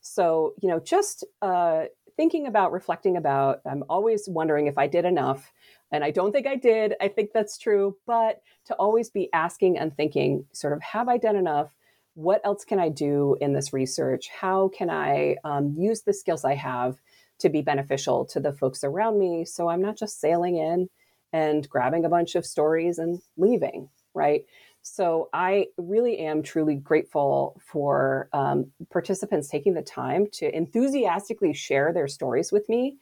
So, 0.00 0.54
you 0.62 0.70
know, 0.70 0.80
just 0.80 1.26
uh, 1.42 1.84
thinking 2.16 2.46
about, 2.46 2.72
reflecting 2.72 3.18
about, 3.18 3.60
I'm 3.70 3.84
always 3.90 4.26
wondering 4.30 4.66
if 4.66 4.78
I 4.78 4.86
did 4.86 5.04
enough. 5.04 5.52
And 5.92 6.02
I 6.02 6.10
don't 6.10 6.32
think 6.32 6.46
I 6.46 6.56
did. 6.56 6.94
I 6.98 7.08
think 7.08 7.32
that's 7.34 7.58
true. 7.58 7.98
But 8.06 8.40
to 8.68 8.74
always 8.76 9.10
be 9.10 9.28
asking 9.34 9.78
and 9.78 9.94
thinking, 9.94 10.46
sort 10.54 10.72
of, 10.72 10.80
have 10.80 11.06
I 11.06 11.18
done 11.18 11.36
enough? 11.36 11.70
What 12.14 12.40
else 12.46 12.64
can 12.64 12.78
I 12.78 12.88
do 12.88 13.36
in 13.42 13.52
this 13.52 13.74
research? 13.74 14.30
How 14.30 14.68
can 14.68 14.88
I 14.88 15.36
um, 15.44 15.74
use 15.76 16.00
the 16.00 16.14
skills 16.14 16.46
I 16.46 16.54
have 16.54 16.96
to 17.38 17.48
be 17.48 17.62
beneficial 17.62 18.24
to 18.26 18.40
the 18.40 18.52
folks 18.52 18.84
around 18.84 19.18
me. 19.18 19.44
So 19.44 19.68
I'm 19.68 19.82
not 19.82 19.96
just 19.96 20.20
sailing 20.20 20.56
in 20.56 20.88
and 21.32 21.68
grabbing 21.68 22.04
a 22.04 22.08
bunch 22.08 22.34
of 22.34 22.46
stories 22.46 22.98
and 22.98 23.20
leaving, 23.36 23.88
right? 24.14 24.44
So 24.82 25.28
I 25.32 25.66
really 25.76 26.18
am 26.18 26.42
truly 26.42 26.74
grateful 26.76 27.60
for 27.64 28.28
um, 28.32 28.70
participants 28.90 29.48
taking 29.48 29.74
the 29.74 29.82
time 29.82 30.26
to 30.34 30.54
enthusiastically 30.54 31.52
share 31.52 31.92
their 31.92 32.08
stories 32.08 32.50
with 32.50 32.68
me. 32.68 32.96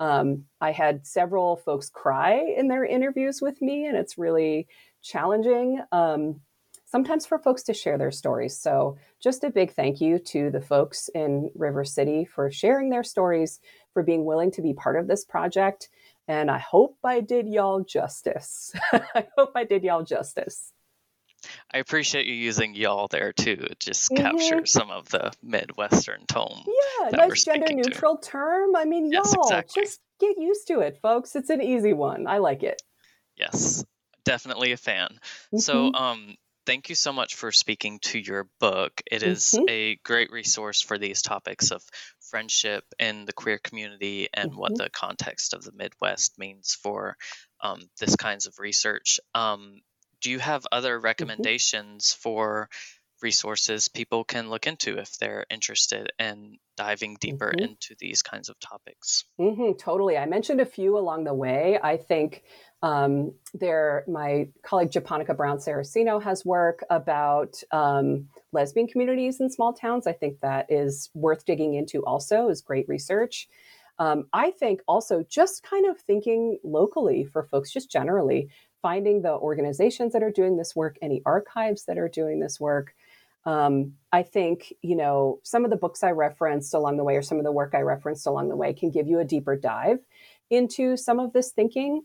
Um, 0.00 0.44
I 0.60 0.72
had 0.72 1.06
several 1.06 1.56
folks 1.56 1.90
cry 1.90 2.40
in 2.56 2.68
their 2.68 2.84
interviews 2.84 3.40
with 3.40 3.60
me, 3.60 3.86
and 3.86 3.96
it's 3.96 4.18
really 4.18 4.68
challenging. 5.02 5.80
Um, 5.92 6.40
sometimes 6.90 7.26
for 7.26 7.38
folks 7.38 7.62
to 7.64 7.74
share 7.74 7.98
their 7.98 8.10
stories. 8.10 8.56
So, 8.56 8.96
just 9.20 9.44
a 9.44 9.50
big 9.50 9.72
thank 9.72 10.00
you 10.00 10.18
to 10.18 10.50
the 10.50 10.60
folks 10.60 11.08
in 11.14 11.50
River 11.54 11.84
City 11.84 12.24
for 12.24 12.50
sharing 12.50 12.90
their 12.90 13.04
stories, 13.04 13.60
for 13.92 14.02
being 14.02 14.24
willing 14.24 14.50
to 14.52 14.62
be 14.62 14.74
part 14.74 14.98
of 14.98 15.06
this 15.06 15.24
project. 15.24 15.88
And 16.26 16.50
I 16.50 16.58
hope 16.58 16.98
I 17.02 17.20
did 17.20 17.48
y'all 17.48 17.80
justice. 17.80 18.72
I 18.92 19.26
hope 19.36 19.52
I 19.54 19.64
did 19.64 19.82
y'all 19.82 20.02
justice. 20.02 20.72
I 21.72 21.78
appreciate 21.78 22.26
you 22.26 22.34
using 22.34 22.74
y'all 22.74 23.08
there 23.08 23.32
too. 23.32 23.66
It 23.70 23.78
just 23.78 24.10
mm-hmm. 24.10 24.22
captures 24.22 24.72
some 24.72 24.90
of 24.90 25.08
the 25.08 25.32
Midwestern 25.42 26.26
tone. 26.26 26.64
Yeah, 26.66 27.10
nice 27.10 27.44
gender 27.44 27.72
neutral 27.72 28.16
to. 28.16 28.30
term. 28.30 28.76
I 28.76 28.84
mean, 28.84 29.10
yes, 29.10 29.32
y'all, 29.34 29.44
exactly. 29.44 29.82
just 29.82 30.00
get 30.20 30.36
used 30.38 30.66
to 30.68 30.80
it, 30.80 30.98
folks. 31.00 31.36
It's 31.36 31.50
an 31.50 31.62
easy 31.62 31.92
one. 31.92 32.26
I 32.26 32.38
like 32.38 32.62
it. 32.62 32.82
Yes, 33.36 33.84
definitely 34.24 34.72
a 34.72 34.76
fan. 34.76 35.08
Mm-hmm. 35.10 35.58
So, 35.58 35.92
um, 35.94 36.34
thank 36.68 36.90
you 36.90 36.94
so 36.94 37.14
much 37.14 37.34
for 37.34 37.50
speaking 37.50 37.98
to 37.98 38.18
your 38.18 38.46
book. 38.60 39.00
It 39.10 39.22
is 39.22 39.54
mm-hmm. 39.56 39.64
a 39.70 39.98
great 40.04 40.30
resource 40.30 40.82
for 40.82 40.98
these 40.98 41.22
topics 41.22 41.70
of 41.70 41.82
friendship 42.20 42.84
in 42.98 43.24
the 43.24 43.32
queer 43.32 43.56
community 43.56 44.28
and 44.34 44.50
mm-hmm. 44.50 44.60
what 44.60 44.76
the 44.76 44.90
context 44.90 45.54
of 45.54 45.64
the 45.64 45.72
Midwest 45.72 46.38
means 46.38 46.76
for 46.82 47.16
um, 47.62 47.80
this 47.98 48.16
kinds 48.16 48.46
of 48.46 48.58
research. 48.58 49.18
Um, 49.34 49.80
do 50.20 50.30
you 50.30 50.38
have 50.40 50.66
other 50.70 50.96
mm-hmm. 50.96 51.06
recommendations 51.06 52.12
for 52.12 52.68
resources 53.22 53.88
people 53.88 54.24
can 54.24 54.50
look 54.50 54.66
into 54.66 54.98
if 54.98 55.18
they're 55.18 55.46
interested 55.50 56.12
in 56.18 56.58
diving 56.76 57.16
deeper 57.20 57.48
mm-hmm. 57.48 57.70
into 57.70 57.96
these 57.98 58.22
kinds 58.22 58.48
of 58.48 58.58
topics. 58.60 59.24
Mm-hmm, 59.40 59.72
totally. 59.78 60.16
I 60.16 60.26
mentioned 60.26 60.60
a 60.60 60.66
few 60.66 60.96
along 60.96 61.24
the 61.24 61.34
way. 61.34 61.78
I 61.82 61.96
think 61.96 62.44
um, 62.82 63.32
there, 63.54 64.04
my 64.06 64.48
colleague 64.62 64.92
Japonica 64.92 65.34
Brown 65.34 65.58
Saracino 65.58 66.22
has 66.22 66.44
work 66.44 66.84
about 66.90 67.60
um, 67.72 68.28
lesbian 68.52 68.86
communities 68.86 69.40
in 69.40 69.50
small 69.50 69.72
towns. 69.72 70.06
I 70.06 70.12
think 70.12 70.40
that 70.40 70.66
is 70.70 71.10
worth 71.14 71.44
digging 71.44 71.74
into. 71.74 72.04
Also, 72.04 72.48
is 72.48 72.60
great 72.60 72.88
research. 72.88 73.48
Um, 73.98 74.28
I 74.32 74.52
think 74.52 74.80
also 74.86 75.24
just 75.28 75.64
kind 75.64 75.86
of 75.86 75.98
thinking 75.98 76.58
locally 76.62 77.24
for 77.24 77.42
folks, 77.42 77.72
just 77.72 77.90
generally 77.90 78.48
finding 78.80 79.22
the 79.22 79.32
organizations 79.32 80.12
that 80.12 80.22
are 80.22 80.30
doing 80.30 80.56
this 80.56 80.76
work, 80.76 80.96
any 81.02 81.20
archives 81.26 81.84
that 81.86 81.98
are 81.98 82.08
doing 82.08 82.38
this 82.38 82.60
work. 82.60 82.94
Um, 83.44 83.94
I 84.12 84.22
think, 84.22 84.72
you 84.82 84.94
know, 84.94 85.40
some 85.42 85.64
of 85.64 85.70
the 85.70 85.76
books 85.76 86.04
I 86.04 86.10
referenced 86.12 86.74
along 86.74 86.96
the 86.96 87.04
way 87.04 87.16
or 87.16 87.22
some 87.22 87.38
of 87.38 87.44
the 87.44 87.52
work 87.52 87.74
I 87.74 87.80
referenced 87.80 88.26
along 88.26 88.50
the 88.50 88.56
way 88.56 88.72
can 88.72 88.90
give 88.90 89.08
you 89.08 89.18
a 89.18 89.24
deeper 89.24 89.56
dive 89.56 89.98
into 90.50 90.96
some 90.96 91.18
of 91.18 91.32
this 91.32 91.50
thinking. 91.50 92.02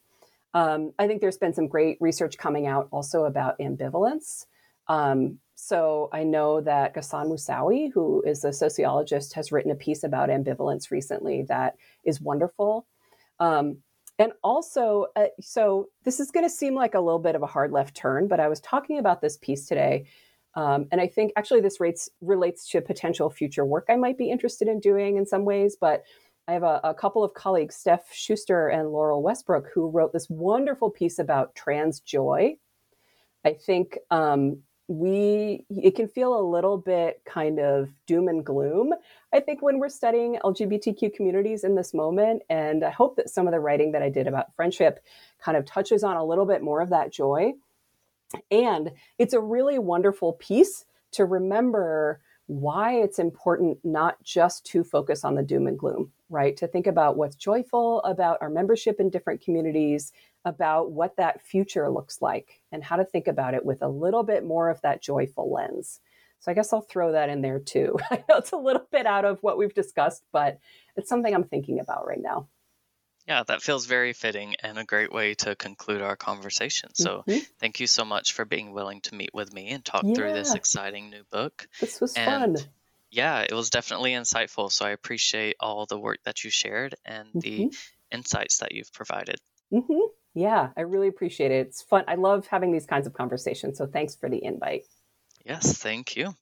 Um, 0.53 0.93
I 0.99 1.07
think 1.07 1.21
there's 1.21 1.37
been 1.37 1.53
some 1.53 1.67
great 1.67 1.97
research 1.99 2.37
coming 2.37 2.67
out 2.67 2.87
also 2.91 3.25
about 3.25 3.57
ambivalence. 3.59 4.45
Um, 4.87 5.39
so 5.55 6.09
I 6.11 6.23
know 6.23 6.61
that 6.61 6.93
Ghassan 6.93 7.27
Moussawi, 7.27 7.91
who 7.93 8.21
is 8.25 8.43
a 8.43 8.51
sociologist, 8.51 9.33
has 9.33 9.51
written 9.51 9.71
a 9.71 9.75
piece 9.75 10.03
about 10.03 10.29
ambivalence 10.29 10.91
recently 10.91 11.43
that 11.43 11.75
is 12.03 12.19
wonderful. 12.19 12.85
Um, 13.39 13.77
and 14.19 14.33
also, 14.43 15.07
uh, 15.15 15.27
so 15.41 15.89
this 16.03 16.19
is 16.19 16.31
going 16.31 16.45
to 16.45 16.49
seem 16.49 16.75
like 16.75 16.93
a 16.93 16.99
little 16.99 17.19
bit 17.19 17.35
of 17.35 17.41
a 17.41 17.47
hard 17.47 17.71
left 17.71 17.95
turn, 17.95 18.27
but 18.27 18.39
I 18.39 18.47
was 18.47 18.59
talking 18.59 18.99
about 18.99 19.21
this 19.21 19.37
piece 19.37 19.65
today. 19.65 20.05
Um, 20.55 20.85
and 20.91 21.01
I 21.01 21.07
think 21.07 21.31
actually 21.35 21.61
this 21.61 21.79
rates, 21.79 22.09
relates 22.21 22.69
to 22.69 22.81
potential 22.81 23.29
future 23.31 23.65
work 23.65 23.85
I 23.89 23.95
might 23.95 24.19
be 24.19 24.29
interested 24.29 24.67
in 24.67 24.79
doing 24.79 25.17
in 25.17 25.25
some 25.25 25.45
ways. 25.45 25.75
But 25.79 26.03
I 26.47 26.53
have 26.53 26.63
a, 26.63 26.79
a 26.83 26.93
couple 26.93 27.23
of 27.23 27.33
colleagues, 27.33 27.81
Stef 27.81 28.01
Shuster 28.11 28.67
and 28.67 28.89
Laurel 28.89 29.23
Westbrook, 29.23 29.69
who 29.73 29.89
wrote 29.89 30.11
this 30.13 30.29
wonderful 30.29 30.89
piece 30.89 31.19
about 31.19 31.55
trans 31.55 31.99
joy. 32.01 32.57
I 33.45 33.53
think 33.53 33.97
um, 34.11 34.63
we 34.87 35.65
it 35.69 35.95
can 35.95 36.07
feel 36.07 36.37
a 36.37 36.43
little 36.43 36.77
bit 36.77 37.21
kind 37.25 37.59
of 37.59 37.89
doom 38.05 38.27
and 38.27 38.45
gloom 38.45 38.93
i 39.33 39.39
think 39.39 39.61
when 39.61 39.79
we're 39.79 39.87
studying 39.87 40.37
lgbtq 40.43 41.13
communities 41.13 41.63
in 41.63 41.75
this 41.75 41.93
moment 41.93 42.41
and 42.49 42.83
i 42.83 42.89
hope 42.89 43.15
that 43.15 43.29
some 43.29 43.47
of 43.47 43.53
the 43.53 43.59
writing 43.59 43.93
that 43.93 44.01
i 44.01 44.09
did 44.09 44.27
about 44.27 44.53
friendship 44.55 45.01
kind 45.39 45.55
of 45.55 45.65
touches 45.65 46.03
on 46.03 46.17
a 46.17 46.25
little 46.25 46.45
bit 46.45 46.61
more 46.61 46.81
of 46.81 46.89
that 46.89 47.13
joy 47.13 47.53
and 48.51 48.91
it's 49.17 49.33
a 49.33 49.39
really 49.39 49.79
wonderful 49.79 50.33
piece 50.33 50.83
to 51.11 51.23
remember 51.23 52.19
why 52.59 52.93
it's 52.93 53.19
important 53.19 53.77
not 53.83 54.21
just 54.23 54.65
to 54.65 54.83
focus 54.83 55.23
on 55.23 55.35
the 55.35 55.43
doom 55.43 55.67
and 55.67 55.79
gloom 55.79 56.11
right 56.29 56.55
to 56.57 56.67
think 56.67 56.87
about 56.87 57.17
what's 57.17 57.35
joyful 57.35 58.01
about 58.03 58.37
our 58.41 58.49
membership 58.49 58.99
in 58.99 59.09
different 59.09 59.41
communities 59.41 60.11
about 60.45 60.91
what 60.91 61.15
that 61.17 61.41
future 61.41 61.89
looks 61.89 62.21
like 62.21 62.61
and 62.71 62.83
how 62.83 62.95
to 62.95 63.05
think 63.05 63.27
about 63.27 63.53
it 63.53 63.65
with 63.65 63.81
a 63.81 63.87
little 63.87 64.23
bit 64.23 64.45
more 64.45 64.69
of 64.69 64.81
that 64.81 65.01
joyful 65.01 65.51
lens. 65.51 65.99
So 66.39 66.51
I 66.51 66.55
guess 66.55 66.73
I'll 66.73 66.81
throw 66.81 67.13
that 67.13 67.29
in 67.29 67.41
there 67.41 67.59
too. 67.59 67.97
I 68.11 68.23
know 68.27 68.37
it's 68.37 68.51
a 68.51 68.57
little 68.57 68.85
bit 68.91 69.05
out 69.05 69.25
of 69.25 69.39
what 69.41 69.57
we've 69.57 69.73
discussed, 69.73 70.23
but 70.31 70.59
it's 70.95 71.09
something 71.09 71.33
I'm 71.33 71.45
thinking 71.45 71.79
about 71.79 72.05
right 72.05 72.21
now. 72.21 72.49
Yeah, 73.27 73.43
that 73.47 73.61
feels 73.61 73.85
very 73.85 74.11
fitting 74.11 74.55
and 74.61 74.77
a 74.77 74.83
great 74.83 75.13
way 75.13 75.33
to 75.35 75.55
conclude 75.55 76.01
our 76.01 76.17
conversation. 76.17 76.93
So, 76.93 77.23
mm-hmm. 77.27 77.39
thank 77.59 77.79
you 77.79 77.87
so 77.87 78.03
much 78.03 78.33
for 78.33 78.43
being 78.43 78.73
willing 78.73 78.99
to 79.01 79.15
meet 79.15 79.33
with 79.33 79.53
me 79.53 79.69
and 79.69 79.83
talk 79.83 80.03
yeah. 80.03 80.13
through 80.13 80.33
this 80.33 80.55
exciting 80.55 81.09
new 81.09 81.23
book. 81.31 81.67
This 81.79 82.01
was 82.01 82.13
and, 82.15 82.57
fun. 82.57 82.65
Yeah, 83.11 83.41
it 83.41 83.53
was 83.53 83.69
definitely 83.69 84.11
insightful. 84.11 84.71
So, 84.71 84.85
I 84.85 84.89
appreciate 84.89 85.55
all 85.59 85.85
the 85.85 85.97
work 85.97 86.19
that 86.25 86.43
you 86.43 86.49
shared 86.49 86.95
and 87.05 87.29
mm-hmm. 87.29 87.39
the 87.39 87.71
insights 88.11 88.57
that 88.57 88.73
you've 88.73 88.91
provided. 88.91 89.37
Mm-hmm. 89.71 90.07
Yeah, 90.35 90.69
I 90.75 90.81
really 90.81 91.07
appreciate 91.07 91.51
it. 91.51 91.67
It's 91.67 91.81
fun. 91.81 92.03
I 92.07 92.15
love 92.15 92.47
having 92.47 92.71
these 92.71 92.85
kinds 92.85 93.07
of 93.07 93.13
conversations. 93.13 93.77
So 93.77 93.85
thanks 93.85 94.15
for 94.15 94.29
the 94.29 94.43
invite. 94.43 94.83
Yes, 95.45 95.77
thank 95.77 96.15
you. 96.15 96.33